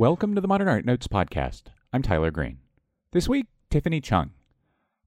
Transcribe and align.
Welcome 0.00 0.34
to 0.34 0.40
the 0.40 0.48
Modern 0.48 0.66
Art 0.66 0.86
Notes 0.86 1.06
podcast. 1.06 1.64
I'm 1.92 2.00
Tyler 2.00 2.30
Green. 2.30 2.56
This 3.12 3.28
week, 3.28 3.48
Tiffany 3.68 4.00
Chung. 4.00 4.30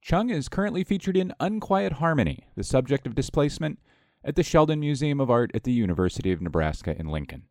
Chung 0.03 0.29
is 0.29 0.47
currently 0.47 0.83
featured 0.83 1.17
in 1.17 1.33
Unquiet 1.39 1.93
Harmony, 1.93 2.45
the 2.55 2.63
subject 2.63 3.07
of 3.07 3.15
displacement, 3.15 3.79
at 4.23 4.35
the 4.35 4.43
Sheldon 4.43 4.81
Museum 4.81 5.19
of 5.19 5.31
Art 5.31 5.49
at 5.55 5.63
the 5.63 5.71
University 5.71 6.31
of 6.31 6.43
Nebraska 6.43 6.95
in 6.95 7.07
Lincoln. 7.07 7.45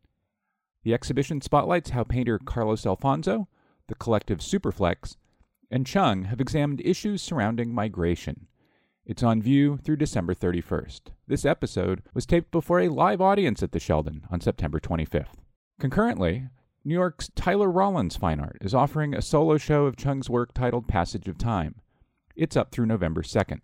The 0.85 0.95
exhibition 0.95 1.41
spotlights 1.41 1.91
how 1.91 2.05
painter 2.05 2.39
Carlos 2.39 2.87
Alfonzo, 2.87 3.49
the 3.89 3.97
collective 3.97 4.39
Superflex, 4.39 5.17
and 5.69 5.85
Chung 5.85 6.27
have 6.27 6.41
examined 6.41 6.81
issues 6.85 7.23
surrounding 7.23 7.75
migration. 7.75 8.47
It's 9.05 9.25
on 9.25 9.43
view 9.43 9.79
through 9.79 9.97
December 9.97 10.37
31st. 10.37 11.01
This 11.27 11.45
episode 11.45 12.05
was 12.15 12.25
taped 12.25 12.53
before 12.53 12.79
a 12.79 12.89
live 12.89 13.21
audience 13.21 13.65
at 13.65 13.73
the 13.73 13.81
Sheldon 13.81 14.29
on 14.31 14.41
September 14.41 14.79
25th. 14.79 15.41
Concurrently, 15.81 16.47
New 16.85 16.95
York's 16.95 17.31
Tyler 17.37 17.71
Rollins 17.71 18.17
Fine 18.17 18.41
Art 18.41 18.59
is 18.61 18.75
offering 18.75 19.15
a 19.15 19.23
solo 19.23 19.57
show 19.57 19.87
of 19.87 19.97
Chung's 19.97 20.29
work 20.29 20.53
titled 20.53 20.89
Passage 20.89 21.29
of 21.29 21.39
Time. 21.39 21.77
It's 22.35 22.57
up 22.57 22.73
through 22.73 22.87
November 22.87 23.23
2nd. 23.23 23.61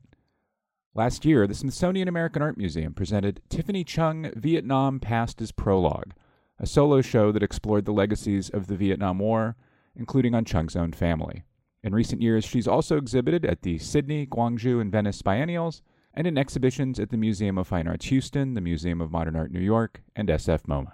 Last 0.95 1.25
year, 1.25 1.49
the 1.49 1.55
Smithsonian 1.55 2.07
American 2.07 2.43
Art 2.43 2.57
Museum 2.57 2.95
presented 2.95 3.41
Tiffany 3.49 3.83
Chung 3.83 4.31
Vietnam 4.37 5.01
Past 5.01 5.43
as 5.43 5.51
Prologue, 5.51 6.12
a 6.61 6.67
solo 6.67 7.01
show 7.01 7.33
that 7.33 7.43
explored 7.43 7.87
the 7.87 7.93
legacies 7.93 8.51
of 8.51 8.69
the 8.69 8.77
Vietnam 8.77 9.19
War, 9.19 9.57
including 9.97 10.37
on 10.37 10.45
Chung's 10.45 10.77
own 10.77 10.93
family. 10.93 11.43
In 11.83 11.93
recent 11.93 12.23
years, 12.23 12.45
she's 12.45 12.69
also 12.69 12.98
exhibited 12.98 13.45
at 13.45 13.62
the 13.62 13.79
Sydney, 13.79 14.27
Guangzhou, 14.27 14.81
and 14.81 14.93
Venice 14.93 15.23
Biennials, 15.23 15.83
and 16.15 16.29
in 16.29 16.39
exhibitions 16.39 17.01
at 17.01 17.11
the 17.11 17.17
Museum 17.17 17.59
of 17.59 17.67
Fine 17.67 17.89
Arts 17.89 18.07
Houston, 18.07 18.55
the 18.55 18.61
Museum 18.61 19.01
of 19.01 19.11
Modern 19.11 19.35
Art 19.35 19.51
New 19.51 19.59
York, 19.59 20.05
and 20.14 20.29
SF 20.29 20.62
MoMA. 20.69 20.92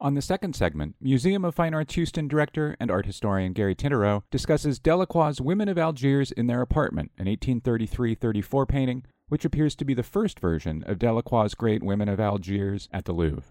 On 0.00 0.14
the 0.14 0.22
second 0.22 0.54
segment, 0.54 0.96
Museum 1.00 1.44
of 1.44 1.54
Fine 1.54 1.72
Arts 1.72 1.94
Houston 1.94 2.26
director 2.26 2.76
and 2.80 2.90
art 2.90 3.06
historian 3.06 3.52
Gary 3.52 3.74
Tinterow 3.74 4.22
discusses 4.30 4.80
Delacroix's 4.80 5.40
Women 5.40 5.68
of 5.68 5.78
Algiers 5.78 6.32
in 6.32 6.46
Their 6.46 6.60
Apartment, 6.60 7.12
an 7.16 7.26
1833 7.26 8.14
34 8.14 8.66
painting, 8.66 9.04
which 9.28 9.44
appears 9.44 9.76
to 9.76 9.84
be 9.84 9.94
the 9.94 10.02
first 10.02 10.40
version 10.40 10.82
of 10.86 10.98
Delacroix's 10.98 11.54
Great 11.54 11.82
Women 11.82 12.08
of 12.08 12.20
Algiers 12.20 12.88
at 12.92 13.04
the 13.04 13.12
Louvre. 13.12 13.44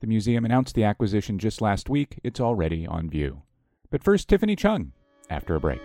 The 0.00 0.06
museum 0.06 0.44
announced 0.46 0.74
the 0.74 0.84
acquisition 0.84 1.38
just 1.38 1.60
last 1.60 1.90
week. 1.90 2.18
It's 2.24 2.40
already 2.40 2.86
on 2.86 3.10
view. 3.10 3.42
But 3.90 4.02
first, 4.02 4.28
Tiffany 4.28 4.56
Chung, 4.56 4.92
after 5.28 5.54
a 5.54 5.60
break. 5.60 5.80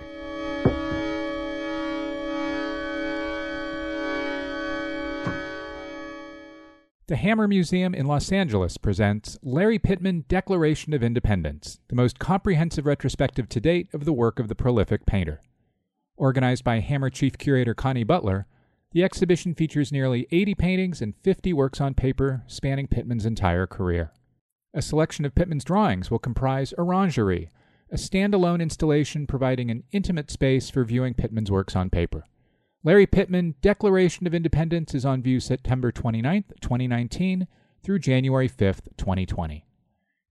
The 7.08 7.18
Hammer 7.18 7.48
Museum 7.48 7.94
in 7.94 8.08
Los 8.08 8.32
Angeles 8.32 8.78
presents 8.78 9.38
Lari 9.44 9.78
Pittman 9.78 10.26
Declaration 10.28 10.92
of 10.92 11.04
Independence, 11.04 11.80
the 11.88 11.96
most 11.96 12.18
comprehensive 12.18 12.88
retrospective 12.88 13.48
to 13.50 13.62
date 13.62 13.88
of 13.94 14.06
the 14.06 14.14
work 14.14 14.40
of 14.40 14.48
the 14.48 14.56
prolific 14.56 15.06
painter. 15.06 15.40
Organized 16.18 16.64
by 16.64 16.80
Hammer 16.80 17.12
Chief 17.12 17.38
Curator 17.38 17.76
Connie 17.76 18.04
Butler, 18.04 18.48
the 18.92 19.04
exhibition 19.04 19.54
features 19.54 19.92
nearly 19.92 20.26
80 20.32 20.56
paintings 20.56 21.00
and 21.00 21.14
50 21.22 21.54
works 21.54 21.80
on 21.80 21.94
paper 21.94 22.42
spanning 22.48 22.88
Pittman's 22.88 23.28
entire 23.28 23.68
career. 23.68 24.12
A 24.74 24.82
selection 24.82 25.26
of 25.26 25.36
Pittman's 25.36 25.64
drawings 25.64 26.10
will 26.10 26.18
comprise 26.18 26.74
Orangerie, 26.76 27.50
a 27.92 27.98
standalone 27.98 28.64
installation 28.64 29.28
providing 29.28 29.70
an 29.70 29.84
intimate 29.92 30.32
space 30.32 30.72
for 30.72 30.84
viewing 30.84 31.14
Pittman's 31.14 31.52
works 31.52 31.76
on 31.76 31.92
paper. 31.92 32.24
Lari 32.86 33.06
Pittman 33.08 33.56
Declaration 33.64 34.28
of 34.28 34.36
Independence 34.36 34.94
is 34.94 35.06
on 35.06 35.24
view 35.24 35.40
September 35.40 35.92
29, 35.92 36.44
2019 36.62 37.48
through 37.82 37.98
January 37.98 38.48
5, 38.48 38.82
2020. 38.96 39.66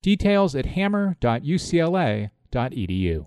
Details 0.03 0.55
at 0.55 0.67
hammer.ucla.edu. 0.67 3.27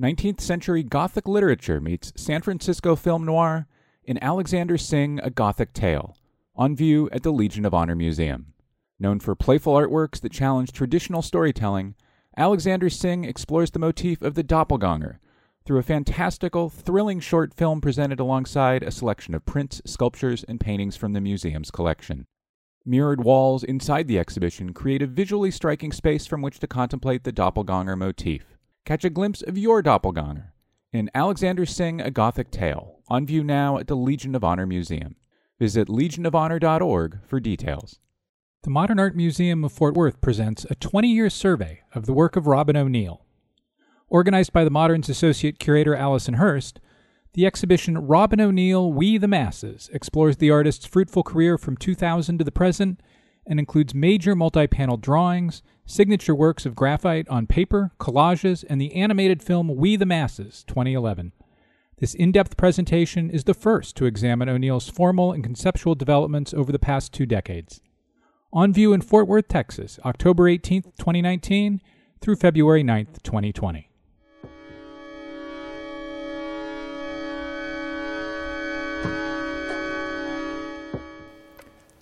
19th 0.00 0.40
century 0.40 0.84
Gothic 0.84 1.26
literature 1.26 1.80
meets 1.80 2.12
San 2.14 2.42
Francisco 2.42 2.94
film 2.94 3.24
noir 3.24 3.66
in 4.04 4.22
Alexandre 4.22 4.78
Singh 4.78 5.18
A 5.18 5.30
Gothic 5.30 5.72
Tale, 5.72 6.16
on 6.54 6.76
view 6.76 7.08
at 7.10 7.24
the 7.24 7.32
Legion 7.32 7.64
of 7.64 7.74
Honor 7.74 7.96
Museum. 7.96 8.52
Known 9.00 9.18
for 9.18 9.34
playful 9.34 9.74
artworks 9.74 10.20
that 10.20 10.30
challenge 10.30 10.70
traditional 10.70 11.22
storytelling, 11.22 11.96
Alexandre 12.36 12.88
Singh 12.88 13.24
explores 13.24 13.72
the 13.72 13.80
motif 13.80 14.22
of 14.22 14.36
the 14.36 14.44
doppelganger 14.44 15.18
through 15.64 15.78
a 15.78 15.82
fantastical, 15.82 16.68
thrilling 16.68 17.20
short 17.20 17.54
film 17.54 17.80
presented 17.80 18.20
alongside 18.20 18.82
a 18.82 18.90
selection 18.90 19.34
of 19.34 19.44
prints, 19.44 19.82
sculptures, 19.84 20.44
and 20.48 20.60
paintings 20.60 20.96
from 20.96 21.12
the 21.12 21.20
museum's 21.20 21.70
collection. 21.70 22.26
Mirrored 22.84 23.22
walls 23.22 23.62
inside 23.62 24.08
the 24.08 24.18
exhibition 24.18 24.72
create 24.72 25.02
a 25.02 25.06
visually 25.06 25.50
striking 25.50 25.92
space 25.92 26.26
from 26.26 26.42
which 26.42 26.58
to 26.60 26.66
contemplate 26.66 27.24
the 27.24 27.32
doppelganger 27.32 27.94
motif. 27.94 28.56
Catch 28.86 29.04
a 29.04 29.10
glimpse 29.10 29.42
of 29.42 29.58
your 29.58 29.82
doppelganger 29.82 30.52
in 30.92 31.10
Alexandre 31.14 31.66
Singh 31.66 32.00
A 32.00 32.10
Gothic 32.10 32.50
Tale, 32.50 32.98
on 33.08 33.26
view 33.26 33.44
now 33.44 33.78
at 33.78 33.86
the 33.86 33.96
Legion 33.96 34.34
of 34.34 34.42
Honor 34.42 34.66
Museum. 34.66 35.14
Visit 35.58 35.88
legionofhonor.org 35.88 37.18
for 37.24 37.38
details. 37.38 38.00
The 38.62 38.70
Modern 38.70 38.98
Art 38.98 39.14
Museum 39.14 39.64
of 39.64 39.72
Fort 39.72 39.94
Worth 39.94 40.20
presents 40.20 40.66
a 40.68 40.74
20 40.74 41.08
year 41.08 41.30
survey 41.30 41.82
of 41.94 42.06
the 42.06 42.12
work 42.12 42.34
of 42.34 42.46
Robyn 42.46 42.76
O'Neil. 42.76 43.24
Organized 44.10 44.52
by 44.52 44.64
the 44.64 44.70
Modern's 44.70 45.08
Associate 45.08 45.56
Curator 45.56 45.94
Alison 45.94 46.34
Hearst, 46.34 46.80
the 47.34 47.46
exhibition 47.46 47.96
Robyn 47.96 48.40
O'Neil 48.40 48.92
We 48.92 49.18
the 49.18 49.28
Masses 49.28 49.88
explores 49.92 50.36
the 50.36 50.50
artist's 50.50 50.84
fruitful 50.84 51.22
career 51.22 51.56
from 51.56 51.76
2000 51.76 52.38
to 52.38 52.44
the 52.44 52.50
present 52.50 53.00
and 53.46 53.60
includes 53.60 53.94
major 53.94 54.34
multi 54.34 54.66
panel 54.66 54.96
drawings, 54.96 55.62
signature 55.86 56.34
works 56.34 56.66
of 56.66 56.74
graphite 56.74 57.28
on 57.28 57.46
paper, 57.46 57.92
collages, 58.00 58.64
and 58.68 58.80
the 58.80 58.96
animated 58.96 59.44
film 59.44 59.76
We 59.76 59.94
the 59.94 60.06
Masses 60.06 60.64
2011. 60.66 61.30
This 61.98 62.12
in 62.12 62.32
depth 62.32 62.56
presentation 62.56 63.30
is 63.30 63.44
the 63.44 63.54
first 63.54 63.96
to 63.96 64.06
examine 64.06 64.48
O'Neil's 64.48 64.88
formal 64.88 65.30
and 65.32 65.44
conceptual 65.44 65.94
developments 65.94 66.52
over 66.52 66.72
the 66.72 66.80
past 66.80 67.12
two 67.12 67.26
decades. 67.26 67.80
On 68.52 68.72
view 68.72 68.92
in 68.92 69.02
Fort 69.02 69.28
Worth, 69.28 69.46
Texas, 69.46 70.00
October 70.04 70.48
18, 70.48 70.82
2019 70.98 71.80
through 72.20 72.34
February 72.34 72.82
9, 72.82 73.06
2020. 73.22 73.89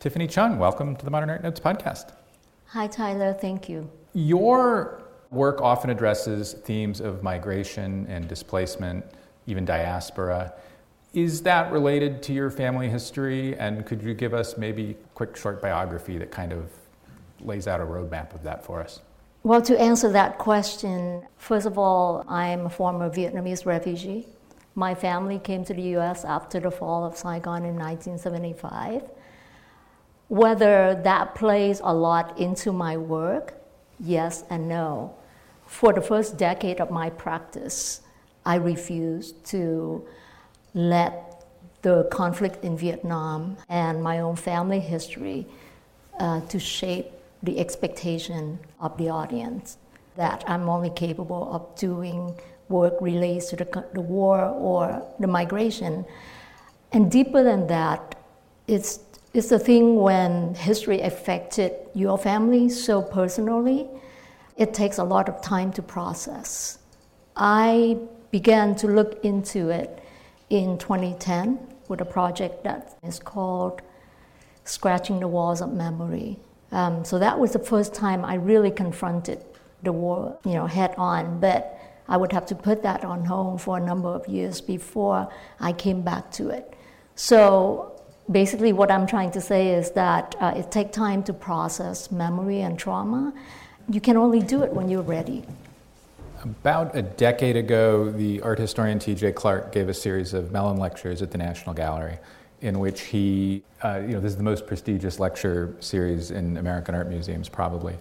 Tiffany 0.01 0.29
Chung, 0.29 0.61
welcome 0.61 0.95
to 0.95 1.05
the 1.05 1.11
Modern 1.11 1.29
Art 1.29 1.43
Notes 1.43 1.59
podcast. 1.59 2.13
Hi, 2.67 2.87
Tyler. 2.87 3.33
Thank 3.33 3.69
you. 3.69 3.91
Your 4.15 5.03
work 5.33 5.61
often 5.61 5.91
addresses 5.91 6.53
themes 6.53 7.01
of 7.01 7.25
migration 7.25 8.07
and 8.09 8.29
displacement, 8.29 9.05
even 9.49 9.65
diaspora. 9.65 10.53
Is 11.15 11.43
that 11.43 11.73
related 11.73 12.23
to 12.23 12.33
your 12.33 12.49
family 12.49 12.89
history? 12.89 13.59
And 13.59 13.85
could 13.85 14.01
you 14.01 14.15
give 14.15 14.35
us 14.35 14.57
maybe 14.57 14.93
a 14.93 14.95
quick 15.17 15.37
short 15.37 15.61
biography 15.61 16.17
that 16.19 16.31
kind 16.31 16.53
of 16.53 16.71
lays 17.41 17.67
out 17.67 17.81
a 17.81 17.85
roadmap 17.85 18.33
of 18.37 18.45
that 18.45 18.65
for 18.65 18.81
us? 18.81 19.01
Well, 19.43 19.63
to 19.63 19.77
answer 19.81 20.13
that 20.13 20.39
question, 20.39 21.23
first 21.39 21.67
of 21.67 21.77
all, 21.77 22.25
I'm 22.29 22.67
a 22.67 22.71
former 22.71 23.11
Vietnamese 23.11 23.67
refugee. 23.67 24.29
My 24.77 24.95
family 24.95 25.41
came 25.41 25.65
to 25.65 25.75
the 25.75 25.97
US 25.97 26.25
after 26.25 26.61
the 26.61 26.71
fall 26.71 27.05
of 27.05 27.17
Saigon 27.17 27.65
in 27.65 27.75
1975. 27.75 29.03
Whether 30.29 31.01
that 31.05 31.35
plays 31.35 31.81
a 31.83 31.93
lot 31.93 32.39
into 32.39 32.73
my 32.73 32.97
work, 32.97 33.55
yes 33.99 34.45
and 34.51 34.69
no. 34.69 35.15
For 35.67 35.93
the 35.93 36.03
first 36.03 36.37
decade 36.37 36.81
of 36.81 36.91
my 36.91 37.11
practice, 37.11 38.03
I 38.45 38.57
refused 38.57 39.45
to 39.47 40.07
let 40.75 41.45
the 41.83 42.05
conflict 42.11 42.65
in 42.65 42.77
Vietnam 42.77 43.57
and 43.69 44.03
my 44.03 44.21
own 44.21 44.37
family 44.37 44.81
history 44.81 45.47
uh, 46.19 46.41
to 46.43 46.59
shape 46.59 47.07
the 47.43 47.59
expectation 47.59 48.59
of 48.81 48.97
the 48.99 49.09
audience 49.09 49.79
that 50.17 50.43
I'm 50.47 50.69
only 50.69 50.91
capable 50.91 51.49
of 51.55 51.79
doing 51.79 52.35
work 52.69 52.95
related 53.01 53.49
to 53.51 53.57
the, 53.57 53.87
the 53.95 54.01
war 54.01 54.45
or 54.45 55.07
the 55.21 55.27
migration. 55.27 56.05
And 56.93 57.11
deeper 57.11 57.43
than 57.45 57.69
that, 57.69 58.17
it's 58.67 58.99
it's 59.35 59.49
the 59.49 59.59
thing 59.59 59.97
when 59.97 60.55
history 60.55 61.01
affected 61.01 61.73
your 61.95 62.17
family 62.17 62.69
so 62.69 63.03
personally, 63.03 63.87
it 64.57 64.75
takes 64.75 64.99
a 64.99 65.05
lot 65.05 65.29
of 65.29 65.41
time 65.43 65.73
to 65.73 65.83
process. 65.83 66.79
I 67.37 67.99
began 68.31 68.75
to 68.77 68.87
look 68.89 69.25
into 69.25 69.69
it 69.69 70.03
in 70.51 70.79
2010 70.79 71.59
with 71.89 72.01
a 72.01 72.05
project 72.05 72.65
that 72.65 72.99
is 73.03 73.19
called 73.19 73.83
Scratching 74.65 75.21
the 75.21 75.29
Walls 75.29 75.61
of 75.61 75.73
Memory. 75.73 76.39
Um, 76.73 77.05
so 77.05 77.19
that 77.19 77.39
was 77.39 77.53
the 77.53 77.59
first 77.59 77.95
time 77.95 78.25
I 78.25 78.35
really 78.35 78.71
confronted 78.71 79.45
the 79.83 79.93
war, 79.93 80.39
you 80.45 80.55
know, 80.55 80.67
head 80.67 80.95
on. 80.99 81.41
But 81.41 81.79
I 82.09 82.17
would 82.17 82.33
have 82.33 82.47
to 82.47 82.55
put 82.55 82.83
that 82.83 83.05
on 83.05 83.25
hold 83.25 83.63
for 83.63 83.77
a 83.77 83.81
number 83.81 84.09
of 84.09 84.27
years 84.27 84.61
before 84.61 85.31
I 85.61 85.73
came 85.73 86.03
back 86.03 86.31
to 86.33 86.51
it. 86.51 86.75
So 87.15 87.98
basically 88.31 88.73
what 88.73 88.91
I'm 88.91 89.07
trying 89.07 89.31
to 89.33 89.41
say 89.41 89.69
is 89.75 89.91
that 89.93 90.37
uh, 90.41 90.55
it 90.57 90.71
takes 90.71 90.95
time 90.95 91.23
to 91.25 91.33
process 91.33 92.11
memory 92.11 92.61
and 92.61 92.79
trauma. 92.79 93.33
You 93.89 94.01
can 94.01 94.17
only 94.17 94.41
do 94.41 94.63
it 94.63 94.73
when 94.73 94.89
you're 94.89 95.03
ready. 95.03 95.45
About 96.43 96.95
a 96.95 97.03
decade 97.03 97.57
ago, 97.57 98.11
the 98.11 98.41
art 98.43 98.59
historian 98.59 98.99
T.J. 98.99 99.33
Clark 99.33 99.73
gave 99.73 99.89
a 99.89 99.95
series 99.95 100.35
of 100.35 100.53
Mellon 100.53 100.77
lectures 100.77 101.21
at 101.21 101.31
the 101.31 101.39
National 101.39 101.75
Gallery 101.75 102.19
in 102.61 102.79
which 102.79 103.03
he, 103.03 103.63
uh, 103.85 104.01
you 104.03 104.15
know, 104.15 104.21
this 104.21 104.33
is 104.33 104.37
the 104.37 104.43
most 104.43 104.67
prestigious 104.67 105.21
lecture 105.21 105.77
series 105.81 106.31
in 106.31 106.57
American 106.57 106.95
art 106.95 107.09
museums, 107.09 107.49
probably. 107.49 107.97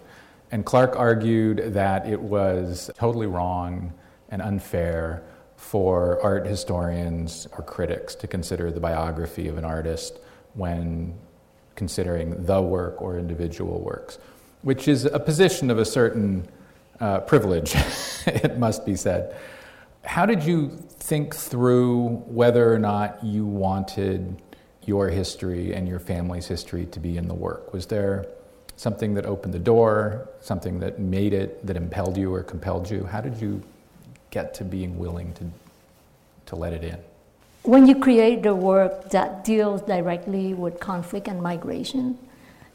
And 0.50 0.64
Clark 0.64 0.96
argued 0.96 1.74
that 1.74 2.06
it 2.08 2.20
was 2.20 2.90
totally 2.96 3.26
wrong 3.26 3.92
and 4.30 4.42
unfair 4.42 5.22
for 5.58 6.22
art 6.22 6.46
historians 6.46 7.48
or 7.58 7.64
critics 7.64 8.14
to 8.14 8.28
consider 8.28 8.70
the 8.70 8.78
biography 8.78 9.48
of 9.48 9.58
an 9.58 9.64
artist 9.64 10.18
when 10.54 11.12
considering 11.74 12.44
the 12.46 12.62
work 12.62 13.02
or 13.02 13.18
individual 13.18 13.80
works, 13.80 14.18
which 14.62 14.86
is 14.86 15.04
a 15.04 15.18
position 15.18 15.68
of 15.68 15.76
a 15.76 15.84
certain 15.84 16.48
uh, 17.00 17.20
privilege, 17.20 17.74
it 18.26 18.56
must 18.56 18.86
be 18.86 18.94
said. 18.94 19.36
How 20.04 20.24
did 20.24 20.44
you 20.44 20.68
think 21.00 21.34
through 21.34 22.22
whether 22.26 22.72
or 22.72 22.78
not 22.78 23.22
you 23.24 23.44
wanted 23.44 24.40
your 24.86 25.08
history 25.08 25.74
and 25.74 25.88
your 25.88 25.98
family's 25.98 26.46
history 26.46 26.86
to 26.86 27.00
be 27.00 27.18
in 27.18 27.26
the 27.26 27.34
work? 27.34 27.72
Was 27.72 27.86
there 27.86 28.26
something 28.76 29.12
that 29.14 29.26
opened 29.26 29.52
the 29.52 29.58
door, 29.58 30.28
something 30.40 30.78
that 30.78 31.00
made 31.00 31.32
it, 31.32 31.66
that 31.66 31.76
impelled 31.76 32.16
you 32.16 32.32
or 32.32 32.44
compelled 32.44 32.88
you? 32.88 33.04
How 33.04 33.20
did 33.20 33.40
you 33.40 33.60
get 34.30 34.54
to 34.54 34.64
being 34.64 34.98
willing 34.98 35.32
to, 35.34 35.44
to 36.46 36.56
let 36.56 36.72
it 36.72 36.84
in? 36.84 36.98
When 37.62 37.86
you 37.86 37.94
create 37.94 38.42
the 38.42 38.54
work 38.54 39.10
that 39.10 39.44
deals 39.44 39.82
directly 39.82 40.54
with 40.54 40.80
conflict 40.80 41.28
and 41.28 41.42
migration, 41.42 42.18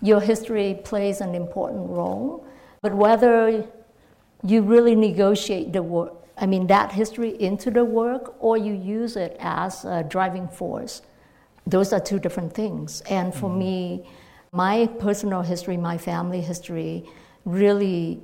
your 0.02 0.20
history 0.20 0.80
plays 0.84 1.22
an 1.22 1.34
important 1.34 1.90
role. 1.90 2.46
But 2.82 2.94
whether 2.94 3.66
you 4.44 4.62
really 4.62 4.96
negotiate 4.96 5.72
the 5.72 5.82
work, 5.82 6.14
I 6.38 6.46
mean, 6.46 6.68
that 6.68 6.92
history 6.92 7.42
into 7.42 7.72
the 7.72 7.86
work, 7.86 8.36
or 8.40 8.58
you 8.58 8.74
use 8.74 9.16
it 9.16 9.38
as 9.40 9.86
a 9.86 10.04
driving 10.04 10.48
force. 10.48 11.02
Those 11.66 11.94
are 11.94 12.00
two 12.00 12.20
different 12.20 12.54
things. 12.54 13.02
And 13.10 13.34
for 13.34 13.50
mm-hmm. 13.50 13.60
me, 13.60 14.10
my 14.52 14.88
personal 15.00 15.42
history, 15.42 15.78
my 15.78 15.98
family 15.98 16.42
history, 16.42 17.06
really 17.46 18.22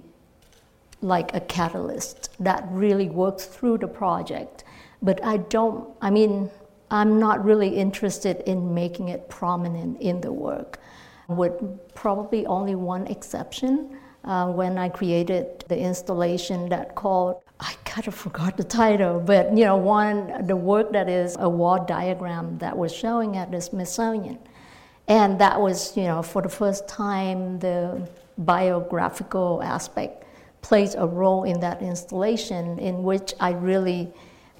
like 1.02 1.34
a 1.36 1.40
catalyst 1.40 2.30
that 2.40 2.68
really 2.70 3.10
works 3.10 3.46
through 3.46 3.78
the 3.78 3.88
project. 3.88 4.64
But 5.02 5.24
I 5.24 5.38
don't, 5.38 5.90
I 6.02 6.10
mean, 6.10 6.50
I'm 6.92 7.20
not 7.20 7.44
really 7.46 7.70
interested 7.70 8.42
in 8.46 8.74
making 8.74 9.10
it 9.10 9.30
prominent 9.30 10.02
in 10.02 10.22
the 10.22 10.34
work, 10.34 10.80
with 11.28 11.54
probably 11.94 12.46
only 12.48 12.76
one 12.76 13.08
exception 13.08 13.98
uh, 14.26 14.48
when 14.52 14.78
I 14.78 14.90
created 14.90 15.64
the 15.68 15.78
installation 15.78 16.70
that 16.70 16.96
called 16.96 17.42
I 17.62 17.74
kind 17.84 18.08
of 18.08 18.16
forgot 18.16 18.56
the 18.56 18.64
title, 18.64 19.20
but 19.20 19.56
you 19.58 19.66
know, 19.66 19.76
one 19.76 20.48
the 20.48 20.56
work 20.56 20.94
that 20.94 21.10
is 21.10 21.36
a 21.40 21.50
wall 21.50 21.84
diagram 21.84 22.58
that 22.60 22.78
was 22.78 22.94
showing 22.94 23.36
at 23.36 23.52
the 23.52 23.60
Smithsonian, 23.60 24.40
and 25.10 25.40
that 25.42 25.60
was 25.60 25.96
you 25.98 26.04
know 26.04 26.24
for 26.24 26.42
the 26.42 26.48
first 26.48 26.88
time 26.88 27.60
the 27.60 28.08
biographical 28.38 29.62
aspect 29.62 30.24
plays 30.62 30.96
a 30.96 31.06
role 31.06 31.44
in 31.44 31.60
that 31.62 31.82
installation, 31.82 32.78
in 32.80 33.04
which 33.04 33.34
I 33.40 33.52
really 33.52 34.12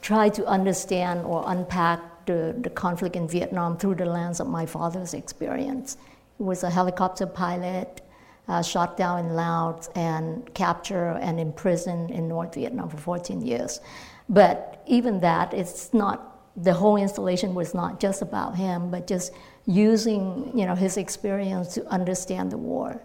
try 0.02 0.30
to 0.30 0.46
understand 0.46 1.26
or 1.26 1.44
unpack 1.48 2.26
the, 2.26 2.56
the 2.62 2.70
conflict 2.70 3.16
in 3.16 3.28
Vietnam 3.28 3.78
through 3.78 3.96
the 3.96 4.06
lens 4.06 4.40
of 4.40 4.48
my 4.48 4.66
father's 4.66 5.14
experience. 5.14 5.98
He 6.38 6.44
was 6.44 6.64
a 6.64 6.70
helicopter 6.70 7.26
pilot 7.26 8.02
uh, 8.48 8.62
shot 8.62 8.98
down 8.98 9.26
in 9.26 9.36
Laos 9.36 9.90
and 9.96 10.52
captured 10.54 11.18
and 11.22 11.40
imprisoned 11.40 12.12
in 12.12 12.28
North 12.28 12.56
Vietnam 12.56 12.90
for 12.90 12.98
14 12.98 13.42
years. 13.42 13.80
But 14.28 14.84
even 14.88 15.20
that, 15.22 15.54
it's 15.54 15.94
not, 15.94 16.54
the 16.56 16.74
whole 16.74 16.98
installation 16.98 17.54
was 17.54 17.74
not 17.74 18.00
just 18.00 18.22
about 18.22 18.56
him, 18.56 18.90
but 18.90 19.08
just 19.08 19.34
using 19.66 20.52
you 20.56 20.66
know, 20.66 20.76
his 20.76 20.98
experience 20.98 21.74
to 21.76 21.86
understand 21.88 22.52
the 22.52 22.58
war. 22.58 23.02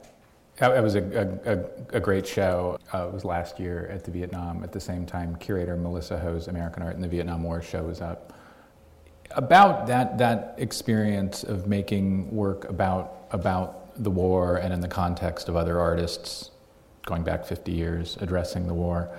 It 0.60 0.82
was 0.82 0.94
a, 0.94 1.38
a, 1.92 1.96
a 1.96 2.00
great 2.00 2.26
show. 2.26 2.78
Uh, 2.92 3.08
it 3.08 3.12
was 3.12 3.24
last 3.24 3.58
year 3.58 3.88
at 3.92 4.04
the 4.04 4.12
Vietnam. 4.12 4.62
At 4.62 4.70
the 4.70 4.80
same 4.80 5.04
time, 5.04 5.34
curator 5.36 5.76
Melissa 5.76 6.16
Ho's 6.16 6.46
American 6.46 6.82
Art 6.84 6.94
in 6.94 7.02
the 7.02 7.08
Vietnam 7.08 7.42
War 7.42 7.60
show 7.60 7.82
was 7.82 8.00
up. 8.00 8.32
About 9.32 9.88
that, 9.88 10.16
that 10.18 10.54
experience 10.58 11.42
of 11.42 11.66
making 11.66 12.30
work 12.30 12.68
about, 12.68 13.26
about 13.32 14.00
the 14.02 14.10
war 14.10 14.58
and 14.58 14.72
in 14.72 14.80
the 14.80 14.88
context 14.88 15.48
of 15.48 15.56
other 15.56 15.80
artists 15.80 16.52
going 17.04 17.24
back 17.24 17.44
50 17.44 17.72
years 17.72 18.16
addressing 18.20 18.68
the 18.68 18.74
war. 18.74 19.10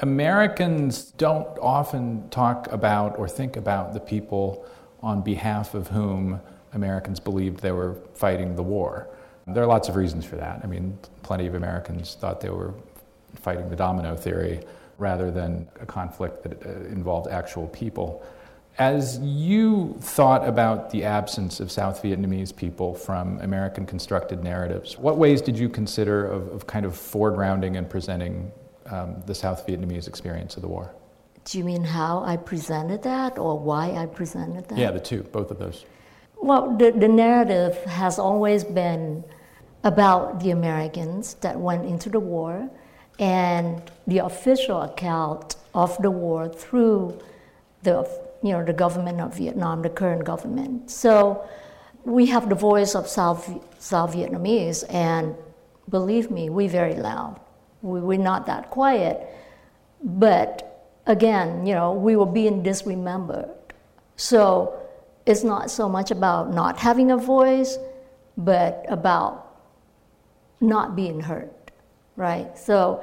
Americans 0.00 1.10
don't 1.12 1.46
often 1.58 2.28
talk 2.30 2.72
about 2.72 3.18
or 3.18 3.28
think 3.28 3.56
about 3.56 3.92
the 3.92 4.00
people 4.00 4.64
on 5.02 5.22
behalf 5.22 5.74
of 5.74 5.88
whom 5.88 6.40
Americans 6.72 7.20
believed 7.20 7.60
they 7.60 7.72
were 7.72 7.96
fighting 8.14 8.56
the 8.56 8.62
war. 8.62 9.08
There 9.48 9.62
are 9.62 9.66
lots 9.66 9.88
of 9.88 9.96
reasons 9.96 10.24
for 10.24 10.36
that. 10.36 10.60
I 10.62 10.66
mean, 10.66 10.98
plenty 11.22 11.46
of 11.46 11.54
Americans 11.54 12.16
thought 12.20 12.40
they 12.40 12.50
were 12.50 12.74
fighting 13.34 13.68
the 13.68 13.76
domino 13.76 14.16
theory 14.16 14.60
rather 14.98 15.30
than 15.30 15.68
a 15.80 15.86
conflict 15.86 16.42
that 16.42 16.66
uh, 16.66 16.70
involved 16.86 17.28
actual 17.28 17.68
people. 17.68 18.24
As 18.78 19.18
you 19.18 19.96
thought 20.00 20.46
about 20.46 20.90
the 20.90 21.04
absence 21.04 21.58
of 21.58 21.70
South 21.70 22.02
Vietnamese 22.02 22.54
people 22.54 22.94
from 22.94 23.40
American 23.40 23.86
constructed 23.86 24.44
narratives, 24.44 24.96
what 24.98 25.18
ways 25.18 25.40
did 25.42 25.58
you 25.58 25.68
consider 25.68 26.26
of, 26.26 26.48
of 26.48 26.66
kind 26.66 26.86
of 26.86 26.92
foregrounding 26.92 27.76
and 27.76 27.90
presenting 27.90 28.52
um, 28.86 29.20
the 29.26 29.34
South 29.34 29.66
Vietnamese 29.66 30.06
experience 30.06 30.56
of 30.56 30.62
the 30.62 30.68
war? 30.68 30.94
Do 31.44 31.58
you 31.58 31.64
mean 31.64 31.82
how 31.82 32.22
I 32.22 32.36
presented 32.36 33.02
that 33.02 33.38
or 33.38 33.58
why 33.58 33.92
I 33.92 34.06
presented 34.06 34.68
that? 34.68 34.78
Yeah, 34.78 34.90
the 34.90 35.00
two, 35.00 35.22
both 35.24 35.50
of 35.50 35.58
those. 35.58 35.84
Well, 36.40 36.76
the, 36.76 36.92
the 36.92 37.08
narrative 37.08 37.82
has 37.84 38.18
always 38.18 38.62
been 38.62 39.24
about 39.84 40.40
the 40.40 40.50
Americans 40.50 41.34
that 41.34 41.58
went 41.58 41.84
into 41.84 42.10
the 42.10 42.20
war 42.20 42.68
and 43.18 43.82
the 44.06 44.18
official 44.18 44.82
account 44.82 45.56
of 45.74 45.96
the 46.02 46.10
war 46.10 46.48
through 46.48 47.18
the 47.82 48.08
you 48.42 48.52
know, 48.52 48.64
the 48.64 48.72
government 48.72 49.20
of 49.20 49.34
Vietnam, 49.36 49.82
the 49.82 49.90
current 49.90 50.24
government. 50.24 50.90
So 50.90 51.44
we 52.04 52.26
have 52.26 52.48
the 52.48 52.54
voice 52.54 52.94
of 52.94 53.08
South, 53.08 53.50
South 53.78 54.14
Vietnamese, 54.14 54.84
and 54.92 55.34
believe 55.88 56.30
me, 56.30 56.48
we're 56.48 56.68
very 56.68 56.94
loud. 56.94 57.40
We, 57.82 58.00
we're 58.00 58.18
not 58.18 58.46
that 58.46 58.70
quiet. 58.70 59.20
But 60.02 60.86
again, 61.06 61.66
you 61.66 61.74
know, 61.74 61.92
we 61.92 62.16
were 62.16 62.26
being 62.26 62.62
disremembered. 62.62 63.50
So 64.16 64.80
it's 65.26 65.42
not 65.42 65.70
so 65.70 65.88
much 65.88 66.10
about 66.10 66.54
not 66.54 66.78
having 66.78 67.10
a 67.10 67.16
voice, 67.16 67.78
but 68.36 68.84
about 68.88 69.47
not 70.60 70.96
being 70.96 71.20
heard, 71.20 71.50
right? 72.16 72.56
So 72.58 73.02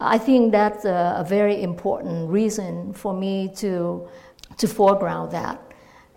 I 0.00 0.18
think 0.18 0.52
that's 0.52 0.84
a, 0.84 1.16
a 1.18 1.24
very 1.24 1.62
important 1.62 2.30
reason 2.30 2.92
for 2.92 3.12
me 3.12 3.50
to 3.56 4.08
to 4.58 4.68
foreground 4.68 5.32
that. 5.32 5.60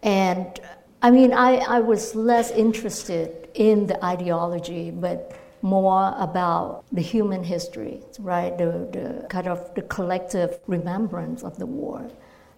And 0.01 0.59
I 1.01 1.11
mean, 1.11 1.33
I, 1.33 1.57
I 1.57 1.79
was 1.79 2.15
less 2.15 2.51
interested 2.51 3.49
in 3.53 3.87
the 3.87 4.03
ideology, 4.03 4.91
but 4.91 5.37
more 5.61 6.13
about 6.17 6.83
the 6.91 7.01
human 7.01 7.43
history, 7.43 8.01
right? 8.19 8.57
The, 8.57 8.87
the 8.91 9.27
kind 9.29 9.47
of 9.47 9.73
the 9.75 9.81
collective 9.83 10.59
remembrance 10.67 11.43
of 11.43 11.57
the 11.57 11.65
war. 11.65 12.09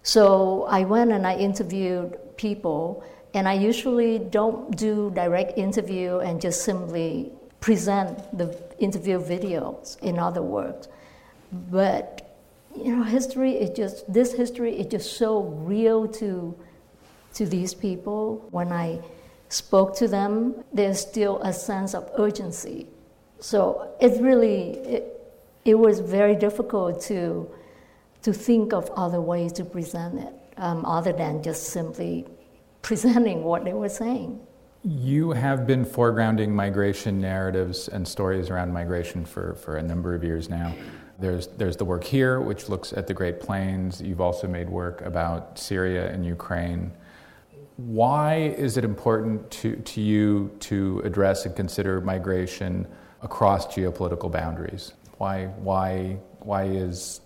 So 0.02 0.64
I 0.68 0.84
went 0.84 1.12
and 1.12 1.26
I 1.26 1.36
interviewed 1.36 2.18
people, 2.36 3.04
and 3.34 3.48
I 3.48 3.54
usually 3.54 4.18
don't 4.18 4.76
do 4.76 5.12
direct 5.14 5.56
interview 5.56 6.18
and 6.18 6.40
just 6.40 6.64
simply 6.64 7.32
present 7.66 8.16
the 8.38 8.46
interview 8.78 9.18
videos, 9.18 10.00
in 10.00 10.20
other 10.20 10.40
words. 10.40 10.88
But 11.50 12.38
you 12.76 12.94
know, 12.94 13.02
history 13.02 13.54
is 13.54 13.70
just, 13.70 13.96
this 14.12 14.32
history 14.34 14.78
is 14.78 14.86
just 14.86 15.16
so 15.16 15.42
real 15.42 16.06
to, 16.20 16.56
to 17.34 17.44
these 17.44 17.74
people. 17.74 18.46
When 18.52 18.70
I 18.70 19.00
spoke 19.48 19.96
to 19.96 20.06
them, 20.06 20.62
there's 20.72 21.00
still 21.00 21.40
a 21.42 21.52
sense 21.52 21.92
of 21.92 22.08
urgency. 22.16 22.86
So 23.40 23.96
it 24.00 24.22
really, 24.22 24.78
it, 24.96 25.04
it 25.64 25.74
was 25.74 25.98
very 25.98 26.36
difficult 26.36 27.02
to, 27.10 27.50
to 28.22 28.32
think 28.32 28.74
of 28.74 28.88
other 28.94 29.20
ways 29.20 29.52
to 29.54 29.64
present 29.64 30.20
it, 30.20 30.34
um, 30.56 30.84
other 30.84 31.12
than 31.12 31.42
just 31.42 31.64
simply 31.64 32.26
presenting 32.82 33.42
what 33.42 33.64
they 33.64 33.72
were 33.72 33.88
saying. 33.88 34.45
You 34.88 35.32
have 35.32 35.66
been 35.66 35.84
foregrounding 35.84 36.50
migration 36.50 37.20
narratives 37.20 37.88
and 37.88 38.06
stories 38.06 38.50
around 38.50 38.72
migration 38.72 39.24
for, 39.24 39.56
for 39.56 39.78
a 39.78 39.82
number 39.82 40.14
of 40.14 40.22
years 40.22 40.48
now. 40.48 40.76
There's, 41.18 41.48
there's 41.48 41.76
the 41.76 41.84
work 41.84 42.04
here, 42.04 42.40
which 42.40 42.68
looks 42.68 42.92
at 42.92 43.08
the 43.08 43.12
Great 43.12 43.40
Plains. 43.40 44.00
You've 44.00 44.20
also 44.20 44.46
made 44.46 44.70
work 44.70 45.00
about 45.00 45.58
Syria 45.58 46.12
and 46.12 46.24
Ukraine. 46.24 46.92
Why 47.78 48.54
is 48.56 48.76
it 48.76 48.84
important 48.84 49.50
to, 49.50 49.74
to 49.74 50.00
you 50.00 50.56
to 50.60 51.02
address 51.04 51.46
and 51.46 51.56
consider 51.56 52.00
migration 52.00 52.86
across 53.22 53.66
geopolitical 53.66 54.30
boundaries? 54.30 54.92
Why, 55.18 55.46
why, 55.46 56.18
why 56.38 56.66
is 56.66 57.22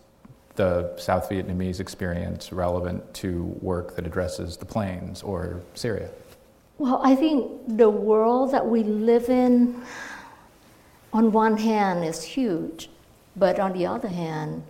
the 0.54 0.96
South 0.96 1.28
Vietnamese 1.28 1.78
experience 1.78 2.52
relevant 2.52 3.12
to 3.14 3.54
work 3.60 3.96
that 3.96 4.06
addresses 4.06 4.56
the 4.56 4.64
plains 4.64 5.22
or 5.22 5.60
Syria? 5.74 6.08
Well, 6.80 7.02
I 7.04 7.14
think 7.14 7.76
the 7.76 7.90
world 7.90 8.52
that 8.52 8.66
we 8.66 8.84
live 8.84 9.28
in, 9.28 9.82
on 11.12 11.30
one 11.30 11.58
hand, 11.58 12.06
is 12.06 12.22
huge, 12.22 12.88
but 13.36 13.60
on 13.60 13.74
the 13.74 13.84
other 13.84 14.08
hand, 14.08 14.62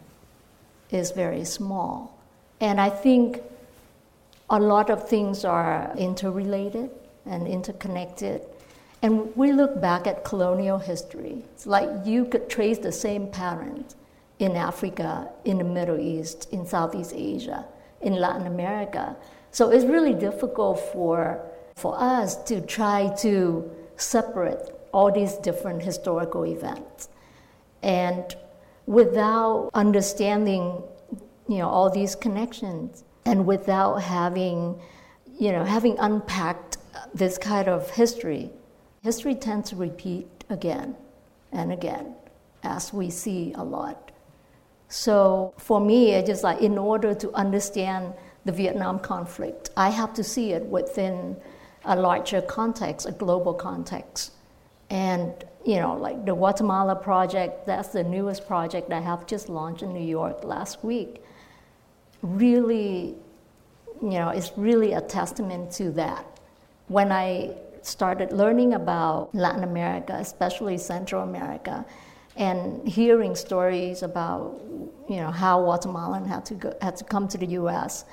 is 0.91 1.13
very 1.13 1.45
small. 1.45 2.19
And 2.61 2.81
I 2.81 2.91
think 2.91 3.41
a 4.51 4.59
lot 4.59 4.91
of 4.91 5.09
things 5.09 5.45
are 5.45 5.95
interrelated 5.97 6.91
and 7.27 7.47
interconnected. 7.47 8.43
And 9.03 9.33
we 9.37 9.53
look 9.53 9.81
back 9.81 10.09
at 10.09 10.25
colonial 10.25 10.79
history. 10.79 11.45
It's 11.55 11.65
like 11.65 11.89
you 12.05 12.25
could 12.25 12.51
trace 12.51 12.79
the 12.79 12.91
same 12.91 13.29
patterns 13.29 13.95
in 14.41 14.57
Africa, 14.57 15.29
in 15.45 15.59
the 15.59 15.65
Middle 15.79 16.01
East, 16.01 16.49
in 16.51 16.67
Southeast 16.67 17.13
Asia, 17.15 17.67
in 18.01 18.15
Latin 18.15 18.49
America. 18.49 19.15
So 19.53 19.71
it's 19.71 19.85
really 19.85 20.15
difficult 20.15 20.81
for, 20.93 21.41
for 21.81 21.95
us 21.99 22.37
to 22.45 22.61
try 22.61 23.13
to 23.19 23.71
separate 23.97 24.59
all 24.93 25.11
these 25.11 25.35
different 25.35 25.83
historical 25.83 26.45
events. 26.45 27.09
And 27.83 28.35
without 28.87 29.71
understanding 29.75 30.83
you 31.51 31.59
know, 31.59 31.69
all 31.69 31.91
these 31.91 32.15
connections 32.15 33.03
and 33.27 33.45
without 33.45 33.97
having, 33.97 34.81
you 35.39 35.51
know, 35.51 35.65
having 35.65 35.99
unpacked 35.99 36.79
this 37.13 37.39
kind 37.39 37.67
of 37.67 37.91
history, 37.91 38.51
history 39.03 39.35
tends 39.35 39.71
to 39.71 39.77
repeat 39.77 40.29
again 40.49 40.95
and 41.51 41.73
again, 41.73 42.15
as 42.63 42.93
we 42.93 43.11
see 43.11 43.53
a 43.57 43.65
lot. 43.65 44.13
So 44.89 45.53
for 45.57 45.81
me, 45.81 46.13
it's 46.13 46.29
just 46.29 46.45
like 46.45 46.61
in 46.61 46.79
order 46.79 47.15
to 47.17 47.33
understand 47.33 48.15
the 48.45 48.53
Vietnam 48.53 49.01
conflict, 49.01 49.71
I 49.77 49.91
have 49.91 50.15
to 50.15 50.23
see 50.23 50.53
it 50.53 50.65
within 50.65 51.37
a 51.91 51.97
larger 51.97 52.41
context, 52.41 53.07
a 53.07 53.13
global 53.13 53.53
context. 53.53 54.33
And 54.91 55.33
you 55.65 55.77
know, 55.77 55.95
like 55.97 56.25
the 56.25 56.35
Guatemala 56.35 56.97
project, 56.97 57.67
that's 57.67 57.89
the 57.89 58.03
newest 58.03 58.47
project 58.47 58.93
I 58.93 59.01
have 59.01 59.27
just 59.27 59.49
launched 59.49 59.83
in 59.83 59.93
New 59.93 60.09
York 60.19 60.43
last 60.43 60.83
week. 60.83 61.23
Really, 62.23 63.17
you 64.01 64.17
know, 64.19 64.31
it's 64.31 64.53
really 64.57 64.93
a 64.95 65.01
testament 65.01 65.71
to 65.73 65.91
that. 65.93 66.25
When 66.89 67.13
I 67.13 67.57
started 67.83 68.33
learning 68.33 68.75
about 68.75 69.35
Latin 69.35 69.65
America, 69.65 70.15
especially 70.15 70.79
Central 70.79 71.23
America, 71.23 71.85
and 72.37 72.87
hearing 72.89 73.35
stories 73.35 74.03
about 74.03 74.63
you 75.09 75.17
know 75.17 75.31
how 75.31 75.61
Guatemalan 75.61 76.25
had 76.25 76.47
to 76.47 76.55
go, 76.55 76.73
had 76.81 76.97
to 76.97 77.05
come 77.05 77.27
to 77.29 77.39
the 77.39 77.51
U.S. 77.61 78.05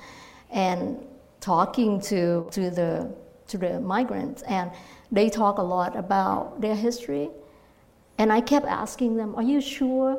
and 0.50 0.98
talking 1.40 2.00
to 2.02 2.48
to 2.50 2.70
the 2.70 3.10
to 3.48 3.58
the 3.58 3.80
migrants, 3.80 4.42
and 4.42 4.70
they 5.10 5.28
talk 5.28 5.58
a 5.58 5.62
lot 5.62 5.96
about 5.96 6.60
their 6.60 6.74
history, 6.76 7.30
and 8.18 8.32
I 8.32 8.40
kept 8.40 8.66
asking 8.66 9.16
them, 9.16 9.34
"Are 9.36 9.42
you 9.42 9.60
sure 9.60 10.18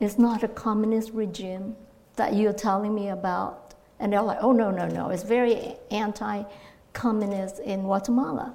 it's 0.00 0.18
not 0.18 0.42
a 0.42 0.48
communist 0.48 1.12
regime 1.12 1.76
that 2.16 2.34
you're 2.34 2.52
telling 2.52 2.94
me 2.94 3.08
about?" 3.08 3.74
And 3.98 4.12
they're 4.12 4.22
like, 4.22 4.38
"Oh 4.40 4.52
no, 4.52 4.70
no, 4.70 4.86
no! 4.88 5.10
It's 5.10 5.22
very 5.22 5.76
anti-communist 5.90 7.58
in 7.60 7.82
Guatemala." 7.82 8.54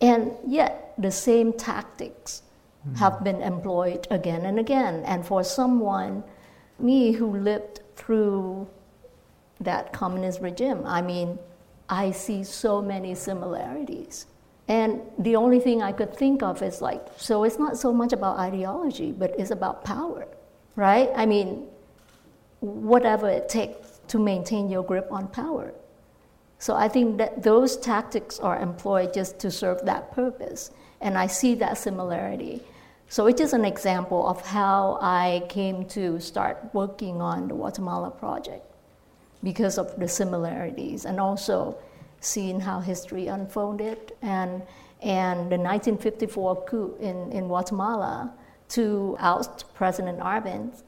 And 0.00 0.32
yet, 0.46 0.94
the 0.96 1.10
same 1.10 1.52
tactics 1.52 2.42
mm-hmm. 2.86 2.96
have 2.96 3.24
been 3.24 3.42
employed 3.42 4.06
again 4.10 4.44
and 4.44 4.58
again. 4.58 5.02
And 5.04 5.26
for 5.26 5.42
someone, 5.42 6.22
me 6.78 7.12
who 7.12 7.26
lived 7.36 7.80
through 7.96 8.68
that 9.60 9.92
communist 9.92 10.40
regime, 10.40 10.82
I 10.86 11.02
mean, 11.02 11.38
I 11.88 12.10
see 12.10 12.44
so 12.44 12.82
many 12.82 13.14
similarities. 13.14 14.26
And 14.68 15.00
the 15.18 15.36
only 15.36 15.60
thing 15.60 15.82
I 15.82 15.92
could 15.92 16.14
think 16.14 16.42
of 16.42 16.62
is 16.62 16.82
like, 16.82 17.00
so 17.16 17.44
it's 17.44 17.58
not 17.58 17.78
so 17.78 17.92
much 17.92 18.12
about 18.12 18.38
ideology, 18.38 19.12
but 19.12 19.34
it's 19.38 19.50
about 19.50 19.84
power, 19.84 20.28
right? 20.76 21.10
I 21.16 21.24
mean, 21.24 21.66
whatever 22.60 23.30
it 23.30 23.48
takes 23.48 24.00
to 24.08 24.18
maintain 24.18 24.68
your 24.68 24.82
grip 24.82 25.08
on 25.10 25.28
power. 25.28 25.72
So 26.58 26.74
I 26.74 26.88
think 26.88 27.16
that 27.18 27.42
those 27.42 27.76
tactics 27.78 28.38
are 28.40 28.58
employed 28.58 29.14
just 29.14 29.38
to 29.40 29.50
serve 29.50 29.84
that 29.86 30.12
purpose. 30.12 30.70
And 31.00 31.16
I 31.16 31.28
see 31.28 31.54
that 31.56 31.78
similarity. 31.78 32.62
So 33.08 33.26
it 33.26 33.40
is 33.40 33.54
an 33.54 33.64
example 33.64 34.28
of 34.28 34.44
how 34.44 34.98
I 35.00 35.44
came 35.48 35.86
to 35.86 36.20
start 36.20 36.58
working 36.74 37.22
on 37.22 37.48
the 37.48 37.54
Guatemala 37.54 38.10
project 38.10 38.67
because 39.42 39.78
of 39.78 39.98
the 39.98 40.08
similarities 40.08 41.04
and 41.04 41.20
also 41.20 41.76
seeing 42.20 42.60
how 42.60 42.80
history 42.80 43.28
unfolded 43.28 44.12
and, 44.22 44.62
and 45.02 45.50
the 45.50 45.58
1954 45.58 46.64
coup 46.64 46.96
in, 47.00 47.30
in 47.32 47.46
Guatemala 47.46 48.32
to 48.68 49.16
oust 49.20 49.72
President 49.74 50.18
Arbenz. 50.18 50.82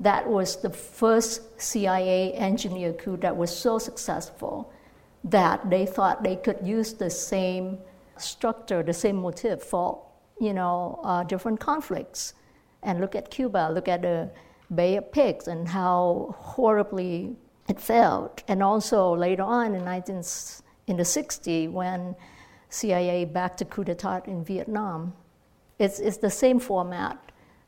That 0.00 0.28
was 0.28 0.56
the 0.56 0.70
first 0.70 1.60
CIA 1.60 2.32
engineer 2.32 2.92
coup 2.92 3.16
that 3.18 3.36
was 3.36 3.56
so 3.56 3.78
successful 3.78 4.72
that 5.24 5.70
they 5.70 5.86
thought 5.86 6.22
they 6.24 6.36
could 6.36 6.58
use 6.64 6.94
the 6.94 7.10
same 7.10 7.78
structure, 8.16 8.82
the 8.82 8.92
same 8.92 9.16
motive 9.16 9.62
for 9.62 10.02
you 10.40 10.52
know 10.52 11.00
uh, 11.04 11.22
different 11.22 11.60
conflicts. 11.60 12.34
And 12.82 13.00
look 13.00 13.14
at 13.14 13.30
Cuba, 13.30 13.70
look 13.72 13.86
at 13.86 14.02
the 14.02 14.30
Bay 14.74 14.96
of 14.96 15.12
Pigs 15.12 15.46
and 15.46 15.68
how 15.68 16.34
horribly 16.38 17.36
it 17.72 17.80
failed. 17.80 18.42
And 18.48 18.62
also 18.62 18.98
later 19.26 19.42
on 19.42 19.74
in 19.74 19.84
19, 19.84 20.16
in 20.90 20.96
the 21.02 21.08
60s 21.16 21.70
when 21.70 22.14
CIA 22.68 23.24
backed 23.24 23.58
the 23.58 23.66
coup 23.72 23.84
d'etat 23.84 24.22
in 24.26 24.44
Vietnam, 24.44 25.12
it's, 25.78 25.98
it's 25.98 26.18
the 26.18 26.30
same 26.30 26.58
format. 26.58 27.16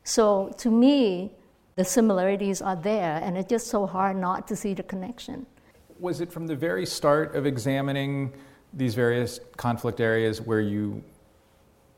So 0.03 0.53
to 0.63 0.69
me, 0.69 1.31
the 1.75 1.85
similarities 1.97 2.61
are 2.61 2.79
there, 2.91 3.15
and 3.23 3.37
it's 3.37 3.49
just 3.49 3.67
so 3.67 3.85
hard 3.85 4.15
not 4.17 4.47
to 4.49 4.55
see 4.55 4.73
the 4.73 4.83
connection 4.83 5.45
was 5.99 6.21
it 6.21 6.31
from 6.31 6.47
the 6.47 6.55
very 6.55 6.85
start 6.85 7.35
of 7.35 7.45
examining 7.45 8.33
these 8.73 8.95
various 8.95 9.39
conflict 9.57 10.01
areas 10.01 10.41
where 10.41 10.59
you 10.59 11.01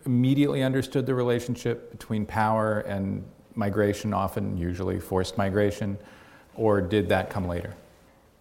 immediately 0.05 0.63
understood 0.63 1.05
the 1.05 1.15
relationship 1.15 1.91
between 1.91 2.25
power 2.25 2.79
and 2.81 3.23
migration, 3.55 4.13
often, 4.13 4.55
usually 4.57 4.99
forced 4.99 5.37
migration, 5.37 5.97
or 6.55 6.79
did 6.79 7.09
that 7.09 7.29
come 7.29 7.47
later? 7.47 7.73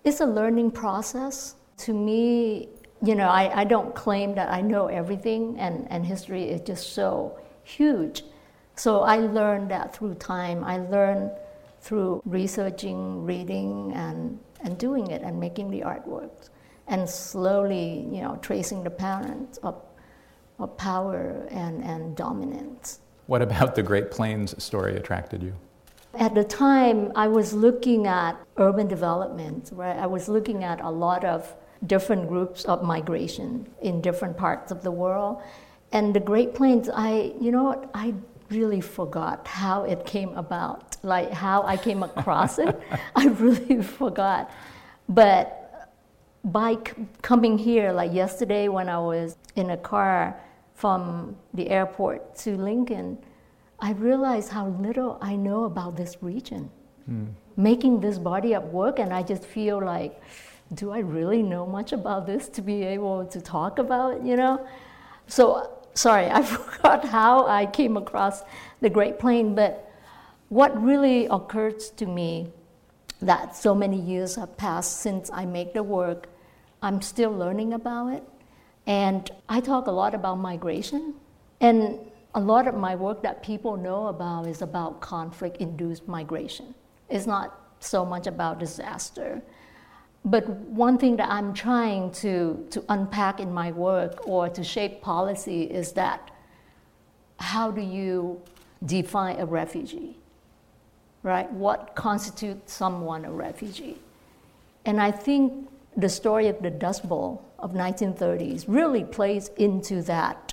It's 0.07 0.21
a 0.21 0.27
learning 0.27 0.71
process. 0.71 1.57
To 1.79 1.93
me, 1.93 2.69
you 3.03 3.17
know, 3.17 3.29
I, 3.29 3.63
I 3.63 3.65
don't 3.65 3.93
claim 3.95 4.37
that 4.37 4.49
I 4.51 4.61
know 4.61 4.87
everything, 4.87 5.59
and, 5.59 5.87
and 5.91 6.07
history 6.07 6.45
is 6.45 6.61
just 6.61 6.93
so 6.95 7.39
huge. 7.65 8.23
So 8.77 9.01
I 9.01 9.17
learned 9.17 9.71
that 9.73 9.95
through 9.97 10.15
time. 10.15 10.63
I 10.63 10.79
learned 10.79 11.33
through 11.81 12.23
researching, 12.25 13.25
reading, 13.25 13.93
and 13.95 14.39
and 14.61 14.79
doing 14.79 15.11
it 15.11 15.23
and 15.23 15.39
making 15.39 15.71
the 15.71 15.81
artworks 15.81 16.51
and 16.89 17.09
slowly, 17.09 18.07
you 18.11 18.23
know, 18.23 18.39
tracing 18.43 18.85
the 18.85 18.91
patterns 18.91 19.59
of, 19.59 19.83
of 20.59 20.77
power 20.77 21.47
and, 21.51 21.83
and 21.83 22.17
dominance. 22.17 23.01
What 23.27 23.43
about 23.43 23.75
the 23.75 23.83
Great 23.83 24.11
Plains 24.11 24.63
story 24.63 24.97
attracted 24.97 25.43
you? 25.43 25.55
At 26.19 26.35
the 26.35 26.45
time, 26.45 27.13
I 27.15 27.29
was 27.29 27.53
looking 27.53 28.07
at 28.07 28.37
urban 28.57 28.89
development, 28.89 29.71
right? 29.73 29.97
I 29.97 30.07
was 30.07 30.29
looking 30.29 30.65
at 30.65 30.81
a 30.81 30.91
lot 30.91 31.25
of 31.25 31.55
different 31.87 32.29
groups 32.29 32.65
of 32.65 32.83
migration 32.83 33.69
in 33.83 34.01
different 34.01 34.37
parts 34.37 34.73
of 34.73 34.83
the 34.83 34.91
world. 34.91 35.43
And 35.93 36.15
the 36.15 36.21
Great 36.21 36.55
Plains, 36.55 36.89
I, 36.89 37.33
you 37.41 37.53
know 37.53 37.65
what, 37.65 37.91
I 37.93 38.15
really 38.51 38.81
forgot 38.81 39.47
how 39.47 39.85
it 39.85 40.07
came 40.07 40.35
about, 40.37 40.97
like 41.03 41.31
how 41.33 41.63
I 41.63 41.77
came 41.77 42.03
across 42.03 42.59
it. 42.59 42.81
I 43.17 43.27
really 43.27 43.83
forgot. 43.83 44.51
But 45.09 45.91
by 46.45 46.75
c- 46.75 47.07
coming 47.23 47.59
here, 47.59 47.93
like 47.93 48.13
yesterday 48.13 48.69
when 48.69 48.89
I 48.89 48.99
was 48.99 49.37
in 49.55 49.71
a 49.71 49.77
car 49.77 50.41
from 50.75 51.37
the 51.55 51.69
airport 51.69 52.37
to 52.37 52.57
Lincoln, 52.57 53.19
I 53.79 53.93
realize 53.93 54.49
how 54.49 54.69
little 54.69 55.19
I 55.21 55.37
know 55.37 55.65
about 55.65 55.97
this 55.97 56.17
region. 56.21 56.71
Mm. 57.11 57.29
Making 57.57 58.01
this 58.01 58.19
body 58.19 58.55
of 58.55 58.65
work, 58.65 58.99
and 58.99 59.13
I 59.13 59.23
just 59.23 59.45
feel 59.45 59.83
like, 59.83 60.21
do 60.75 60.91
I 60.91 60.99
really 60.99 61.43
know 61.43 61.67
much 61.67 61.93
about 61.93 62.27
this 62.27 62.49
to 62.51 62.63
be 62.63 62.83
able 62.83 63.27
to 63.27 63.41
talk 63.41 63.79
about, 63.79 64.25
you 64.25 64.37
know? 64.37 64.67
So 65.27 65.71
sorry, 65.95 66.27
I 66.31 66.43
forgot 66.43 67.05
how 67.05 67.47
I 67.47 67.67
came 67.67 67.97
across 67.97 68.43
the 68.81 68.91
Great 68.91 69.19
Plain, 69.19 69.55
but 69.55 69.91
what 70.49 70.81
really 70.81 71.27
occurs 71.27 71.91
to 71.91 72.07
me 72.07 72.53
that 73.21 73.57
so 73.57 73.75
many 73.75 73.99
years 73.99 74.37
have 74.37 74.57
passed 74.57 75.01
since 75.01 75.31
I 75.33 75.47
make 75.47 75.73
the 75.73 75.83
work, 75.83 76.29
I'm 76.83 77.01
still 77.03 77.31
learning 77.31 77.73
about 77.73 78.13
it. 78.13 78.23
And 78.87 79.29
I 79.49 79.61
talk 79.61 79.87
a 79.87 79.91
lot 79.91 80.15
about 80.15 80.37
migration. 80.37 81.15
And 81.61 81.99
a 82.37 82.41
lot 82.41 82.69
of 82.69 82.75
my 82.75 82.95
work 82.95 83.23
that 83.23 83.43
people 83.43 83.79
know 83.79 84.09
about 84.09 84.47
is 84.47 84.61
about 84.61 85.01
conflict 85.01 85.57
induced 85.57 86.07
migration. 86.07 86.75
It's 87.09 87.27
not 87.27 87.59
so 87.81 88.05
much 88.05 88.27
about 88.27 88.61
disaster. 88.61 89.43
But 90.23 90.47
one 90.49 90.99
thing 90.99 91.17
that 91.17 91.31
I'm 91.31 91.55
trying 91.55 92.11
to, 92.23 92.67
to 92.71 92.85
unpack 92.91 93.41
in 93.41 93.55
my 93.55 93.73
work 93.73 94.29
or 94.29 94.51
to 94.51 94.63
shape 94.63 95.01
policy 95.01 95.63
is 95.63 95.93
that 95.93 96.31
how 97.41 97.71
do 97.71 97.81
you 97.81 98.43
define 98.85 99.41
a 99.41 99.47
refugee? 99.47 100.19
Right? 101.23 101.51
What 101.51 101.95
constitutes 101.95 102.75
someone 102.75 103.25
a 103.25 103.33
refugee? 103.33 103.97
And 104.85 105.01
I 105.01 105.11
think 105.11 105.71
the 105.97 106.11
story 106.11 106.49
of 106.49 106.61
the 106.61 106.71
Dust 106.71 107.09
Bowl 107.09 107.43
of 107.59 107.73
1930s 107.73 108.67
really 108.69 109.05
plays 109.05 109.49
into 109.57 110.03
that, 110.03 110.53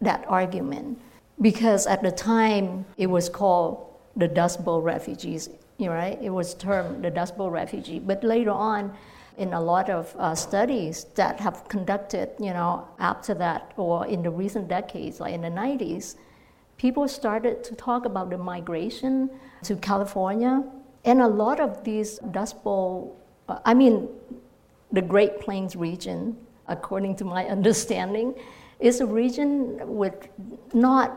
that 0.00 0.24
argument 0.28 1.00
because 1.40 1.86
at 1.86 2.02
the 2.02 2.10
time 2.10 2.84
it 2.96 3.06
was 3.06 3.28
called 3.28 3.86
the 4.16 4.28
Dust 4.28 4.64
Bowl 4.64 4.82
refugees, 4.82 5.48
right? 5.78 6.18
It 6.20 6.30
was 6.30 6.54
termed 6.54 7.04
the 7.04 7.10
Dust 7.10 7.36
Bowl 7.36 7.50
refugee. 7.50 8.00
But 8.00 8.24
later 8.24 8.50
on, 8.50 8.92
in 9.36 9.52
a 9.52 9.60
lot 9.60 9.88
of 9.88 10.14
uh, 10.18 10.34
studies 10.34 11.04
that 11.14 11.38
have 11.38 11.68
conducted, 11.68 12.30
you 12.40 12.52
know, 12.52 12.88
after 12.98 13.34
that 13.34 13.72
or 13.76 14.04
in 14.06 14.22
the 14.22 14.30
recent 14.30 14.66
decades, 14.66 15.20
like 15.20 15.32
in 15.32 15.40
the 15.40 15.48
90s, 15.48 16.16
people 16.76 17.06
started 17.06 17.62
to 17.62 17.74
talk 17.76 18.04
about 18.04 18.30
the 18.30 18.38
migration 18.38 19.30
to 19.62 19.76
California. 19.76 20.64
And 21.04 21.22
a 21.22 21.28
lot 21.28 21.60
of 21.60 21.84
these 21.84 22.18
Dust 22.32 22.62
Bowl, 22.64 23.16
uh, 23.48 23.60
I 23.64 23.74
mean, 23.74 24.08
the 24.90 25.02
Great 25.02 25.40
Plains 25.40 25.76
region, 25.76 26.36
according 26.66 27.14
to 27.16 27.24
my 27.24 27.46
understanding, 27.56 28.34
is 28.80 29.00
a 29.00 29.06
region 29.06 29.78
with 29.84 30.28
not 30.72 31.16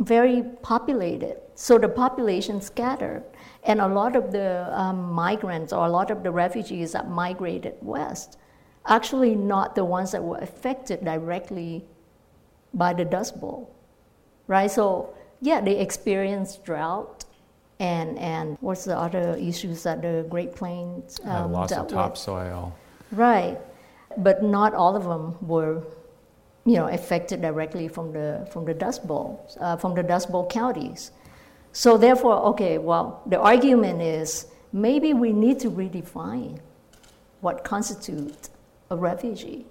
very 0.00 0.42
populated. 0.62 1.36
So 1.54 1.78
the 1.78 1.88
population 1.88 2.60
scattered. 2.60 3.24
And 3.64 3.80
a 3.80 3.86
lot 3.86 4.16
of 4.16 4.32
the 4.32 4.66
um, 4.78 5.12
migrants 5.12 5.72
or 5.72 5.86
a 5.86 5.90
lot 5.90 6.10
of 6.10 6.22
the 6.22 6.30
refugees 6.30 6.92
that 6.92 7.10
migrated 7.10 7.74
west, 7.82 8.38
actually 8.86 9.34
not 9.34 9.74
the 9.74 9.84
ones 9.84 10.12
that 10.12 10.22
were 10.22 10.38
affected 10.38 11.04
directly 11.04 11.84
by 12.72 12.94
the 12.94 13.04
Dust 13.04 13.40
Bowl, 13.40 13.74
right? 14.46 14.70
So 14.70 15.14
yeah, 15.42 15.60
they 15.60 15.78
experienced 15.78 16.64
drought 16.64 17.24
and 17.78 18.18
and 18.18 18.58
what's 18.60 18.84
the 18.84 18.96
other 18.96 19.36
issues 19.36 19.82
that 19.82 20.02
the 20.02 20.26
Great 20.28 20.54
Plains 20.54 21.18
um, 21.24 21.30
uh, 21.30 21.48
loss 21.48 21.72
of 21.72 21.88
topsoil, 21.88 22.76
right? 23.10 23.58
But 24.18 24.42
not 24.42 24.74
all 24.74 24.96
of 24.96 25.04
them 25.04 25.36
were 25.46 25.82
you 26.64 26.74
know, 26.74 26.88
affected 26.88 27.40
directly 27.42 27.88
from 27.88 28.12
the, 28.12 28.46
from 28.52 28.64
the 28.64 28.74
Dust 28.74 29.06
Bowl, 29.06 29.48
uh, 29.60 29.76
from 29.76 29.94
the 29.94 30.02
Dust 30.02 30.30
Bowl 30.30 30.46
counties. 30.46 31.10
So 31.72 31.96
therefore, 31.96 32.36
okay, 32.50 32.78
well, 32.78 33.22
the 33.26 33.38
argument 33.38 34.02
is 34.02 34.46
maybe 34.72 35.14
we 35.14 35.32
need 35.32 35.60
to 35.60 35.70
redefine 35.70 36.58
what 37.40 37.64
constitutes 37.64 38.50
a 38.90 38.96
refugee, 38.96 39.64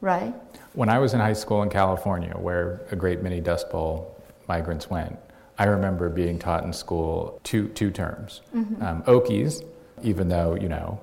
right? 0.00 0.34
When 0.72 0.88
I 0.88 0.98
was 0.98 1.14
in 1.14 1.20
high 1.20 1.34
school 1.34 1.62
in 1.62 1.70
California, 1.70 2.34
where 2.36 2.80
a 2.90 2.96
great 2.96 3.22
many 3.22 3.40
Dust 3.40 3.70
Bowl 3.70 4.16
migrants 4.48 4.90
went, 4.90 5.16
I 5.58 5.64
remember 5.64 6.08
being 6.08 6.38
taught 6.38 6.64
in 6.64 6.72
school 6.72 7.38
two, 7.44 7.68
two 7.68 7.90
terms. 7.90 8.40
Mm-hmm. 8.54 8.82
Um, 8.82 9.02
Okies, 9.02 9.62
even 10.02 10.28
though, 10.28 10.54
you 10.54 10.68
know, 10.68 10.98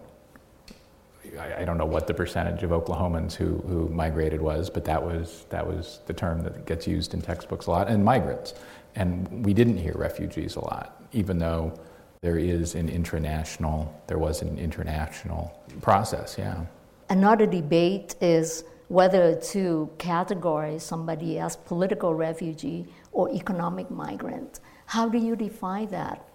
I, 1.40 1.62
I, 1.62 1.66
don't 1.66 1.78
know 1.78 1.86
what 1.86 2.08
the 2.08 2.14
percentage 2.14 2.64
of 2.64 2.72
Oklahomans 2.72 3.34
who, 3.34 3.58
who 3.68 3.90
migrated 3.90 4.42
was, 4.42 4.70
but 4.70 4.86
that 4.86 5.04
was, 5.04 5.46
that 5.50 5.66
was 5.66 6.00
the 6.06 6.14
term 6.14 6.42
that 6.44 6.66
gets 6.66 6.88
used 6.88 7.14
in 7.14 7.22
textbooks 7.22 7.68
a 7.68 7.72
lot, 7.72 7.88
and 7.88 8.04
migrants. 8.04 8.54
And 8.96 9.46
we 9.46 9.54
didn't 9.54 9.78
hear 9.78 9.94
refugees 9.96 10.56
a 10.56 10.62
lot, 10.62 11.04
even 11.14 11.38
though 11.38 11.80
there 12.22 12.38
is 12.38 12.76
an 12.76 12.90
international, 12.90 13.94
there 14.08 14.18
was 14.18 14.42
an 14.42 14.58
international 14.58 15.60
process, 15.82 16.36
yeah. 16.38 16.66
Another 17.10 17.46
debate 17.46 18.16
is 18.22 18.64
whether 18.90 19.36
to 19.36 19.90
categorize 19.98 20.82
somebody 20.82 21.40
as 21.40 21.56
political 21.56 22.14
refugee 22.14 22.88
or 23.12 23.30
economic 23.30 23.90
migrant. 23.92 24.60
How 24.86 25.08
do 25.10 25.18
you 25.18 25.36
define 25.36 25.88
that? 25.90 26.26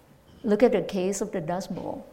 Look 0.43 0.63
at 0.63 0.71
the 0.71 0.81
case 0.81 1.21
of 1.21 1.31
the 1.31 1.41
Dust 1.41 1.73
Bowl 1.73 2.05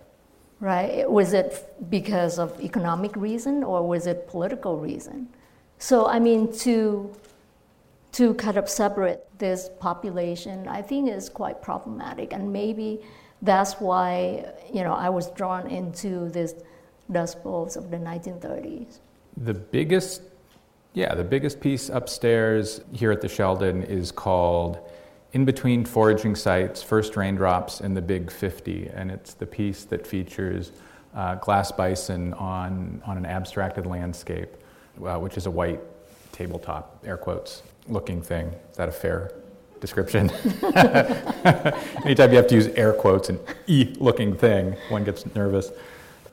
right? 0.61 1.11
Was 1.11 1.33
it 1.33 1.75
because 1.90 2.38
of 2.38 2.59
economic 2.61 3.16
reason 3.16 3.64
or 3.64 3.87
was 3.87 4.07
it 4.07 4.29
political 4.29 4.79
reason? 4.79 5.29
So 5.79 6.07
I 6.07 6.18
mean, 6.18 6.53
to 6.59 7.11
to 8.12 8.35
kind 8.35 8.57
of 8.57 8.68
separate 8.68 9.27
this 9.38 9.70
population, 9.81 10.68
I 10.68 10.83
think 10.83 11.09
is 11.09 11.29
quite 11.29 11.62
problematic, 11.62 12.33
and 12.33 12.53
maybe 12.53 13.01
that's 13.40 13.75
why 13.75 14.44
you 14.73 14.83
know 14.85 14.92
I 14.92 15.09
was 15.09 15.31
drawn 15.31 15.66
into 15.68 16.29
this 16.29 16.55
Dust 17.11 17.42
Bowls 17.42 17.77
of 17.77 17.90
the 17.90 17.96
1930s. 17.96 18.99
The 19.37 19.55
biggest, 19.55 20.23
yeah, 20.92 21.14
the 21.14 21.25
biggest 21.25 21.61
piece 21.61 21.88
upstairs 21.88 22.83
here 22.92 23.11
at 23.11 23.20
the 23.20 23.29
Sheldon 23.29 23.83
is 23.83 24.12
called 24.12 24.79
in 25.33 25.45
between 25.45 25.85
foraging 25.85 26.35
sites, 26.35 26.83
first 26.83 27.16
raindrops 27.16 27.81
and 27.81 27.97
the 27.97 28.03
big 28.03 28.31
50. 28.31 28.88
And 28.88 29.11
it's 29.11 29.35
the 29.35 29.47
piece 29.47 29.85
that 29.85 30.07
features 30.07 30.73
uh, 31.14 31.37
glass 31.37 31.71
bison 31.73 32.35
on, 32.35 33.03
on 33.07 33.16
an 33.16 33.27
abstracted 33.27 33.87
landscape, 33.87 34.49
uh, 35.05 35.19
which 35.19 35.37
is 35.37 35.47
a 35.47 35.51
white 35.51 35.81
tabletop, 36.33 37.03
air 37.05 37.16
quotes, 37.16 37.62
looking 37.88 38.23
thing. 38.23 38.49
Is 38.71 38.77
that 38.77 38.88
a 38.88 38.93
fair 38.93 39.33
description? 39.81 40.31
Anytime 42.05 42.31
you 42.31 42.37
have 42.37 42.47
to 42.49 42.55
use 42.55 42.69
air 42.69 42.93
quotes 42.93 43.29
and 43.29 43.38
e 43.66 43.95
looking 43.99 44.37
thing, 44.37 44.77
one 44.88 45.05
gets 45.05 45.33
nervous. 45.35 45.71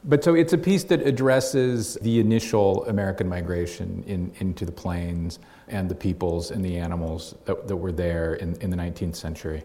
But 0.03 0.23
so 0.23 0.35
it's 0.35 0.53
a 0.53 0.57
piece 0.57 0.83
that 0.85 1.05
addresses 1.05 1.95
the 2.01 2.19
initial 2.19 2.85
American 2.85 3.27
migration 3.27 4.03
in, 4.07 4.31
into 4.39 4.65
the 4.65 4.71
plains 4.71 5.39
and 5.67 5.89
the 5.89 5.95
peoples 5.95 6.51
and 6.51 6.63
the 6.63 6.77
animals 6.77 7.35
that, 7.45 7.67
that 7.67 7.75
were 7.75 7.91
there 7.91 8.35
in, 8.35 8.55
in 8.61 8.69
the 8.69 8.77
19th 8.77 9.15
century. 9.15 9.63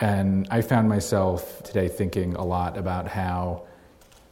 And 0.00 0.46
I 0.50 0.60
found 0.60 0.88
myself 0.88 1.62
today 1.62 1.88
thinking 1.88 2.34
a 2.34 2.44
lot 2.44 2.76
about 2.76 3.06
how 3.06 3.64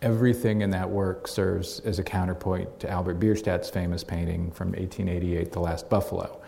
everything 0.01 0.63
in 0.63 0.71
that 0.71 0.89
work 0.89 1.29
serves 1.29 1.81
as 1.81 1.99
a 1.99 2.03
counterpoint 2.03 2.81
to 2.81 2.91
Albert 2.91 3.21
Bierstadt's 3.21 3.71
famous 3.71 4.03
painting 4.03 4.51
from 4.51 4.69
1888, 4.69 5.53
The 5.53 5.61
Last 5.61 5.89
Buffalo. 5.89 6.41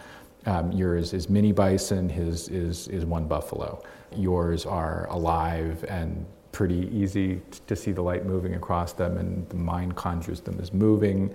Um, 0.46 0.72
yours 0.72 1.14
is 1.14 1.30
mini 1.30 1.52
bison, 1.52 2.08
his 2.08 2.48
is, 2.48 2.88
is 2.88 3.04
one 3.06 3.26
buffalo. 3.26 3.82
Yours 4.14 4.66
are 4.66 5.06
alive 5.08 5.84
and 5.88 6.26
pretty 6.52 6.88
easy 6.92 7.40
to 7.66 7.74
see 7.74 7.92
the 7.92 8.02
light 8.02 8.26
moving 8.26 8.54
across 8.54 8.92
them, 8.92 9.16
and 9.16 9.48
the 9.48 9.56
mind 9.56 9.96
conjures 9.96 10.40
them 10.40 10.58
as 10.60 10.72
moving. 10.72 11.34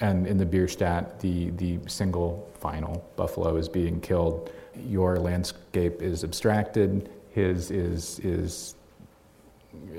And 0.00 0.26
in 0.26 0.36
the 0.36 0.44
Bierstadt, 0.44 1.20
the, 1.20 1.50
the 1.50 1.78
single 1.86 2.50
final 2.60 3.08
buffalo 3.16 3.56
is 3.56 3.68
being 3.68 4.00
killed. 4.00 4.50
Your 4.88 5.16
landscape 5.16 6.02
is 6.02 6.22
abstracted, 6.22 7.10
his 7.30 7.70
is, 7.70 8.18
is 8.20 8.74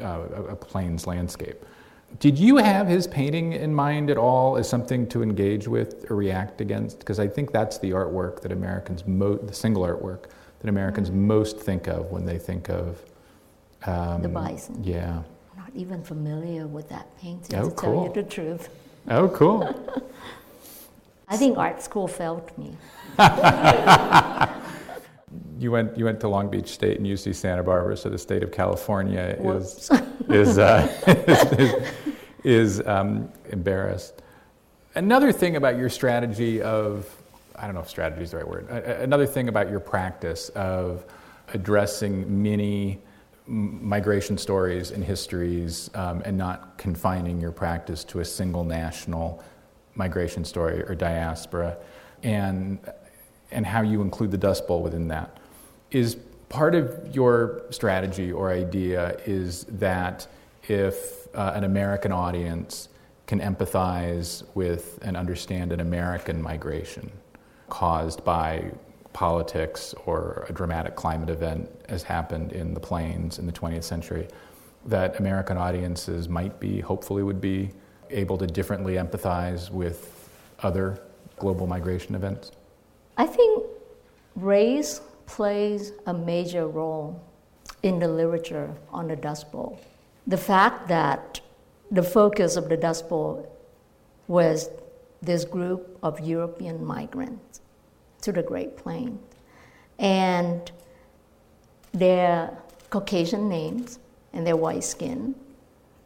uh, 0.02 0.22
a 0.50 0.56
plains 0.56 1.08
landscape. 1.08 1.64
Did 2.20 2.38
you 2.40 2.58
have 2.58 2.88
his 2.88 3.06
painting 3.06 3.54
in 3.54 3.74
mind 3.74 4.10
at 4.10 4.18
all 4.18 4.56
as 4.56 4.70
something 4.70 5.08
to 5.08 5.22
engage 5.22 5.68
with 5.68 6.10
or 6.10 6.16
react 6.16 6.62
against? 6.62 7.00
Because 7.00 7.20
I 7.20 7.28
think 7.28 7.52
that's 7.52 7.78
the 7.80 7.92
artwork 7.92 8.42
that 8.42 8.52
Americans, 8.52 9.06
mo- 9.06 9.36
the 9.36 9.54
single 9.54 9.84
artwork 9.84 10.26
that 10.60 10.70
Americans 10.70 11.10
mm-hmm. 11.10 11.28
most 11.28 11.60
think 11.60 11.88
of 11.88 12.12
when 12.12 12.26
they 12.26 12.38
think 12.40 12.70
of 12.70 13.04
um, 13.86 14.22
the 14.22 14.30
bison. 14.30 14.84
Yeah. 14.84 15.22
I'm 15.52 15.60
not 15.60 15.72
even 15.76 16.04
familiar 16.04 16.66
with 16.66 16.88
that 16.90 17.16
painting, 17.18 17.56
oh, 17.56 17.70
to 17.70 17.76
cool. 17.76 17.94
tell 17.94 18.16
you 18.16 18.24
the 18.24 18.30
truth. 18.30 18.70
Oh, 19.10 19.30
cool. 19.30 19.68
I 21.30 21.38
think 21.38 21.58
art 21.58 21.82
school 21.82 22.08
failed 22.08 22.52
me. 22.58 22.76
you 25.60 25.72
went 25.72 25.98
you 25.98 26.06
went 26.06 26.20
to 26.22 26.28
Long 26.28 26.50
Beach 26.50 26.70
State 26.70 26.98
and 26.98 27.08
UC 27.08 27.36
Santa 27.36 27.64
Barbara, 27.64 27.98
so 27.98 28.10
the 28.10 28.18
state 28.18 28.44
of 28.44 28.52
California 28.52 29.36
Whoops. 29.40 29.90
is 30.30 30.30
is 30.30 30.58
uh, 30.58 30.88
is, 31.58 31.74
is 32.44 32.88
um, 32.88 33.30
embarrassed. 33.50 34.22
Another 34.96 35.32
thing 35.32 35.58
about 35.58 35.78
your 35.78 35.90
strategy 35.90 36.62
of 36.62 37.14
I 37.56 37.66
don't 37.66 37.76
know 37.76 37.82
if 37.82 37.90
strategy 37.90 38.24
is 38.24 38.32
the 38.32 38.38
right 38.38 38.48
word. 38.48 38.70
Another 38.70 39.26
thing 39.26 39.50
about 39.50 39.70
your 39.70 39.80
practice 39.80 40.50
of 40.50 41.06
addressing 41.54 42.42
many 42.42 43.00
migration 43.48 44.38
stories 44.38 44.92
and 44.92 45.04
histories 45.04 45.90
um, 45.96 46.22
and 46.26 46.38
not 46.38 46.78
confining 46.78 47.40
your 47.40 47.52
practice 47.52 48.04
to 48.04 48.20
a 48.20 48.26
single 48.26 48.64
national 48.64 49.44
migration 49.96 50.44
story 50.44 50.84
or 50.84 50.96
diaspora. 50.96 51.78
And 52.24 52.80
and 53.52 53.66
how 53.66 53.82
you 53.82 54.02
include 54.02 54.32
the 54.32 54.38
dust 54.38 54.68
bowl 54.68 54.84
within 54.84 55.08
that. 55.08 55.38
Is 55.92 56.18
part 56.50 56.76
of 56.76 57.16
your 57.16 57.64
strategy 57.70 58.32
or 58.32 58.52
idea 58.52 59.18
is 59.26 59.66
that 59.66 60.28
if 60.64 61.28
uh, 61.36 61.52
an 61.56 61.64
american 61.64 62.12
audience 62.12 62.90
can 63.26 63.40
empathize 63.40 64.44
with 64.54 64.98
and 65.02 65.18
understand 65.18 65.72
an 65.72 65.82
american 65.82 66.42
migration 66.42 67.12
caused 67.70 68.24
by 68.24 68.72
politics 69.18 69.96
or 70.06 70.46
a 70.48 70.54
dramatic 70.54 70.96
climate 70.96 71.28
event 71.28 71.68
as 71.90 72.04
happened 72.04 72.52
in 72.52 72.76
the 72.76 72.80
plains 72.80 73.40
in 73.40 73.48
the 73.48 73.52
20th 73.52 73.84
century, 73.84 74.28
that 74.86 75.20
American 75.20 75.58
audiences 75.58 76.30
might 76.30 76.60
be, 76.60 76.80
hopefully, 76.80 77.24
would 77.24 77.42
be 77.42 77.72
able 78.12 78.38
to 78.38 78.46
differently 78.46 78.94
empathize 78.94 79.72
with 79.72 80.30
other 80.60 81.00
global 81.40 81.66
migration 81.66 82.14
events? 82.14 82.52
I 83.18 83.26
think 83.26 83.66
race 84.36 85.02
plays 85.26 85.94
a 86.06 86.14
major 86.14 86.68
role 86.68 87.20
in 87.82 87.98
the 87.98 88.08
literature 88.08 88.72
on 88.92 89.08
the 89.08 89.16
Dust 89.16 89.52
Bowl. 89.52 89.82
The 90.28 90.38
fact 90.38 90.88
that 90.90 91.42
the 91.90 92.04
focus 92.04 92.56
of 92.56 92.70
the 92.70 92.78
Dust 92.78 93.10
Bowl 93.10 93.52
was 94.28 94.70
this 95.24 95.44
group 95.44 95.98
of 96.04 96.20
European 96.20 96.86
migrants 96.86 97.62
to 98.28 98.34
the 98.34 98.44
Great 98.44 98.76
Plains. 98.76 99.20
And 100.00 100.70
their 101.94 102.58
Caucasian 102.90 103.48
names 103.48 104.00
and 104.34 104.46
their 104.46 104.58
white 104.58 104.84
skin. 104.84 105.34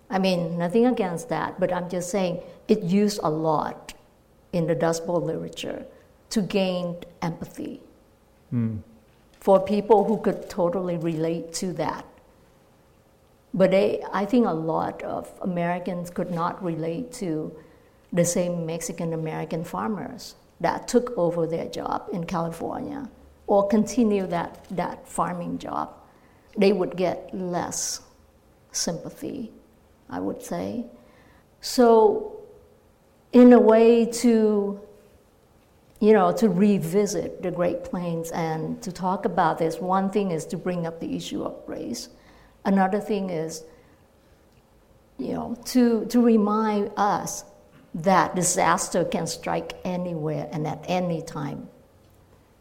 I 0.10 0.20
mean, 0.20 0.58
nothing 0.58 0.86
against 0.86 1.30
that, 1.30 1.60
but 1.60 1.74
I'm 1.74 1.90
just 1.90 2.12
saying 2.12 2.42
it 2.68 2.84
used 2.84 3.20
a 3.24 3.30
lot 3.30 3.94
in 4.54 4.68
the 4.68 4.76
Dust 4.76 5.08
Bowl 5.08 5.20
literature 5.20 5.84
to 6.30 6.42
gain 6.42 6.98
empathy 7.24 7.82
mm. 8.54 8.78
for 9.40 9.60
people 9.60 10.04
who 10.04 10.18
could 10.18 10.48
totally 10.48 10.98
relate 10.98 11.54
to 11.56 11.74
that. 11.74 12.06
But 13.54 13.72
they, 13.72 14.04
I 14.14 14.26
think 14.26 14.46
a 14.46 14.54
lot 14.54 15.02
of 15.02 15.28
Americans 15.42 16.12
could 16.12 16.30
not 16.30 16.64
relate 16.64 17.12
to 17.14 17.52
the 18.14 18.26
same 18.26 18.66
Mexican 18.66 19.14
American 19.14 19.64
farmers 19.64 20.36
that 20.62 20.88
took 20.88 21.18
over 21.18 21.46
their 21.46 21.68
job 21.68 22.08
in 22.14 22.24
California 22.24 23.10
or 23.48 23.68
continue 23.68 24.26
that, 24.28 24.66
that 24.72 25.08
farming 25.08 25.58
job. 25.58 25.94
They 26.58 26.72
would 26.72 26.96
get 26.96 27.30
less 27.34 28.02
sympathy, 28.72 29.52
I 30.10 30.20
would 30.20 30.42
say. 30.42 30.86
So, 31.60 32.40
in 33.34 33.54
a 33.54 33.60
way, 33.60 34.06
to 34.06 34.80
you 36.02 36.14
know, 36.14 36.32
to 36.34 36.50
revisit 36.50 37.44
the 37.44 37.52
Great 37.52 37.84
Plains 37.84 38.32
and 38.32 38.82
to 38.82 38.92
talk 38.92 39.26
about 39.26 39.60
this, 39.60 39.78
one 39.78 40.10
thing 40.10 40.32
is 40.32 40.48
to 40.48 40.58
bring 40.58 40.88
up 40.88 41.00
the 41.00 41.16
issue 41.16 41.44
of 41.44 41.56
race. 41.68 42.10
Another 42.66 43.00
thing 43.00 43.30
is, 43.30 43.64
you 45.20 45.34
know, 45.34 45.56
to, 45.66 46.06
to 46.08 46.20
remind 46.20 46.92
us 46.98 47.46
that 47.94 48.36
disaster 48.36 49.04
can 49.04 49.28
strike 49.28 49.74
anywhere 49.84 50.48
and 50.52 50.66
at 50.66 50.84
any 50.88 51.22
time 51.22 51.68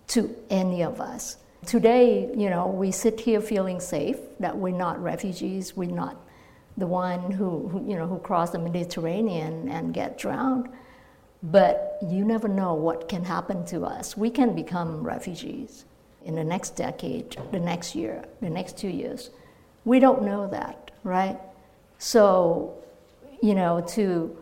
to 0.08 0.34
any 0.50 0.82
of 0.82 1.00
us. 1.00 1.36
Today, 1.66 2.30
you 2.36 2.50
know, 2.50 2.66
we 2.66 2.90
sit 2.90 3.20
here 3.20 3.40
feeling 3.40 3.80
safe 3.80 4.16
that 4.40 4.56
we're 4.56 4.76
not 4.76 5.00
refugees, 5.00 5.76
we're 5.76 5.90
not 5.90 6.16
the 6.76 6.86
one 6.86 7.30
who, 7.30 7.68
who 7.68 7.88
you 7.88 7.96
know, 7.96 8.06
who 8.06 8.18
cross 8.18 8.50
the 8.50 8.58
Mediterranean 8.58 9.68
and 9.68 9.92
get 9.94 10.18
drowned. 10.18 10.68
But 11.42 11.98
you 12.02 12.24
never 12.24 12.48
know 12.48 12.74
what 12.74 13.08
can 13.08 13.24
happen 13.24 13.64
to 13.66 13.84
us. 13.84 14.16
We 14.16 14.30
can 14.30 14.54
become 14.54 15.02
refugees 15.02 15.84
in 16.24 16.34
the 16.34 16.44
next 16.44 16.70
decade, 16.76 17.36
the 17.50 17.60
next 17.60 17.94
year, 17.94 18.24
the 18.40 18.50
next 18.50 18.76
two 18.76 18.88
years. 18.88 19.30
We 19.84 20.00
don't 20.00 20.22
know 20.22 20.48
that, 20.48 20.90
right? 21.04 21.38
So, 21.98 22.74
you 23.42 23.54
know, 23.54 23.82
to 23.88 24.36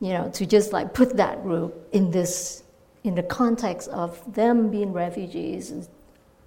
you 0.00 0.12
know, 0.12 0.30
to 0.30 0.46
just 0.46 0.72
like 0.72 0.94
put 0.94 1.16
that 1.16 1.42
group 1.42 1.88
in 1.92 2.10
this 2.10 2.64
in 3.04 3.14
the 3.14 3.22
context 3.22 3.88
of 3.88 4.34
them 4.34 4.70
being 4.70 4.92
refugees, 4.92 5.88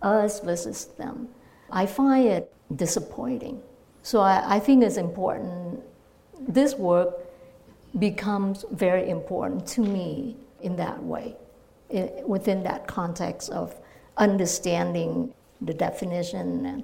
us 0.01 0.39
versus 0.39 0.85
them. 0.97 1.27
I 1.71 1.85
find 1.87 2.27
it 2.27 2.53
disappointing. 2.75 3.61
So 4.03 4.19
I, 4.19 4.55
I 4.55 4.59
think 4.59 4.83
it's 4.83 4.97
important. 4.97 5.81
This 6.39 6.75
work 6.75 7.15
becomes 7.97 8.65
very 8.71 9.09
important 9.09 9.65
to 9.67 9.81
me 9.81 10.35
in 10.61 10.75
that 10.75 11.01
way, 11.01 11.35
within 12.25 12.63
that 12.63 12.87
context 12.87 13.49
of 13.49 13.75
understanding 14.17 15.33
the 15.61 15.73
definition 15.73 16.65
and 16.65 16.83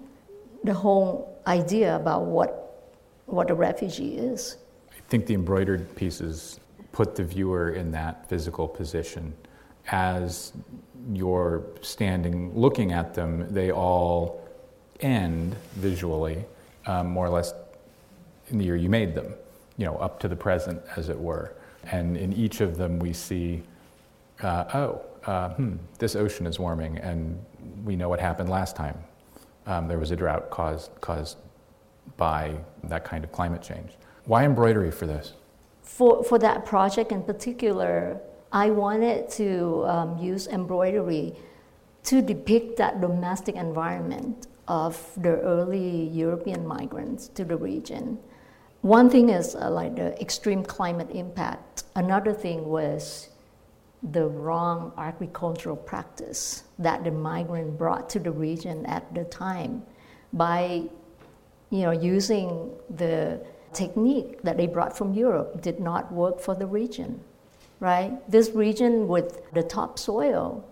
the 0.63 0.73
whole 0.73 1.37
idea 1.45 1.95
about 1.95 2.25
what, 2.25 2.89
what 3.25 3.49
a 3.51 3.53
refugee 3.53 4.17
is. 4.17 4.57
I 5.09 5.11
think 5.11 5.25
the 5.25 5.33
embroidered 5.33 5.95
pieces 5.95 6.59
put 6.91 7.15
the 7.15 7.23
viewer 7.23 7.71
in 7.71 7.89
that 7.93 8.29
physical 8.29 8.67
position 8.67 9.33
as 9.87 10.53
you're 11.11 11.63
standing 11.81 12.53
looking 12.53 12.91
at 12.91 13.15
them, 13.15 13.51
they 13.51 13.71
all 13.71 14.47
end 14.99 15.55
visually, 15.73 16.45
um, 16.85 17.07
more 17.07 17.25
or 17.25 17.31
less 17.31 17.55
in 18.49 18.59
the 18.59 18.65
year 18.65 18.75
you 18.75 18.87
made 18.87 19.15
them 19.15 19.33
you 19.77 19.85
know, 19.85 19.95
up 19.95 20.19
to 20.19 20.27
the 20.27 20.35
present, 20.35 20.79
as 20.95 21.09
it 21.09 21.17
were. 21.17 21.55
And 21.85 22.15
in 22.15 22.31
each 22.33 22.61
of 22.61 22.77
them, 22.77 22.99
we 22.99 23.13
see, 23.13 23.63
uh, 24.43 24.65
oh, 24.75 25.01
uh, 25.25 25.49
hmm, 25.55 25.77
this 25.97 26.15
ocean 26.15 26.45
is 26.45 26.59
warming, 26.59 26.99
and 26.99 27.43
we 27.83 27.95
know 27.95 28.09
what 28.09 28.19
happened 28.19 28.49
last 28.49 28.75
time. 28.75 28.97
Um, 29.65 29.87
there 29.87 29.97
was 29.97 30.11
a 30.11 30.15
drought 30.15 30.51
caused, 30.51 30.91
caused 31.01 31.37
by 32.17 32.57
that 32.83 33.05
kind 33.05 33.23
of 33.23 33.31
climate 33.31 33.63
change. 33.63 33.93
Why 34.25 34.45
embroidery 34.45 34.91
for 34.91 35.05
this? 35.05 35.33
For, 35.81 36.23
for 36.23 36.39
that 36.39 36.65
project 36.65 37.11
in 37.11 37.23
particular, 37.23 38.21
I 38.51 38.69
wanted 38.69 39.29
to 39.31 39.85
um, 39.85 40.17
use 40.17 40.47
embroidery 40.47 41.33
to 42.03 42.21
depict 42.21 42.77
that 42.77 43.01
domestic 43.01 43.55
environment 43.55 44.47
of 44.67 44.97
the 45.17 45.39
early 45.41 46.07
European 46.07 46.65
migrants 46.65 47.27
to 47.29 47.43
the 47.43 47.57
region. 47.57 48.17
One 48.81 49.09
thing 49.09 49.29
is 49.29 49.55
uh, 49.55 49.69
like 49.69 49.95
the 49.95 50.19
extreme 50.21 50.63
climate 50.63 51.09
impact. 51.11 51.83
Another 51.95 52.33
thing 52.33 52.65
was 52.65 53.29
the 54.11 54.25
wrong 54.25 54.93
agricultural 54.97 55.75
practice 55.75 56.63
that 56.77 57.03
the 57.03 57.11
migrant 57.11 57.77
brought 57.77 58.09
to 58.11 58.19
the 58.19 58.31
region 58.31 58.85
at 58.85 59.13
the 59.13 59.25
time 59.25 59.83
by 60.31 60.83
you 61.69 61.81
know 61.81 61.91
using 61.91 62.71
the 62.95 63.45
technique 63.73 64.41
that 64.43 64.57
they 64.57 64.67
brought 64.67 64.97
from 64.97 65.13
Europe 65.13 65.61
did 65.61 65.79
not 65.79 66.11
work 66.11 66.39
for 66.39 66.55
the 66.55 66.65
region 66.65 67.19
right? 67.79 68.19
This 68.29 68.49
region 68.51 69.07
with 69.07 69.41
the 69.53 69.63
topsoil 69.63 70.65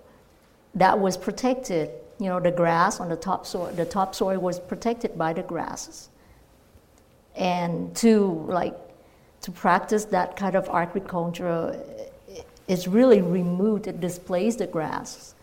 that 0.75 0.99
was 0.99 1.17
protected 1.17 1.89
you 2.19 2.27
know 2.27 2.39
the 2.39 2.51
grass 2.51 2.99
on 2.99 3.09
the 3.09 3.15
topsoil 3.15 3.71
the 3.73 3.85
topsoil 3.85 4.39
was 4.39 4.59
protected 4.59 5.17
by 5.17 5.33
the 5.33 5.43
grasses. 5.43 6.09
And 7.35 7.95
to 7.97 8.45
like 8.47 8.75
to 9.41 9.51
practice 9.51 10.05
that 10.05 10.35
kind 10.35 10.55
of 10.55 10.67
agriculture 10.69 11.79
is 12.67 12.87
really 12.87 13.21
removed 13.21 13.87
it 13.87 14.01
displays 14.01 14.57
the 14.57 14.67
grass 14.67 15.35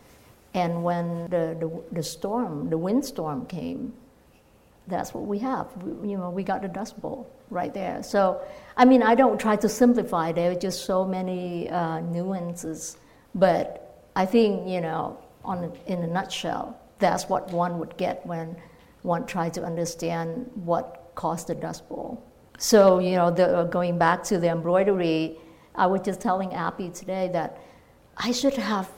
and 0.53 0.85
when 0.85 1.31
the, 1.31 1.57
the, 1.59 1.83
the 1.93 2.03
storm 2.03 2.69
the 2.69 2.77
windstorm 2.77 3.47
came 3.47 3.95
that's 4.87 5.15
what 5.15 5.25
we 5.25 5.39
have 5.39 5.67
we, 5.83 6.11
you 6.11 6.19
know 6.19 6.31
we 6.31 6.43
got 6.43 6.63
the 6.63 6.69
dust 6.69 7.01
bowl 7.01 7.31
right 7.51 7.73
there 7.73 8.03
so 8.03 8.41
i 8.77 8.85
mean 8.85 9.03
i 9.03 9.15
don't 9.15 9.39
try 9.41 9.57
to 9.57 9.69
simplify 9.69 10.31
there 10.33 10.51
are 10.51 10.55
just 10.55 10.85
so 10.85 11.05
many 11.05 11.69
uh, 11.71 12.01
nuances 12.01 12.99
but 13.35 14.07
i 14.17 14.27
think 14.27 14.69
you 14.69 14.81
know 14.81 15.19
on 15.45 15.73
in 15.87 16.03
a 16.03 16.07
nutshell 16.07 16.79
that's 16.99 17.29
what 17.29 17.51
one 17.51 17.79
would 17.79 17.97
get 17.97 18.25
when 18.27 18.57
one 19.03 19.27
tried 19.27 19.55
to 19.55 19.63
understand 19.63 20.51
what 20.55 21.13
caused 21.15 21.49
the 21.49 21.55
dust 21.55 21.89
bowl. 21.89 22.23
So, 22.59 22.99
you 22.99 23.17
know, 23.17 23.31
the, 23.31 23.69
going 23.71 23.99
back 23.99 24.23
to 24.25 24.39
the 24.39 24.49
embroidery, 24.49 25.37
I 25.75 25.87
was 25.87 26.01
just 26.03 26.21
telling 26.21 26.55
Appy 26.55 26.89
today 26.91 27.29
that 27.33 27.59
I 28.17 28.33
should 28.33 28.55
have 28.55 28.89